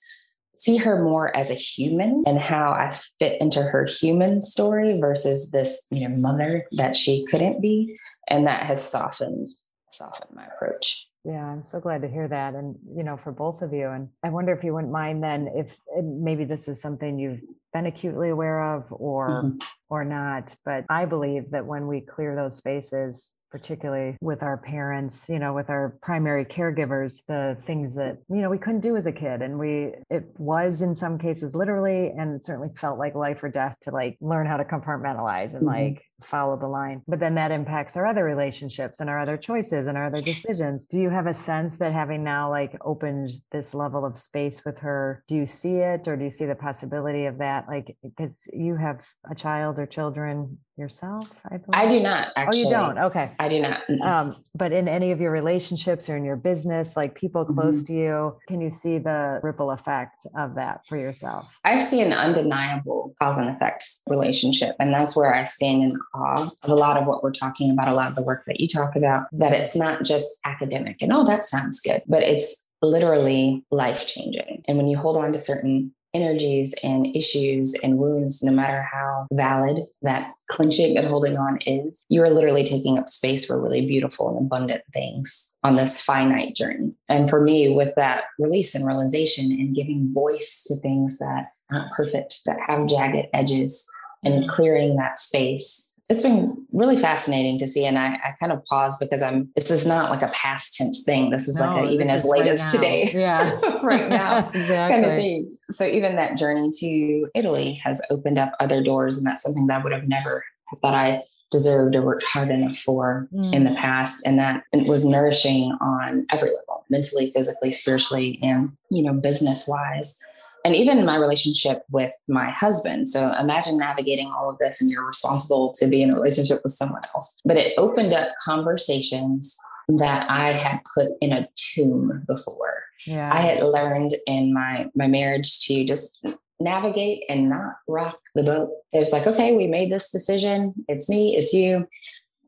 see 0.54 0.76
her 0.78 1.02
more 1.02 1.34
as 1.36 1.50
a 1.50 1.54
human 1.54 2.24
and 2.26 2.38
how 2.38 2.72
I 2.72 2.92
fit 3.18 3.40
into 3.40 3.60
her 3.60 3.86
human 3.86 4.42
story 4.42 5.00
versus 5.00 5.50
this, 5.50 5.86
you 5.90 6.08
know, 6.08 6.16
mother 6.16 6.66
that 6.72 6.96
she 6.96 7.24
couldn't 7.30 7.60
be. 7.60 7.94
And 8.28 8.46
that 8.46 8.66
has 8.66 8.88
softened, 8.88 9.48
softened 9.90 10.30
my 10.34 10.46
approach. 10.46 11.08
Yeah, 11.24 11.46
I'm 11.46 11.62
so 11.62 11.80
glad 11.80 12.02
to 12.02 12.08
hear 12.08 12.28
that. 12.28 12.54
And, 12.54 12.76
you 12.94 13.02
know, 13.02 13.16
for 13.16 13.32
both 13.32 13.62
of 13.62 13.72
you. 13.72 13.88
And 13.88 14.08
I 14.22 14.28
wonder 14.28 14.52
if 14.52 14.62
you 14.62 14.74
wouldn't 14.74 14.92
mind 14.92 15.22
then 15.22 15.48
if 15.54 15.78
maybe 16.02 16.44
this 16.44 16.68
is 16.68 16.80
something 16.80 17.18
you've 17.18 17.40
been 17.72 17.86
acutely 17.86 18.28
aware 18.28 18.76
of 18.76 18.86
or 18.92 19.44
mm-hmm. 19.44 19.58
or 19.88 20.04
not. 20.04 20.54
But 20.64 20.84
I 20.88 21.06
believe 21.06 21.50
that 21.50 21.66
when 21.66 21.88
we 21.88 22.00
clear 22.00 22.36
those 22.36 22.56
spaces, 22.56 23.40
particularly 23.50 24.16
with 24.20 24.42
our 24.42 24.58
parents, 24.58 25.28
you 25.28 25.38
know, 25.38 25.54
with 25.54 25.70
our 25.70 25.96
primary 26.02 26.44
caregivers, 26.44 27.24
the 27.26 27.56
things 27.62 27.94
that, 27.96 28.18
you 28.28 28.42
know, 28.42 28.50
we 28.50 28.58
couldn't 28.58 28.80
do 28.80 28.96
as 28.96 29.06
a 29.06 29.12
kid. 29.12 29.42
And 29.42 29.58
we, 29.58 29.92
it 30.10 30.24
was 30.38 30.82
in 30.82 30.94
some 30.94 31.18
cases 31.18 31.54
literally, 31.54 32.12
and 32.16 32.36
it 32.36 32.44
certainly 32.44 32.70
felt 32.76 32.98
like 32.98 33.14
life 33.14 33.42
or 33.42 33.48
death 33.48 33.76
to 33.82 33.90
like 33.90 34.16
learn 34.20 34.46
how 34.46 34.56
to 34.56 34.64
compartmentalize 34.64 35.54
and 35.54 35.66
mm-hmm. 35.66 35.94
like 35.94 36.04
follow 36.22 36.56
the 36.56 36.68
line. 36.68 37.02
But 37.08 37.18
then 37.18 37.34
that 37.34 37.50
impacts 37.50 37.96
our 37.96 38.06
other 38.06 38.24
relationships 38.24 39.00
and 39.00 39.10
our 39.10 39.18
other 39.18 39.36
choices 39.36 39.88
and 39.88 39.98
our 39.98 40.06
other 40.06 40.20
decisions. 40.20 40.86
Do 40.86 40.98
you 40.98 41.10
have 41.14 41.26
a 41.26 41.34
sense 41.34 41.76
that 41.76 41.92
having 41.92 42.24
now 42.24 42.50
like 42.50 42.76
opened 42.84 43.30
this 43.52 43.72
level 43.74 44.04
of 44.04 44.18
space 44.18 44.64
with 44.64 44.78
her, 44.80 45.24
do 45.28 45.34
you 45.34 45.46
see 45.46 45.76
it 45.76 46.06
or 46.06 46.16
do 46.16 46.24
you 46.24 46.30
see 46.30 46.44
the 46.44 46.54
possibility 46.54 47.26
of 47.26 47.38
that? 47.38 47.66
Like, 47.68 47.96
because 48.02 48.46
you 48.52 48.76
have 48.76 49.06
a 49.30 49.34
child 49.34 49.78
or 49.78 49.86
children 49.86 50.58
yourself? 50.76 51.32
I, 51.50 51.60
I 51.72 51.88
do 51.88 52.00
not. 52.00 52.28
Actually. 52.36 52.62
Oh, 52.62 52.64
you 52.64 52.70
don't? 52.70 52.98
Okay. 52.98 53.30
I 53.38 53.48
do 53.48 53.62
not. 53.62 53.82
Um, 54.02 54.36
but 54.54 54.72
in 54.72 54.88
any 54.88 55.12
of 55.12 55.20
your 55.20 55.30
relationships 55.30 56.08
or 56.08 56.16
in 56.16 56.24
your 56.24 56.36
business, 56.36 56.96
like 56.96 57.14
people 57.14 57.44
close 57.44 57.84
mm-hmm. 57.84 57.94
to 57.94 57.98
you, 57.98 58.36
can 58.48 58.60
you 58.60 58.70
see 58.70 58.98
the 58.98 59.40
ripple 59.42 59.70
effect 59.70 60.26
of 60.36 60.54
that 60.56 60.84
for 60.86 60.96
yourself? 60.96 61.52
I 61.64 61.78
see 61.78 62.00
an 62.00 62.12
undeniable 62.12 63.14
cause 63.22 63.38
and 63.38 63.48
effect 63.48 63.84
relationship. 64.08 64.76
And 64.80 64.92
that's 64.92 65.16
where 65.16 65.34
I 65.34 65.44
stand 65.44 65.92
in 65.92 66.00
awe 66.14 66.42
of 66.42 66.50
a 66.64 66.74
lot 66.74 66.96
of 66.96 67.06
what 67.06 67.22
we're 67.22 67.32
talking 67.32 67.70
about, 67.70 67.88
a 67.88 67.94
lot 67.94 68.08
of 68.08 68.16
the 68.16 68.22
work 68.22 68.44
that 68.46 68.60
you 68.60 68.68
talk 68.68 68.96
about, 68.96 69.26
that 69.32 69.52
it's 69.52 69.76
not 69.76 70.02
just 70.02 70.38
academic 70.44 71.00
and, 71.02 71.12
oh, 71.12 71.24
that 71.24 71.44
sounds 71.44 71.80
good, 71.80 72.02
but 72.06 72.22
it's 72.22 72.68
literally 72.82 73.64
life 73.70 74.06
changing. 74.06 74.62
And 74.66 74.76
when 74.76 74.88
you 74.88 74.96
hold 74.96 75.16
on 75.16 75.32
to 75.32 75.40
certain 75.40 75.94
energies 76.14 76.74
and 76.82 77.06
issues 77.14 77.74
and 77.82 77.98
wounds, 77.98 78.42
no 78.42 78.52
matter 78.52 78.86
how 78.92 79.26
valid 79.32 79.78
that 80.02 80.32
clenching 80.48 80.96
and 80.96 81.08
holding 81.08 81.36
on 81.36 81.58
is, 81.66 82.04
you 82.08 82.22
are 82.22 82.30
literally 82.30 82.64
taking 82.64 82.98
up 82.98 83.08
space 83.08 83.44
for 83.44 83.60
really 83.60 83.86
beautiful 83.86 84.28
and 84.28 84.46
abundant 84.46 84.82
things 84.92 85.56
on 85.64 85.76
this 85.76 86.02
finite 86.02 86.54
journey. 86.54 86.90
And 87.08 87.28
for 87.28 87.40
me, 87.40 87.74
with 87.74 87.94
that 87.96 88.24
release 88.38 88.74
and 88.74 88.86
realization 88.86 89.50
and 89.50 89.74
giving 89.74 90.12
voice 90.14 90.64
to 90.68 90.76
things 90.76 91.18
that 91.18 91.48
aren't 91.72 91.90
perfect, 91.92 92.42
that 92.46 92.58
have 92.66 92.86
jagged 92.86 93.28
edges, 93.32 93.90
and 94.22 94.48
clearing 94.48 94.96
that 94.96 95.18
space 95.18 95.94
it's 96.10 96.22
been 96.22 96.66
really 96.72 96.96
fascinating 96.96 97.58
to 97.58 97.66
see. 97.66 97.86
And 97.86 97.98
I, 97.98 98.14
I 98.16 98.34
kind 98.38 98.52
of 98.52 98.64
pause 98.66 98.98
because 98.98 99.22
I'm, 99.22 99.48
this 99.56 99.70
is 99.70 99.86
not 99.86 100.10
like 100.10 100.20
a 100.20 100.28
past 100.28 100.74
tense 100.74 101.02
thing. 101.02 101.30
This 101.30 101.48
is 101.48 101.58
no, 101.58 101.76
like 101.76 101.86
a, 101.86 101.92
even 101.92 102.10
as 102.10 102.24
late 102.24 102.40
right 102.40 102.50
as 102.50 102.60
now. 102.60 102.70
today. 102.70 103.08
Yeah. 103.12 103.58
right 103.82 104.08
now. 104.08 104.50
exactly. 104.54 105.00
Kind 105.00 105.04
of 105.04 105.18
thing. 105.18 105.53
So 105.70 105.84
even 105.84 106.16
that 106.16 106.36
journey 106.36 106.70
to 106.80 107.28
Italy 107.34 107.72
has 107.84 108.02
opened 108.10 108.38
up 108.38 108.52
other 108.60 108.82
doors. 108.82 109.18
And 109.18 109.26
that's 109.26 109.42
something 109.42 109.66
that 109.68 109.80
I 109.80 109.84
would 109.84 109.92
have 109.92 110.08
never 110.08 110.44
thought 110.80 110.94
I 110.94 111.22
deserved 111.50 111.94
or 111.94 112.02
worked 112.02 112.24
hard 112.24 112.50
enough 112.50 112.76
for 112.76 113.28
mm. 113.32 113.52
in 113.52 113.64
the 113.64 113.70
mm. 113.70 113.76
past. 113.76 114.26
And 114.26 114.38
that 114.38 114.64
was 114.72 115.04
nourishing 115.04 115.76
on 115.80 116.26
every 116.30 116.50
level, 116.50 116.84
mentally, 116.90 117.30
physically, 117.34 117.72
spiritually, 117.72 118.38
and, 118.42 118.70
you 118.90 119.02
know, 119.02 119.12
business 119.12 119.66
wise 119.68 120.20
and 120.64 120.74
even 120.74 121.04
my 121.04 121.16
relationship 121.16 121.82
with 121.90 122.14
my 122.26 122.50
husband. 122.50 123.08
So 123.08 123.32
imagine 123.38 123.76
navigating 123.76 124.32
all 124.32 124.48
of 124.48 124.58
this 124.58 124.80
and 124.80 124.90
you're 124.90 125.06
responsible 125.06 125.72
to 125.74 125.86
be 125.86 126.02
in 126.02 126.12
a 126.12 126.16
relationship 126.16 126.60
with 126.62 126.72
someone 126.72 127.02
else. 127.14 127.40
But 127.44 127.58
it 127.58 127.74
opened 127.76 128.14
up 128.14 128.30
conversations 128.42 129.56
that 129.88 130.28
I 130.30 130.52
had 130.52 130.80
put 130.94 131.08
in 131.20 131.32
a 131.32 131.46
tomb 131.54 132.24
before. 132.26 132.83
Yeah. 133.06 133.30
I 133.32 133.40
had 133.40 133.62
learned 133.62 134.12
in 134.26 134.52
my 134.54 134.86
my 134.94 135.06
marriage 135.06 135.60
to 135.66 135.84
just 135.84 136.26
navigate 136.60 137.24
and 137.28 137.50
not 137.50 137.74
rock 137.88 138.18
the 138.34 138.42
boat. 138.42 138.70
It 138.92 138.98
was 138.98 139.12
like, 139.12 139.26
okay, 139.26 139.56
we 139.56 139.66
made 139.66 139.92
this 139.92 140.10
decision. 140.10 140.72
It's 140.88 141.08
me, 141.08 141.36
it's 141.36 141.52
you. 141.52 141.86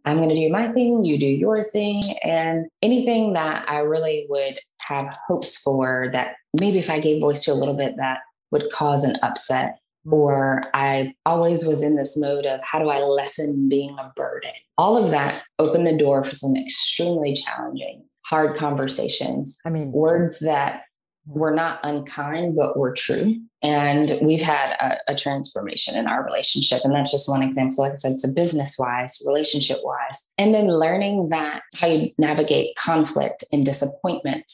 I'm 0.05 0.19
going 0.19 0.29
to 0.29 0.37
do 0.37 0.53
my 0.53 0.71
thing, 0.73 1.03
you 1.05 1.19
do 1.19 1.27
your 1.27 1.63
thing. 1.63 2.01
And 2.23 2.67
anything 2.81 3.33
that 3.33 3.69
I 3.69 3.79
really 3.79 4.27
would 4.29 4.59
have 4.89 5.13
hopes 5.27 5.61
for 5.61 6.09
that 6.13 6.37
maybe 6.61 6.79
if 6.79 6.89
I 6.89 7.01
gave 7.01 7.21
voice 7.21 7.45
to 7.45 7.53
a 7.53 7.55
little 7.55 7.77
bit 7.77 7.97
that 7.97 8.21
would 8.53 8.71
cause 8.71 9.03
an 9.03 9.17
upset, 9.23 9.75
or 10.09 10.63
I 10.73 11.15
always 11.27 11.67
was 11.67 11.83
in 11.83 11.97
this 11.97 12.17
mode 12.17 12.47
of 12.47 12.61
how 12.63 12.79
do 12.79 12.89
I 12.89 13.01
lessen 13.01 13.69
being 13.69 13.97
a 13.99 14.13
burden? 14.15 14.53
All 14.79 15.03
of 15.03 15.11
that 15.11 15.43
opened 15.59 15.89
the 15.89 15.99
door 15.99 16.23
for 16.23 16.35
some 16.35 16.55
extremely 16.57 17.35
challenging, 17.35 18.05
hard 18.29 18.57
conversations. 18.57 19.59
I 19.65 19.71
mean, 19.71 19.93
words 19.93 20.41
that 20.41 20.83
were 21.27 21.55
not 21.55 21.81
unkind, 21.83 22.55
but 22.57 22.77
were 22.77 22.93
true. 22.93 23.35
And 23.63 24.13
we've 24.23 24.43
had 24.43 24.73
a, 24.81 25.13
a, 25.13 25.17
transformation 25.17 25.97
in 25.97 26.07
our 26.07 26.25
relationship. 26.25 26.81
And 26.85 26.95
that's 26.95 27.11
just 27.11 27.29
one 27.29 27.43
example. 27.43 27.83
Like 27.83 27.93
I 27.93 27.97
said, 27.97 28.13
it's 28.13 28.29
a 28.29 28.33
business 28.33 28.77
wise, 28.79 29.21
relationship 29.27 29.79
wise. 29.83 30.31
And 30.39 30.55
then 30.55 30.69
learning 30.69 31.31
that 31.31 31.63
how 31.81 31.89
you 31.89 32.13
navigate 32.17 32.77
conflict 32.77 33.45
and 33.53 33.67
disappointment. 33.67 34.51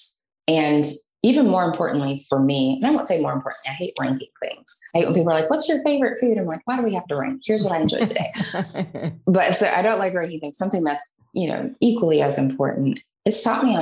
And 0.49 0.87
even 1.23 1.47
more 1.47 1.65
importantly 1.65 2.25
for 2.29 2.41
me, 2.41 2.79
and 2.81 2.91
I 2.91 2.95
won't 2.95 3.07
say 3.07 3.21
more 3.21 3.33
important, 3.33 3.61
I 3.69 3.73
hate 3.73 3.93
ranking 4.01 4.29
things. 4.43 4.77
I 4.95 4.99
hate 4.99 5.05
when 5.07 5.15
people 5.15 5.31
are 5.31 5.41
like, 5.41 5.51
what's 5.51 5.69
your 5.69 5.83
favorite 5.83 6.19
food? 6.19 6.39
I'm 6.39 6.47
like, 6.47 6.63
why 6.65 6.79
do 6.79 6.85
we 6.85 6.95
have 6.95 7.07
to 7.09 7.17
rank? 7.17 7.43
Here's 7.45 7.63
what 7.63 7.73
I 7.73 7.81
enjoyed 7.81 8.07
today. 8.07 8.33
but 9.27 9.53
so 9.53 9.67
I 9.67 9.83
don't 9.83 9.99
like 9.99 10.15
ranking 10.15 10.41
things. 10.41 10.57
Something 10.57 10.85
that's, 10.85 11.07
you 11.35 11.49
know, 11.49 11.73
equally 11.81 12.23
as 12.23 12.39
important. 12.39 12.99
It's 13.25 13.43
taught 13.43 13.65
me 13.65 13.77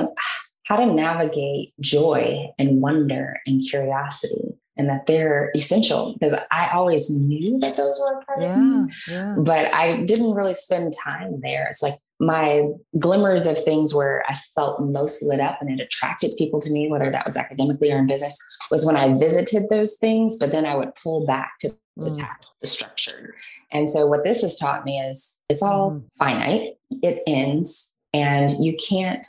how 0.65 0.77
to 0.77 0.85
navigate 0.85 1.73
joy 1.79 2.47
and 2.57 2.81
wonder 2.81 3.39
and 3.45 3.61
curiosity 3.61 4.55
and 4.77 4.87
that 4.89 5.05
they're 5.05 5.51
essential 5.55 6.13
because 6.13 6.37
I 6.51 6.69
always 6.73 7.09
knew 7.19 7.59
that 7.59 7.75
those 7.75 7.99
were 7.99 8.19
a 8.19 8.25
part 8.25 8.41
yeah, 8.41 8.53
of 8.53 8.59
me, 8.59 8.93
yeah. 9.07 9.35
but 9.37 9.73
I 9.73 10.03
didn't 10.03 10.33
really 10.33 10.55
spend 10.55 10.93
time 11.03 11.39
there. 11.41 11.67
It's 11.69 11.83
like 11.83 11.95
my 12.19 12.69
glimmers 12.97 13.47
of 13.47 13.61
things 13.63 13.93
where 13.93 14.23
I 14.29 14.35
felt 14.55 14.81
most 14.81 15.23
lit 15.23 15.39
up 15.39 15.57
and 15.59 15.69
it 15.69 15.83
attracted 15.83 16.33
people 16.37 16.61
to 16.61 16.71
me, 16.71 16.89
whether 16.89 17.11
that 17.11 17.25
was 17.25 17.35
academically 17.35 17.91
or 17.91 17.97
in 17.97 18.07
business, 18.07 18.37
was 18.69 18.85
when 18.85 18.95
I 18.95 19.17
visited 19.17 19.69
those 19.69 19.97
things, 19.97 20.37
but 20.39 20.51
then 20.51 20.65
I 20.65 20.75
would 20.75 20.95
pull 20.95 21.25
back 21.25 21.53
to 21.61 21.69
the 21.97 22.09
mm. 22.09 22.29
the 22.61 22.67
structured. 22.67 23.33
And 23.71 23.89
so 23.89 24.07
what 24.07 24.23
this 24.23 24.41
has 24.43 24.57
taught 24.57 24.85
me 24.85 24.99
is 24.99 25.43
it's 25.49 25.63
all 25.63 25.91
mm. 25.91 26.07
finite, 26.17 26.75
it 26.89 27.21
ends, 27.27 27.97
and 28.13 28.49
you 28.59 28.75
can't 28.75 29.25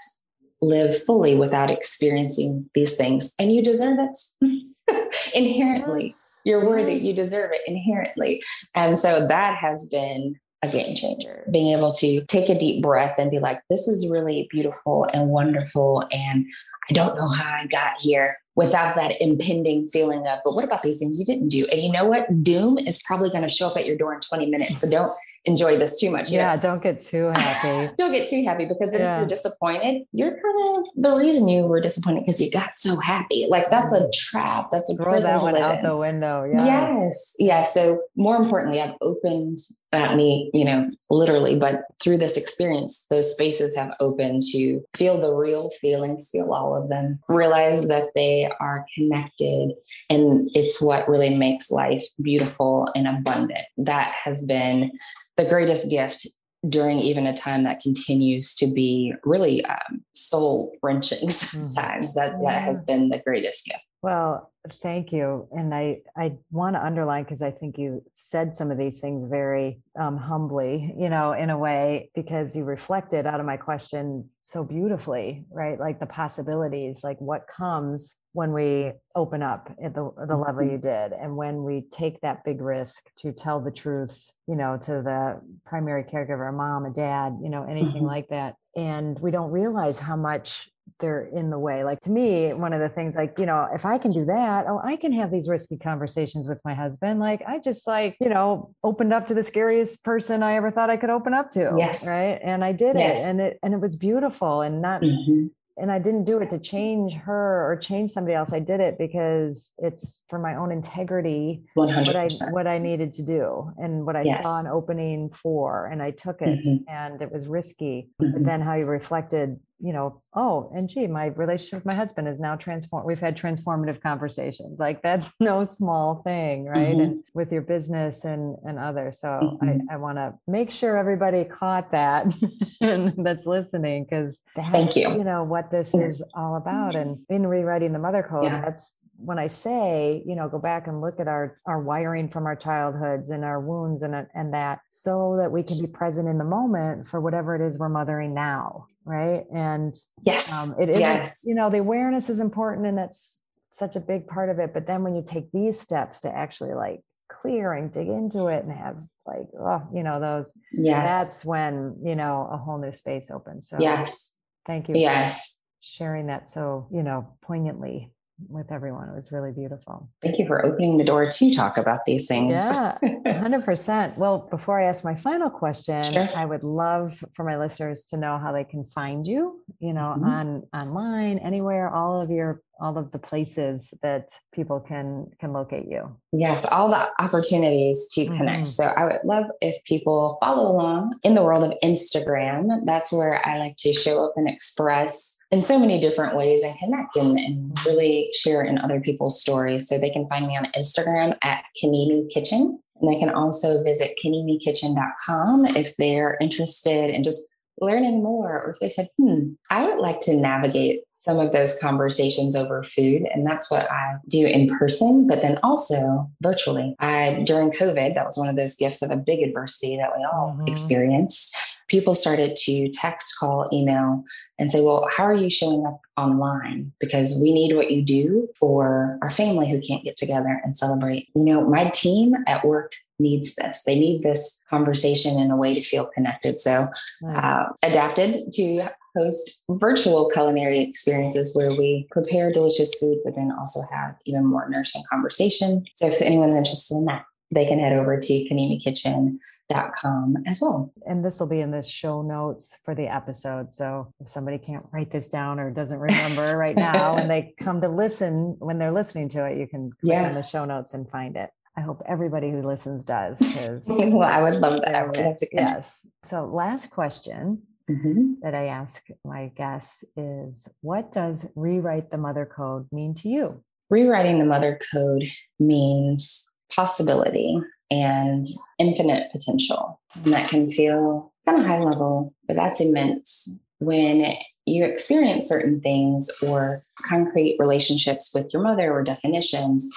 live 0.61 1.01
fully 1.05 1.35
without 1.35 1.70
experiencing 1.70 2.66
these 2.74 2.97
things. 2.97 3.35
And 3.39 3.53
you 3.53 3.62
deserve 3.62 3.99
it 4.01 5.14
inherently. 5.35 6.07
Yes. 6.07 6.18
You're 6.45 6.66
worthy. 6.66 6.95
You 6.95 7.14
deserve 7.14 7.51
it 7.53 7.62
inherently. 7.66 8.43
And 8.74 8.99
so 8.99 9.26
that 9.26 9.57
has 9.59 9.89
been 9.89 10.37
a 10.62 10.68
game 10.68 10.95
changer. 10.95 11.47
Being 11.51 11.76
able 11.76 11.93
to 11.95 12.24
take 12.26 12.49
a 12.49 12.59
deep 12.59 12.83
breath 12.83 13.16
and 13.18 13.30
be 13.30 13.39
like, 13.39 13.61
this 13.68 13.89
is 13.89 14.11
really 14.11 14.49
beautiful 14.51 15.07
and 15.12 15.28
wonderful. 15.28 16.05
And 16.12 16.47
I 16.89 16.93
don't 16.93 17.16
know 17.16 17.28
how 17.28 17.51
I 17.51 17.66
got 17.66 18.01
here 18.01 18.37
without 18.55 18.94
that 18.96 19.20
impending 19.20 19.88
feeling 19.88 20.26
of, 20.26 20.38
but 20.44 20.55
what 20.55 20.64
about 20.64 20.82
these 20.82 20.98
things 20.98 21.18
you 21.18 21.24
didn't 21.24 21.48
do? 21.48 21.66
And 21.72 21.80
you 21.80 21.90
know 21.90 22.05
what? 22.05 22.42
Doom 22.42 22.78
is 22.78 23.03
probably 23.03 23.30
going 23.30 23.42
to 23.42 23.48
show 23.48 23.68
up 23.68 23.76
at 23.76 23.86
your 23.86 23.96
door 23.96 24.14
in 24.14 24.20
20 24.20 24.46
minutes. 24.46 24.80
So 24.80 24.90
don't 24.90 25.12
enjoy 25.44 25.76
this 25.76 25.98
too 25.98 26.11
much. 26.11 26.30
Yeah, 26.30 26.57
don't 26.57 26.82
get 26.82 27.00
too 27.00 27.30
happy. 27.34 27.92
don't 27.98 28.12
get 28.12 28.28
too 28.28 28.44
happy 28.44 28.66
because 28.66 28.92
yeah. 28.92 29.14
if 29.14 29.20
you're 29.20 29.28
disappointed, 29.28 30.03
you're 30.12 30.30
kind 30.30 30.78
of 30.78 30.86
the 30.96 31.16
reason 31.16 31.48
you 31.48 31.64
were 31.64 31.80
disappointed 31.80 32.20
because 32.20 32.40
you 32.40 32.50
got 32.50 32.78
so 32.78 32.98
happy. 33.00 33.46
Like 33.48 33.70
that's 33.70 33.92
a 33.92 34.00
mm. 34.00 34.12
trap. 34.12 34.66
That's 34.70 34.90
a 34.92 34.96
throw 34.96 35.20
that 35.20 35.42
one 35.42 35.57
out 35.57 35.78
in. 35.78 35.84
the 35.84 35.96
window. 35.96 36.44
Yes. 36.44 36.66
yes. 36.66 37.36
Yeah. 37.38 37.62
So 37.62 38.03
more 38.16 38.36
importantly, 38.36 38.80
I've 38.80 38.94
opened 39.00 39.59
at 39.92 40.16
me, 40.16 40.50
you 40.55 40.64
know, 40.64 40.88
literally, 41.11 41.59
but 41.59 41.82
through 42.03 42.16
this 42.16 42.36
experience, 42.36 43.07
those 43.11 43.32
spaces 43.32 43.76
have 43.76 43.92
opened 44.00 44.42
to 44.53 44.80
feel 44.94 45.20
the 45.20 45.32
real 45.34 45.70
feelings, 45.80 46.30
feel 46.32 46.53
all 46.53 46.74
of 46.74 46.88
them, 46.88 47.20
realize 47.28 47.88
that 47.88 48.09
they 48.14 48.41
are 48.61 48.86
connected. 48.95 49.72
And 50.09 50.51
it's 50.55 50.80
what 50.82 51.09
really 51.09 51.34
makes 51.34 51.70
life 51.70 52.07
beautiful 52.20 52.88
and 52.95 53.07
abundant. 53.07 53.66
That 53.76 54.14
has 54.24 54.47
been 54.47 54.93
the 55.36 55.45
greatest 55.45 55.90
gift 55.90 56.26
during 56.68 57.01
even 57.01 57.26
a 57.26 57.36
time 57.36 57.64
that 57.64 57.80
continues 57.80 58.55
to 58.55 58.72
be 58.72 59.14
really 59.24 59.64
um, 59.64 60.05
soul 60.12 60.72
wrenching 60.82 61.30
sometimes. 61.30 62.14
That 62.14 62.38
that 62.43 62.62
has 62.62 62.84
been 62.86 63.09
the 63.09 63.18
greatest 63.18 63.66
gift. 63.66 63.82
Well, 64.03 64.53
thank 64.82 65.12
you, 65.12 65.46
and 65.53 65.72
I 65.72 66.03
I 66.16 66.32
want 66.50 66.74
to 66.74 66.84
underline 66.84 67.22
because 67.22 67.40
I 67.40 67.53
think 67.53 67.78
you 67.78 68.03
said 68.11 68.57
some 68.57 68.72
of 68.72 68.78
these 68.78 69.00
things 69.00 69.24
very 69.24 69.80
um, 69.98 70.16
humbly, 70.16 70.92
you 70.98 71.09
know, 71.09 71.32
in 71.32 71.50
a 71.50 71.59
way 71.59 72.11
because 72.14 72.57
you 72.57 72.64
reflected 72.64 73.26
out 73.26 73.38
of 73.38 73.46
my 73.46 73.57
question 73.57 74.28
so 74.42 74.64
beautifully, 74.64 75.42
right? 75.55 75.78
Like 75.78 76.00
the 76.00 76.07
possibilities, 76.07 77.05
like 77.05 77.20
what 77.20 77.46
comes 77.46 78.18
when 78.34 78.53
we 78.53 78.92
open 79.14 79.42
up 79.42 79.70
at 79.82 79.94
the, 79.94 80.11
the 80.26 80.36
level 80.36 80.62
you 80.62 80.78
mm-hmm. 80.78 80.88
did 80.88 81.12
and 81.12 81.36
when 81.36 81.64
we 81.64 81.84
take 81.92 82.20
that 82.22 82.44
big 82.44 82.61
risk 82.61 83.05
to 83.16 83.32
tell 83.32 83.61
the 83.61 83.70
truths 83.70 84.34
you 84.48 84.57
know 84.57 84.78
to 84.80 85.03
the 85.03 85.38
primary 85.66 86.03
caregiver 86.03 86.48
a 86.48 86.53
mom 86.53 86.86
a 86.86 86.90
dad 86.90 87.36
you 87.42 87.50
know 87.50 87.64
anything 87.64 87.92
mm-hmm. 87.92 88.07
like 88.07 88.28
that 88.28 88.55
and 88.74 89.18
we 89.20 89.30
don't 89.30 89.50
realize 89.50 89.98
how 89.98 90.16
much 90.16 90.70
they're 91.01 91.22
in 91.22 91.51
the 91.51 91.59
way. 91.59 91.84
Like 91.84 92.01
to 92.01 92.11
me, 92.11 92.53
one 92.53 92.72
of 92.72 92.80
the 92.80 92.88
things 92.88 93.16
like, 93.16 93.38
you 93.38 93.47
know, 93.47 93.68
if 93.72 93.84
I 93.84 93.99
can 93.99 94.12
do 94.12 94.24
that, 94.26 94.66
oh, 94.68 94.80
I 94.82 94.97
can 94.97 95.12
have 95.12 95.30
these 95.30 95.49
risky 95.49 95.76
conversations 95.76 96.49
with 96.49 96.61
my 96.64 96.74
husband. 96.74 97.20
Like 97.20 97.43
I 97.47 97.59
just 97.59 97.86
like, 97.86 98.16
you 98.20 98.28
know, 98.28 98.74
opened 98.82 99.12
up 99.12 99.26
to 99.28 99.34
the 99.34 99.43
scariest 99.43 100.05
person 100.05 100.43
I 100.43 100.55
ever 100.55 100.70
thought 100.70 100.90
I 100.90 100.97
could 100.97 101.11
open 101.11 101.34
up 101.34 101.51
to. 101.53 101.74
Yes. 101.76 102.09
Right. 102.09 102.38
And 102.43 102.64
I 102.64 102.72
did 102.72 102.97
yes. 102.97 103.26
it 103.26 103.30
and 103.30 103.40
it 103.40 103.59
and 103.62 103.74
it 103.74 103.80
was 103.80 103.97
beautiful 103.97 104.62
and 104.62 104.82
not 104.82 105.03
mm-hmm 105.03 105.47
and 105.78 105.90
I 105.90 105.99
didn't 105.99 106.24
do 106.24 106.38
it 106.38 106.51
to 106.51 106.59
change 106.59 107.14
her 107.14 107.70
or 107.70 107.76
change 107.76 108.11
somebody 108.11 108.34
else. 108.34 108.53
I 108.53 108.61
did 108.61 108.80
it 108.80 108.99
because 108.99 109.72
it's 109.78 110.24
for 110.28 110.38
my 110.38 110.55
own 110.55 110.70
integrity 110.70 111.62
100%. 111.76 112.07
what 112.07 112.16
I 112.16 112.28
what 112.51 112.66
I 112.66 112.78
needed 112.78 113.14
to 113.14 113.22
do 113.22 113.72
and 113.78 114.05
what 114.05 114.16
I 114.16 114.22
yes. 114.22 114.43
saw 114.43 114.61
an 114.61 114.66
opening 114.66 115.30
for 115.30 115.86
and 115.86 116.03
I 116.03 116.11
took 116.11 116.43
it 116.43 116.64
mm-hmm. 116.64 116.88
and 116.88 117.22
it 117.22 117.32
was 117.32 117.47
risky. 117.47 118.11
Mm-hmm. 118.20 118.32
But 118.32 118.45
then 118.45 118.61
how 118.61 118.74
you 118.74 118.86
reflected 118.86 119.59
you 119.83 119.93
know, 119.93 120.18
oh, 120.35 120.70
and 120.74 120.89
gee, 120.89 121.09
my 121.09 121.26
relationship 121.26 121.80
with 121.80 121.87
my 121.87 121.95
husband 121.95 122.28
is 122.28 122.39
now 122.39 122.55
transformed. 122.55 123.07
We've 123.07 123.18
had 123.18 123.37
transformative 123.37 124.01
conversations. 124.01 124.78
Like 124.78 125.03
that's 125.03 125.35
no 125.41 125.64
small 125.64 126.22
thing, 126.22 126.66
right? 126.66 126.95
Mm-hmm. 126.95 127.01
And 127.01 127.24
with 127.35 127.53
your 127.53 127.62
business 127.62 128.24
and 128.24 128.57
and 128.64 128.78
others. 128.78 129.20
So 129.20 129.28
mm-hmm. 129.28 129.91
I, 129.91 129.95
I 129.95 129.97
want 129.97 130.18
to 130.18 130.35
make 130.47 130.70
sure 130.70 130.97
everybody 130.97 131.45
caught 131.45 131.91
that 131.91 132.26
and 132.80 133.12
that's 133.26 133.45
listening 133.45 134.05
because 134.05 134.43
thank 134.57 134.95
you. 134.97 135.11
You 135.11 135.24
know 135.24 135.43
what 135.43 135.70
this 135.70 135.95
is 135.95 136.22
all 136.35 136.57
about. 136.57 136.95
And 136.95 137.16
in 137.28 137.47
rewriting 137.47 137.93
the 137.93 137.99
mother 137.99 138.22
code, 138.22 138.45
yeah. 138.45 138.61
that's 138.61 138.95
when 139.25 139.39
I 139.39 139.47
say, 139.47 140.23
you 140.27 140.35
know, 140.35 140.49
go 140.49 140.59
back 140.59 140.87
and 140.87 141.01
look 141.01 141.20
at 141.20 141.29
our 141.29 141.57
our 141.66 141.81
wiring 141.81 142.29
from 142.29 142.47
our 142.47 142.57
childhoods 142.57 143.31
and 143.31 143.45
our 143.45 143.61
wounds 143.61 144.03
and 144.03 144.27
and 144.35 144.55
that, 144.55 144.81
so 144.89 145.37
that 145.39 145.53
we 145.53 145.62
can 145.62 145.81
be 145.81 145.87
present 145.87 146.29
in 146.29 146.39
the 146.39 146.45
moment 146.45 147.07
for 147.07 147.20
whatever 147.20 147.55
it 147.55 147.61
is 147.61 147.79
we're 147.79 147.89
mothering 147.89 148.35
now, 148.35 148.87
right? 149.05 149.45
And 149.55 149.93
yes, 150.23 150.53
um, 150.53 150.81
it 150.81 150.89
is. 150.89 151.01
Yes. 151.01 151.45
You 151.47 151.55
know, 151.55 151.70
the 151.70 151.79
awareness 151.79 152.29
is 152.29 152.41
important, 152.41 152.87
and 152.87 152.99
that's 152.99 153.45
such 153.68 153.97
a 153.97 154.01
big 154.01 154.27
part 154.27 154.51
of 154.51 154.59
it. 154.59 154.75
But 154.75 154.87
then 154.87 155.03
when 155.03 155.14
you 155.14 155.23
take 155.25 155.51
these 155.53 155.81
steps 155.81 156.20
to 156.20 156.35
actually 156.35 156.75
like 156.75 157.01
clear 157.29 157.73
and 157.73 157.91
dig 157.91 158.09
into 158.09 158.49
it 158.49 158.64
and 158.64 158.73
have 158.73 159.03
like, 159.27 159.49
oh, 159.59 159.83
you 159.95 160.03
know, 160.03 160.20
those. 160.20 160.53
Yes. 160.73 161.09
That's 161.09 161.45
when 161.45 161.97
you 162.03 162.16
know 162.16 162.49
a 162.51 162.57
whole 162.57 162.79
new 162.79 162.93
space 162.93 163.31
opens. 163.31 163.68
So 163.68 163.77
yes, 163.79 164.37
thank 164.66 164.89
you. 164.89 164.95
Yes. 164.97 165.59
sharing 165.85 166.27
that 166.27 166.49
so 166.49 166.87
you 166.93 167.03
know 167.03 167.27
poignantly 167.43 168.12
with 168.49 168.72
everyone. 168.72 169.09
It 169.09 169.14
was 169.14 169.32
really 169.32 169.53
beautiful. 169.53 170.09
Thank 170.22 170.38
you 170.38 170.47
for 170.47 170.64
opening 170.64 170.97
the 170.99 171.05
door 171.05 171.26
to 171.26 171.55
talk 171.55 171.76
about 171.76 172.01
these 172.07 172.28
things. 172.28 172.55
Yeah, 172.55 172.97
100%. 173.03 174.16
Well, 174.16 174.47
before 174.51 174.80
I 174.80 174.84
ask 174.84 175.05
my 175.05 175.14
final 175.14 175.51
question, 175.51 176.03
sure. 176.03 176.28
I 176.36 176.45
would 176.45 176.64
love 176.64 177.24
for 177.34 177.45
my 177.45 177.59
listeners 177.59 178.05
to 178.07 178.16
know 178.16 178.38
how 178.38 178.53
they 178.53 178.64
can 178.64 178.84
find 178.84 179.26
you, 179.26 179.62
you 179.80 179.93
know, 179.93 180.14
mm-hmm. 180.16 180.24
on 180.24 180.62
online, 180.74 181.38
anywhere, 181.38 181.88
all 181.88 182.20
of 182.20 182.30
your 182.30 182.62
all 182.82 182.99
of 182.99 183.12
the 183.12 183.18
places 183.18 183.95
that 184.03 184.28
people 184.53 184.80
can 184.80 185.30
can 185.38 185.53
locate 185.53 185.86
you. 185.88 186.16
Yes, 186.32 186.70
all 186.70 186.88
the 186.88 187.09
opportunities 187.20 188.09
to 188.14 188.26
connect. 188.26 188.62
Mm-hmm. 188.62 188.64
So 188.64 188.84
I 188.84 189.05
would 189.05 189.20
love 189.24 189.45
if 189.61 189.82
people 189.84 190.38
follow 190.40 190.70
along 190.70 191.18
in 191.22 191.34
the 191.34 191.45
world 191.45 191.62
of 191.62 191.78
Instagram. 191.84 192.84
That's 192.84 193.12
where 193.12 193.47
I 193.47 193.59
like 193.59 193.76
to 193.78 193.93
show 193.93 194.24
up 194.24 194.32
and 194.36 194.49
express 194.49 195.38
in 195.53 195.61
so 195.61 195.78
many 195.78 196.00
different 196.00 196.34
ways 196.34 196.62
and 196.64 196.76
connect 196.78 197.14
and, 197.14 197.38
and, 197.38 197.78
really 197.86 198.30
share 198.32 198.62
in 198.62 198.78
other 198.78 199.00
people's 199.00 199.40
stories. 199.40 199.88
So 199.88 199.98
they 199.98 200.11
can 200.11 200.26
find 200.28 200.46
me 200.46 200.57
on 200.57 200.72
Instagram 200.76 201.36
at 201.42 201.64
KiNiMi 201.82 202.30
Kitchen. 202.32 202.78
And 203.00 203.12
they 203.12 203.18
can 203.18 203.28
also 203.28 203.82
visit 203.82 204.14
kinimikitchen.com 204.24 205.66
if 205.66 205.96
they're 205.96 206.38
interested 206.40 207.11
in 207.11 207.22
just 207.22 207.42
learning 207.80 208.22
more 208.22 208.62
or 208.62 208.70
if 208.70 208.78
they 208.80 208.88
said, 208.88 209.09
hmm, 209.18 209.55
I 209.68 209.86
would 209.86 209.98
like 209.98 210.20
to 210.22 210.36
navigate 210.36 211.00
some 211.23 211.39
of 211.39 211.53
those 211.53 211.79
conversations 211.79 212.57
over 212.57 212.83
food. 212.83 213.23
And 213.33 213.47
that's 213.47 213.70
what 213.70 213.89
I 213.91 214.16
do 214.29 214.45
in 214.45 214.66
person, 214.66 215.29
but 215.29 215.41
then 215.41 215.57
also 215.62 216.29
virtually. 216.41 216.97
I, 216.99 217.45
during 217.47 217.70
COVID, 217.70 218.14
that 218.14 218.27
was 218.27 218.37
one 218.37 218.49
of 218.49 218.57
those 218.57 218.75
gifts 218.75 219.03
of 219.03 219.12
a 219.12 219.16
big 219.16 219.41
adversity 219.41 219.97
that 219.97 220.11
we 220.16 220.25
all 220.25 220.57
mm-hmm. 220.59 220.66
experienced. 220.66 221.57
People 221.87 222.16
started 222.16 222.57
to 222.57 222.89
text, 222.91 223.39
call, 223.39 223.68
email, 223.73 224.25
and 224.59 224.73
say, 224.73 224.81
Well, 224.81 225.07
how 225.16 225.23
are 225.25 225.35
you 225.35 225.51
showing 225.51 225.87
up 225.87 226.01
online? 226.16 226.91
Because 226.99 227.39
we 227.41 227.53
need 227.53 227.77
what 227.77 227.93
you 227.93 228.03
do 228.03 228.49
for 228.59 229.18
our 229.23 229.31
family 229.31 229.70
who 229.70 229.81
can't 229.81 230.03
get 230.03 230.16
together 230.16 230.61
and 230.64 230.77
celebrate. 230.77 231.29
You 231.37 231.45
know, 231.45 231.68
my 231.68 231.91
team 231.91 232.35
at 232.49 232.64
work 232.64 232.95
needs 233.20 233.55
this. 233.55 233.85
They 233.85 233.99
need 233.99 234.23
this 234.23 234.61
conversation 234.68 235.41
in 235.41 235.53
a 235.53 235.57
way 235.57 235.75
to 235.75 235.83
feel 235.83 236.07
connected. 236.07 236.55
So, 236.55 236.87
nice. 237.20 237.45
uh, 237.45 237.64
adapted 237.85 238.53
to 238.55 238.89
host 239.16 239.64
virtual 239.68 240.30
culinary 240.30 240.80
experiences 240.80 241.54
where 241.54 241.70
we 241.78 242.06
prepare 242.10 242.50
delicious 242.50 242.98
food, 242.98 243.18
but 243.24 243.34
then 243.34 243.52
also 243.58 243.80
have 243.92 244.16
even 244.26 244.46
more 244.46 244.68
nourishing 244.68 245.02
conversation. 245.10 245.84
So 245.94 246.06
if 246.06 246.22
anyone's 246.22 246.56
interested 246.56 246.96
in 246.96 247.04
that, 247.06 247.24
they 247.50 247.66
can 247.66 247.78
head 247.78 247.92
over 247.92 248.18
to 248.18 248.32
kinimikitchen.com 248.32 250.36
as 250.46 250.60
well. 250.62 250.92
And 251.06 251.24
this 251.24 251.38
will 251.38 251.48
be 251.48 251.60
in 251.60 251.70
the 251.70 251.82
show 251.82 252.22
notes 252.22 252.78
for 252.84 252.94
the 252.94 253.14
episode. 253.14 253.72
So 253.72 254.12
if 254.20 254.28
somebody 254.28 254.58
can't 254.58 254.84
write 254.92 255.10
this 255.10 255.28
down 255.28 255.60
or 255.60 255.70
doesn't 255.70 256.00
remember 256.00 256.56
right 256.56 256.76
now 256.76 257.16
and 257.16 257.30
they 257.30 257.54
come 257.60 257.80
to 257.82 257.88
listen 257.88 258.56
when 258.58 258.78
they're 258.78 258.92
listening 258.92 259.28
to 259.30 259.44
it, 259.44 259.58
you 259.58 259.66
can 259.66 259.90
click 260.00 260.12
yeah. 260.12 260.28
in 260.28 260.34
the 260.34 260.42
show 260.42 260.64
notes 260.64 260.94
and 260.94 261.08
find 261.10 261.36
it. 261.36 261.50
I 261.76 261.80
hope 261.80 262.02
everybody 262.06 262.50
who 262.50 262.60
listens 262.60 263.02
does 263.02 263.38
because 263.38 263.86
well, 263.88 264.22
I 264.22 264.42
would 264.42 264.60
love 264.60 264.82
that. 264.82 264.94
I 264.94 265.04
would 265.04 265.16
have 265.16 265.36
to 265.36 265.46
yes. 265.52 266.06
So 266.22 266.44
last 266.44 266.90
question 266.90 267.62
mm-hmm. 267.91 268.35
that 268.43 268.55
I 268.55 268.66
ask 268.66 269.07
my 269.24 269.49
guests 269.57 270.05
is 270.16 270.68
what 270.80 271.12
does 271.12 271.49
rewrite 271.55 272.11
the 272.11 272.18
mother 272.18 272.47
code 272.47 272.87
mean 272.93 273.14
to 273.16 273.28
you? 273.28 273.62
Rewriting 273.91 274.39
the 274.39 274.45
mother 274.45 274.78
code 274.93 275.24
means 275.59 276.45
possibility 276.74 277.59
and 277.91 278.45
infinite 278.78 279.30
potential. 279.33 280.01
And 280.24 280.33
that 280.33 280.49
can 280.49 280.70
feel 280.70 281.33
kind 281.47 281.61
of 281.61 281.66
high 281.66 281.80
level, 281.80 282.35
but 282.47 282.57
that's 282.57 282.80
immense 282.80 283.62
when 283.78 284.35
you 284.64 284.85
experience 284.85 285.49
certain 285.49 285.80
things 285.80 286.30
or 286.47 286.85
concrete 287.05 287.57
relationships 287.59 288.33
with 288.35 288.51
your 288.53 288.62
mother 288.62 288.93
or 288.93 289.03
definitions. 289.03 289.89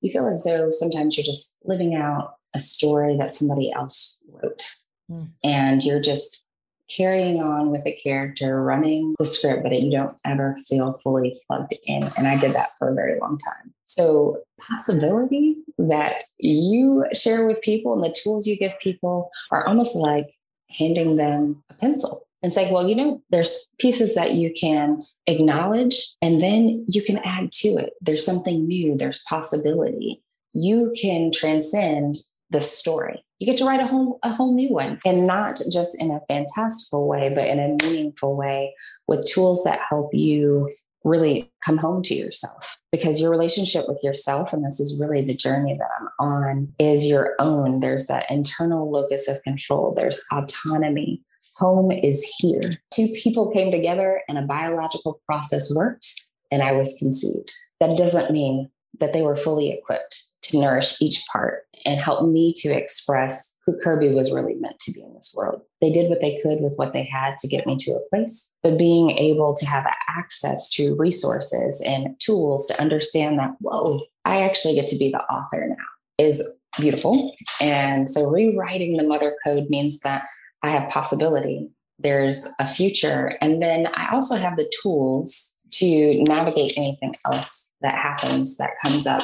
You 0.00 0.12
feel 0.12 0.28
as 0.28 0.44
though 0.44 0.70
sometimes 0.70 1.16
you're 1.16 1.24
just 1.24 1.58
living 1.64 1.94
out 1.94 2.34
a 2.54 2.58
story 2.58 3.16
that 3.18 3.30
somebody 3.30 3.72
else 3.72 4.22
wrote. 4.28 4.64
Mm. 5.10 5.32
And 5.44 5.84
you're 5.84 6.00
just 6.00 6.46
carrying 6.90 7.36
on 7.36 7.70
with 7.70 7.86
a 7.86 7.98
character, 8.04 8.62
running 8.62 9.14
the 9.18 9.26
script, 9.26 9.62
but 9.62 9.72
you 9.72 9.96
don't 9.96 10.12
ever 10.24 10.56
feel 10.68 10.98
fully 11.02 11.34
plugged 11.46 11.74
in. 11.86 12.02
And 12.16 12.26
I 12.26 12.38
did 12.38 12.54
that 12.54 12.70
for 12.78 12.90
a 12.90 12.94
very 12.94 13.18
long 13.20 13.38
time. 13.38 13.72
So, 13.84 14.38
possibility 14.60 15.56
that 15.78 16.22
you 16.38 17.04
share 17.12 17.46
with 17.46 17.60
people 17.62 17.92
and 17.94 18.04
the 18.04 18.16
tools 18.16 18.46
you 18.46 18.56
give 18.56 18.78
people 18.80 19.30
are 19.50 19.66
almost 19.66 19.96
like 19.96 20.34
handing 20.70 21.16
them 21.16 21.62
a 21.68 21.74
pencil 21.74 22.26
and 22.42 22.52
say, 22.52 22.70
well, 22.72 22.88
you 22.88 22.94
know, 22.94 23.22
there's 23.30 23.68
pieces 23.78 24.14
that 24.14 24.34
you 24.34 24.52
can 24.58 24.98
acknowledge 25.26 26.16
and 26.20 26.42
then 26.42 26.84
you 26.88 27.02
can 27.02 27.18
add 27.18 27.52
to 27.52 27.68
it. 27.68 27.92
There's 28.00 28.26
something 28.26 28.66
new, 28.66 28.96
there's 28.96 29.24
possibility. 29.28 30.22
You 30.52 30.94
can 31.00 31.30
transcend 31.32 32.16
the 32.50 32.60
story 32.60 33.24
you 33.42 33.46
get 33.46 33.56
to 33.56 33.64
write 33.64 33.80
a 33.80 33.86
whole 33.88 34.20
a 34.22 34.30
whole 34.30 34.54
new 34.54 34.68
one. 34.68 35.00
And 35.04 35.26
not 35.26 35.60
just 35.72 36.00
in 36.00 36.12
a 36.12 36.20
fantastical 36.28 37.08
way 37.08 37.32
but 37.34 37.48
in 37.48 37.58
a 37.58 37.76
meaningful 37.84 38.36
way 38.36 38.72
with 39.08 39.26
tools 39.26 39.64
that 39.64 39.80
help 39.88 40.14
you 40.14 40.70
really 41.02 41.50
come 41.64 41.76
home 41.76 42.04
to 42.04 42.14
yourself. 42.14 42.78
Because 42.92 43.20
your 43.20 43.32
relationship 43.32 43.86
with 43.88 44.00
yourself 44.04 44.52
and 44.52 44.64
this 44.64 44.78
is 44.78 45.00
really 45.00 45.24
the 45.24 45.34
journey 45.34 45.76
that 45.76 45.88
I'm 46.00 46.08
on 46.20 46.72
is 46.78 47.10
your 47.10 47.34
own. 47.40 47.80
There's 47.80 48.06
that 48.06 48.30
internal 48.30 48.88
locus 48.88 49.28
of 49.28 49.42
control. 49.42 49.92
There's 49.92 50.24
autonomy. 50.32 51.20
Home 51.56 51.90
is 51.90 52.24
here. 52.38 52.76
Two 52.94 53.08
people 53.24 53.50
came 53.50 53.72
together 53.72 54.22
and 54.28 54.38
a 54.38 54.42
biological 54.42 55.20
process 55.26 55.74
worked 55.74 56.06
and 56.52 56.62
I 56.62 56.70
was 56.70 56.96
conceived. 56.96 57.52
That 57.80 57.98
doesn't 57.98 58.30
mean 58.30 58.70
that 59.00 59.12
they 59.12 59.22
were 59.22 59.36
fully 59.36 59.72
equipped 59.72 60.16
to 60.42 60.60
nourish 60.60 61.02
each 61.02 61.26
part 61.32 61.64
and 61.84 62.00
helped 62.00 62.30
me 62.30 62.52
to 62.58 62.68
express 62.68 63.58
who 63.64 63.78
Kirbee 63.78 64.14
was 64.14 64.32
really 64.32 64.54
meant 64.54 64.78
to 64.80 64.92
be 64.92 65.02
in 65.02 65.14
this 65.14 65.34
world. 65.36 65.62
They 65.80 65.90
did 65.90 66.08
what 66.10 66.20
they 66.20 66.40
could 66.42 66.60
with 66.60 66.74
what 66.76 66.92
they 66.92 67.04
had 67.04 67.38
to 67.38 67.48
get 67.48 67.66
me 67.66 67.76
to 67.78 67.92
a 67.92 68.08
place, 68.10 68.56
but 68.62 68.78
being 68.78 69.10
able 69.10 69.54
to 69.54 69.66
have 69.66 69.86
access 70.08 70.70
to 70.70 70.96
resources 70.96 71.82
and 71.86 72.18
tools 72.20 72.66
to 72.68 72.80
understand 72.80 73.38
that, 73.38 73.52
whoa, 73.60 74.04
I 74.24 74.42
actually 74.42 74.74
get 74.74 74.88
to 74.88 74.98
be 74.98 75.10
the 75.10 75.22
author 75.24 75.66
now 75.68 75.76
is 76.18 76.60
beautiful. 76.78 77.34
And 77.60 78.10
so 78.10 78.28
rewriting 78.30 78.96
the 78.96 79.06
mother 79.06 79.36
code 79.44 79.68
means 79.68 80.00
that 80.00 80.26
I 80.62 80.70
have 80.70 80.90
possibility, 80.90 81.68
there's 81.98 82.52
a 82.60 82.66
future, 82.66 83.36
and 83.40 83.62
then 83.62 83.88
I 83.94 84.12
also 84.12 84.36
have 84.36 84.56
the 84.56 84.70
tools 84.82 85.58
to 85.72 86.22
navigate 86.24 86.76
anything 86.76 87.14
else 87.26 87.72
that 87.80 87.94
happens 87.94 88.56
that 88.58 88.70
comes 88.84 89.06
up 89.06 89.22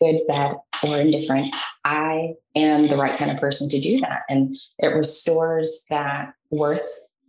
good, 0.00 0.20
bad, 0.28 0.56
or 0.84 0.98
indifferent, 0.98 1.54
I 1.84 2.34
am 2.54 2.86
the 2.86 2.96
right 2.96 3.16
kind 3.18 3.30
of 3.30 3.38
person 3.38 3.68
to 3.68 3.80
do 3.80 4.00
that. 4.00 4.22
And 4.28 4.54
it 4.78 4.88
restores 4.88 5.86
that 5.90 6.32
worth, 6.50 6.86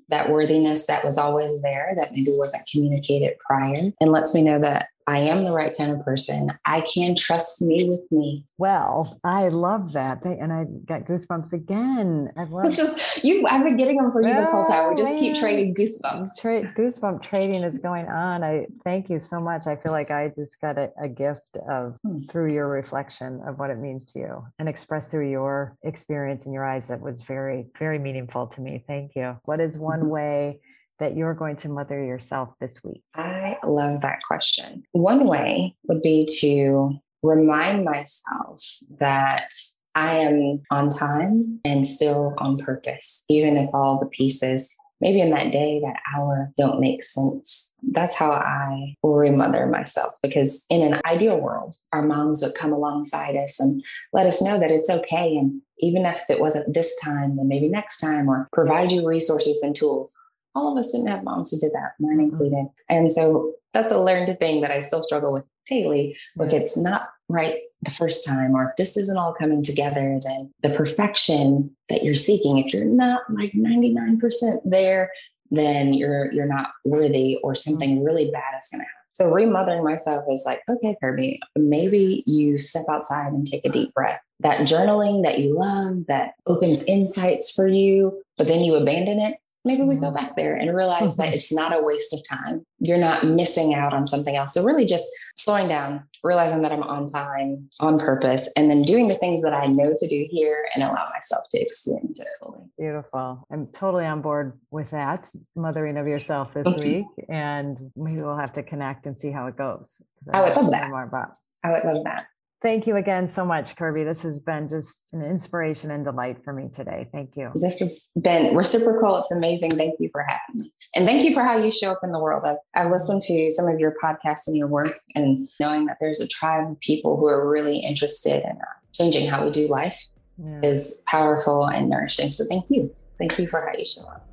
that 0.10 0.30
worthiness 0.30 0.88
that 0.88 1.04
was 1.04 1.18
always 1.18 1.62
there 1.62 1.93
that 1.98 2.12
maybe 2.12 2.32
wasn't 2.32 2.68
communicated 2.72 3.38
prior, 3.45 3.74
and 4.00 4.12
lets 4.12 4.34
me 4.34 4.41
know 4.41 4.60
that 4.60 4.88
I 5.10 5.20
am 5.20 5.45
the 5.45 5.51
right 5.51 5.72
kind 5.78 5.89
of 5.89 6.03
person. 6.03 6.51
I 6.66 6.82
can 6.82 7.16
trust 7.16 7.62
me 7.62 7.88
with 7.88 8.12
me. 8.12 8.43
Well, 8.58 9.18
I 9.24 9.47
love 9.47 9.93
that. 9.93 10.26
And 10.26 10.51
I 10.51 10.66
got 10.86 11.05
goosebumps 11.05 11.53
again. 11.53 12.30
I've 12.38 12.49
loved 12.49 12.68
it's 12.68 12.78
just 12.78 13.24
you 13.24 13.45
I've 13.47 13.64
been 13.64 13.78
getting 13.78 13.95
them 13.95 14.12
for 14.12 14.22
you 14.22 14.34
this 14.34 14.51
whole 14.51 14.66
time. 14.66 14.89
We 14.89 14.95
just 14.95 15.14
man. 15.14 15.20
keep 15.22 15.36
trading 15.36 15.74
goosebumps. 15.76 16.41
Tra- 16.41 16.74
goosebump 16.74 17.22
trading 17.22 17.64
is 17.64 17.80
going 17.80 18.08
on. 18.08 18.43
I 18.43 18.68
thank 18.84 19.10
you 19.10 19.20
so 19.20 19.39
much. 19.39 19.66
I 19.66 19.78
feel 19.78 19.93
like 19.93 20.12
I 20.12 20.30
just 20.36 20.60
got 20.60 20.78
a, 20.78 20.91
a 21.01 21.08
gift 21.08 21.55
of 21.70 21.97
hmm. 22.03 22.20
through 22.20 22.53
your 22.53 22.68
reflection 22.68 23.41
of 23.47 23.60
what 23.60 23.70
it 23.70 23.78
means 23.78 24.03
to 24.12 24.20
you 24.20 24.45
and 24.60 24.68
expressed 24.68 25.10
through 25.10 25.32
your 25.32 25.78
experience 25.84 26.45
in 26.45 26.51
your 26.51 26.66
eyes 26.66 26.89
that 26.89 26.99
was 26.99 27.22
very, 27.22 27.68
very 27.80 27.97
meaningful 27.97 28.47
to 28.47 28.62
me. 28.62 28.84
Thank 28.86 29.16
you. 29.16 29.39
What 29.45 29.62
is 29.62 29.78
one 29.78 30.01
mm-hmm. 30.01 30.10
way 30.10 30.62
that 31.00 31.16
you're 31.16 31.34
going 31.34 31.56
to 31.58 31.70
mother 31.70 32.04
yourself 32.04 32.54
this 32.60 32.84
week? 32.84 33.04
I 33.16 33.58
love 33.64 34.02
that 34.02 34.20
question. 34.28 34.84
One 34.91 35.28
way 35.28 35.76
would 35.88 36.02
be 36.02 36.28
to 36.39 37.00
remind 37.24 37.84
myself 37.86 38.64
that 39.00 39.52
I 39.95 40.18
am 40.18 40.62
on 40.70 40.89
time 40.89 41.60
and 41.66 41.88
still 41.88 42.36
on 42.38 42.58
purpose, 42.58 43.24
even 43.30 43.58
if 43.58 43.70
all 43.74 44.00
the 44.00 44.06
pieces, 44.06 44.78
maybe 45.02 45.22
in 45.22 45.32
that 45.32 45.52
day, 45.52 45.80
that 45.84 46.00
hour, 46.16 46.52
don't 46.58 46.80
make 46.80 47.02
sense. 47.02 47.74
That's 47.82 48.16
how 48.16 48.32
I 48.32 48.95
will 49.02 49.16
remother 49.16 49.66
myself 49.66 50.14
because 50.22 50.66
in 50.70 50.82
an 50.82 51.02
ideal 51.08 51.39
world, 51.39 51.76
our 51.93 52.04
moms 52.04 52.43
would 52.43 52.56
come 52.56 52.74
alongside 52.74 53.36
us 53.36 53.60
and 53.60 53.84
let 54.14 54.28
us 54.28 54.41
know 54.41 54.60
that 54.60 54.72
it's 54.72 54.89
okay. 54.89 55.36
And 55.36 55.62
even 55.80 56.06
if 56.06 56.24
it 56.30 56.39
wasn't 56.39 56.74
this 56.76 57.00
time, 57.04 57.38
then 57.38 57.48
maybe 57.48 57.68
next 57.68 58.00
time, 58.00 58.30
or 58.30 58.48
provide 58.54 58.91
you 58.91 59.08
resources 59.08 59.64
and 59.64 59.76
tools 59.76 60.16
all 60.58 60.72
of 60.72 60.80
us 60.80 60.91
didn't 60.91 61.08
have 61.08 61.24
moms 61.24 61.51
who 61.51 61.60
did 61.60 61.74
that, 61.74 61.91
mine 61.99 62.18
mm-hmm. 62.18 62.32
included. 62.32 62.68
And 62.89 63.12
so 63.12 63.53
that's 63.74 63.93
a 63.93 63.99
learned 63.99 64.38
thing 64.39 64.62
that 64.62 64.72
I 64.72 64.80
still 64.80 65.03
struggle 65.03 65.32
with 65.32 65.45
daily. 65.68 66.16
If 66.39 66.53
it's 66.53 66.78
not 66.78 67.03
right 67.30 67.55
the 67.84 67.91
first 67.91 68.26
time, 68.26 68.55
or 68.55 68.66
if 68.66 68.72
this 68.78 68.97
isn't 68.97 69.18
all 69.18 69.34
coming 69.34 69.62
together, 69.62 70.20
then 70.24 70.53
the 70.64 70.76
perfection 70.76 71.76
that 71.89 72.03
you're 72.03 72.16
seeking, 72.16 72.58
if 72.58 72.74
you're 72.74 72.86
not 72.86 73.22
like 73.30 73.51
99% 73.53 74.20
there, 74.66 75.12
then 75.51 75.93
you're 75.93 76.32
you're 76.34 76.47
not 76.47 76.70
worthy 76.84 77.38
or 77.43 77.55
something 77.55 78.03
really 78.03 78.32
bad 78.32 78.53
is 78.60 78.70
gonna 78.72 78.84
happen. 78.84 78.93
So 79.14 79.32
remothering 79.32 79.84
myself 79.84 80.26
is 80.32 80.43
like, 80.45 80.62
okay, 80.70 80.95
Kirbee, 81.01 81.39
maybe 81.55 82.24
you 82.26 82.58
step 82.58 82.84
outside 82.89 83.32
and 83.32 83.47
take 83.47 83.66
a 83.66 83.70
deep 83.70 83.93
breath. 83.93 84.22
That 84.41 84.60
journaling 84.60 85.24
that 85.24 85.39
you 85.39 85.58
love, 85.58 86.05
that 86.08 86.34
opens 86.45 86.86
insights 86.86 87.51
for 87.51 87.68
you, 87.68 88.22
but 88.38 88.47
then 88.47 88.64
you 88.64 88.76
abandon 88.76 89.20
it 89.20 89.38
maybe 89.68 89.84
we 89.84 89.95
go 89.95 90.07
mm-hmm. 90.07 90.15
back 90.15 90.36
there 90.36 90.55
and 90.55 90.76
realize 90.76 91.18
that 91.18 91.28
mm-hmm. 91.28 91.36
it's 91.36 91.53
not 91.53 91.76
a 91.76 91.84
waste 91.84 92.13
of 92.13 92.20
time. 92.28 92.65
You're 92.80 92.97
not 92.97 93.26
missing 93.26 93.76
out 93.76 93.93
on 93.93 94.07
something 94.07 94.36
else. 94.36 94.53
So, 94.53 94.63
really, 94.63 94.86
just 94.86 95.05
slowing 95.36 95.68
down, 95.68 96.03
realizing 96.24 96.61
that 96.63 96.72
I'm 96.72 96.84
on 96.84 97.05
time, 97.05 97.70
on 97.80 97.99
purpose, 97.99 98.51
and 98.55 98.70
then 98.70 98.82
doing 98.84 99.07
the 99.07 99.15
things 99.15 99.43
that 99.43 99.53
I 99.53 99.68
know 99.68 99.93
to 99.97 100.07
do 100.07 100.26
here 100.30 100.68
and 100.74 100.84
allow 100.84 101.05
myself 101.13 101.43
to 101.51 101.59
experience 101.59 102.20
it 102.20 102.28
fully. 102.39 102.61
Beautiful. 102.78 103.45
I'm 103.51 103.68
totally 103.68 104.05
on 104.05 104.22
board 104.22 104.59
with 104.72 104.91
that, 104.91 105.28
mothering 105.55 105.97
of 105.97 106.07
yourself 106.07 106.53
this 106.53 106.86
week. 106.86 107.05
And 107.30 107.91
maybe 107.95 108.22
we'll 108.22 108.38
have 108.38 108.53
to 108.53 108.63
connect 108.63 109.05
and 109.05 109.20
see 109.20 109.32
how 109.32 109.47
it 109.47 109.57
goes. 109.57 110.01
I, 110.34 110.39
I 110.39 110.41
would 110.41 110.55
love 110.55 110.72
that. 110.72 110.89
More 110.89 111.03
about. 111.03 111.34
I 111.63 111.72
would 111.72 111.84
love 111.84 112.03
that. 112.05 112.28
Thank 112.60 112.88
you 112.88 112.95
again 112.95 113.28
so 113.28 113.45
much, 113.45 113.76
Kirbee. 113.76 114.03
This 114.03 114.24
has 114.24 114.39
been 114.39 114.68
just 114.68 115.14
an 115.14 115.22
inspiration 115.22 115.91
and 115.91 116.03
delight 116.03 116.43
for 116.43 116.53
me 116.53 116.70
today. 116.74 117.08
Thank 117.12 117.36
you. 117.36 117.51
This 117.53 117.80
has 117.80 118.10
been 118.20 118.55
reciprocal. 118.55 119.18
It's 119.18 119.32
amazing. 119.32 119.76
Thank 119.76 119.99
you 119.99 120.10
for 120.12 120.24
having 120.24 120.39
me. 120.55 120.70
And 120.95 121.05
thank 121.05 121.24
you 121.24 121.36
for 121.36 121.43
how 121.43 121.55
you 121.55 121.72
show 121.72 121.91
up 121.91 121.99
in 122.01 122.12
the 122.12 122.20
world. 122.20 122.43
I've, 122.45 122.58
I've 122.74 122.91
listened 122.91 123.22
to 123.28 123.51
some 123.51 123.68
of 123.68 123.80
your 123.80 123.93
podcasts 124.03 124.47
and 124.47 124.58
your 124.58 124.68
work, 124.68 124.99
and 125.14 125.38
knowing 125.60 125.86
that 125.86 125.97
there's 125.99 126.20
a 126.20 126.28
tribe 126.28 126.72
of 126.72 126.80
people 126.80 127.16
who 127.16 127.28
are 127.28 127.47
really 127.47 127.78
interested 127.78 128.41
in 128.43 128.58
uh, 128.58 128.66
changing 128.91 129.30
how 129.30 129.45
we 129.45 129.51
do 129.51 129.68
life 129.68 130.08
yeah. 130.38 130.60
is 130.64 131.03
powerful 131.05 131.68
and 131.68 131.91
nourishing. 131.91 132.30
So 132.30 132.43
thank 132.49 132.66
you. 132.72 132.91
Thank 133.20 133.38
you 133.38 133.47
for 133.47 133.62
how 133.62 133.78
you 133.78 133.86
show 133.86 134.01
up. 134.01 134.28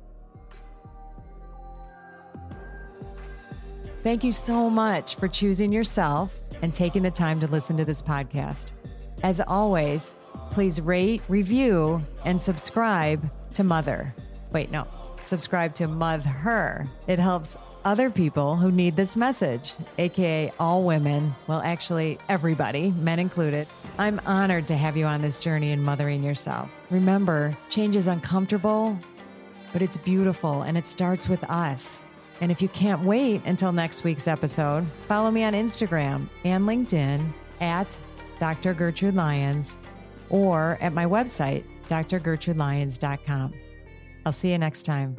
Thank 4.01 4.23
you 4.23 4.31
so 4.31 4.69
much 4.69 5.15
for 5.15 5.27
choosing 5.27 5.71
yourself 5.71 6.39
and 6.65 6.73
taking 6.73 7.03
the 7.03 7.11
time 7.11 7.39
to 7.39 7.45
listen 7.45 7.77
to 7.77 7.85
this 7.85 8.01
podcast. 8.01 8.71
As 9.21 9.39
always, 9.39 10.15
please 10.49 10.81
rate, 10.81 11.21
review, 11.27 12.03
and 12.25 12.41
subscribe 12.41 13.29
to 13.53 13.63
Mother. 13.63 14.15
Wait, 14.51 14.71
no, 14.71 14.87
subscribe 15.23 15.75
to 15.75 15.87
Mother. 15.87 16.27
Her. 16.27 16.87
It 17.05 17.19
helps 17.19 17.55
other 17.83 18.09
people 18.09 18.55
who 18.55 18.71
need 18.71 18.95
this 18.95 19.15
message, 19.15 19.75
aka 19.99 20.51
all 20.59 20.83
women, 20.83 21.35
well, 21.45 21.61
actually, 21.61 22.17
everybody, 22.29 22.89
men 22.93 23.19
included. 23.19 23.67
I'm 23.99 24.19
honored 24.25 24.67
to 24.69 24.75
have 24.75 24.97
you 24.97 25.05
on 25.05 25.21
this 25.21 25.37
journey 25.37 25.69
in 25.69 25.83
mothering 25.83 26.23
yourself. 26.23 26.75
Remember, 26.89 27.55
change 27.69 27.95
is 27.95 28.07
uncomfortable, 28.07 28.97
but 29.71 29.83
it's 29.83 29.97
beautiful 29.97 30.63
and 30.63 30.79
it 30.79 30.87
starts 30.87 31.29
with 31.29 31.43
us. 31.43 32.01
And 32.41 32.51
if 32.51 32.61
you 32.61 32.67
can't 32.69 33.01
wait 33.01 33.41
until 33.45 33.71
next 33.71 34.03
week's 34.03 34.27
episode, 34.27 34.85
follow 35.07 35.31
me 35.31 35.43
on 35.43 35.53
Instagram 35.53 36.27
and 36.43 36.65
LinkedIn 36.65 37.25
at 37.61 37.97
Dr. 38.39 38.73
Gertrude 38.73 39.15
Lyons 39.15 39.77
or 40.29 40.77
at 40.81 40.93
my 40.93 41.05
website, 41.05 41.63
drgertrudelyons.com. 41.87 43.53
I'll 44.25 44.31
see 44.31 44.51
you 44.51 44.57
next 44.57 44.83
time. 44.83 45.15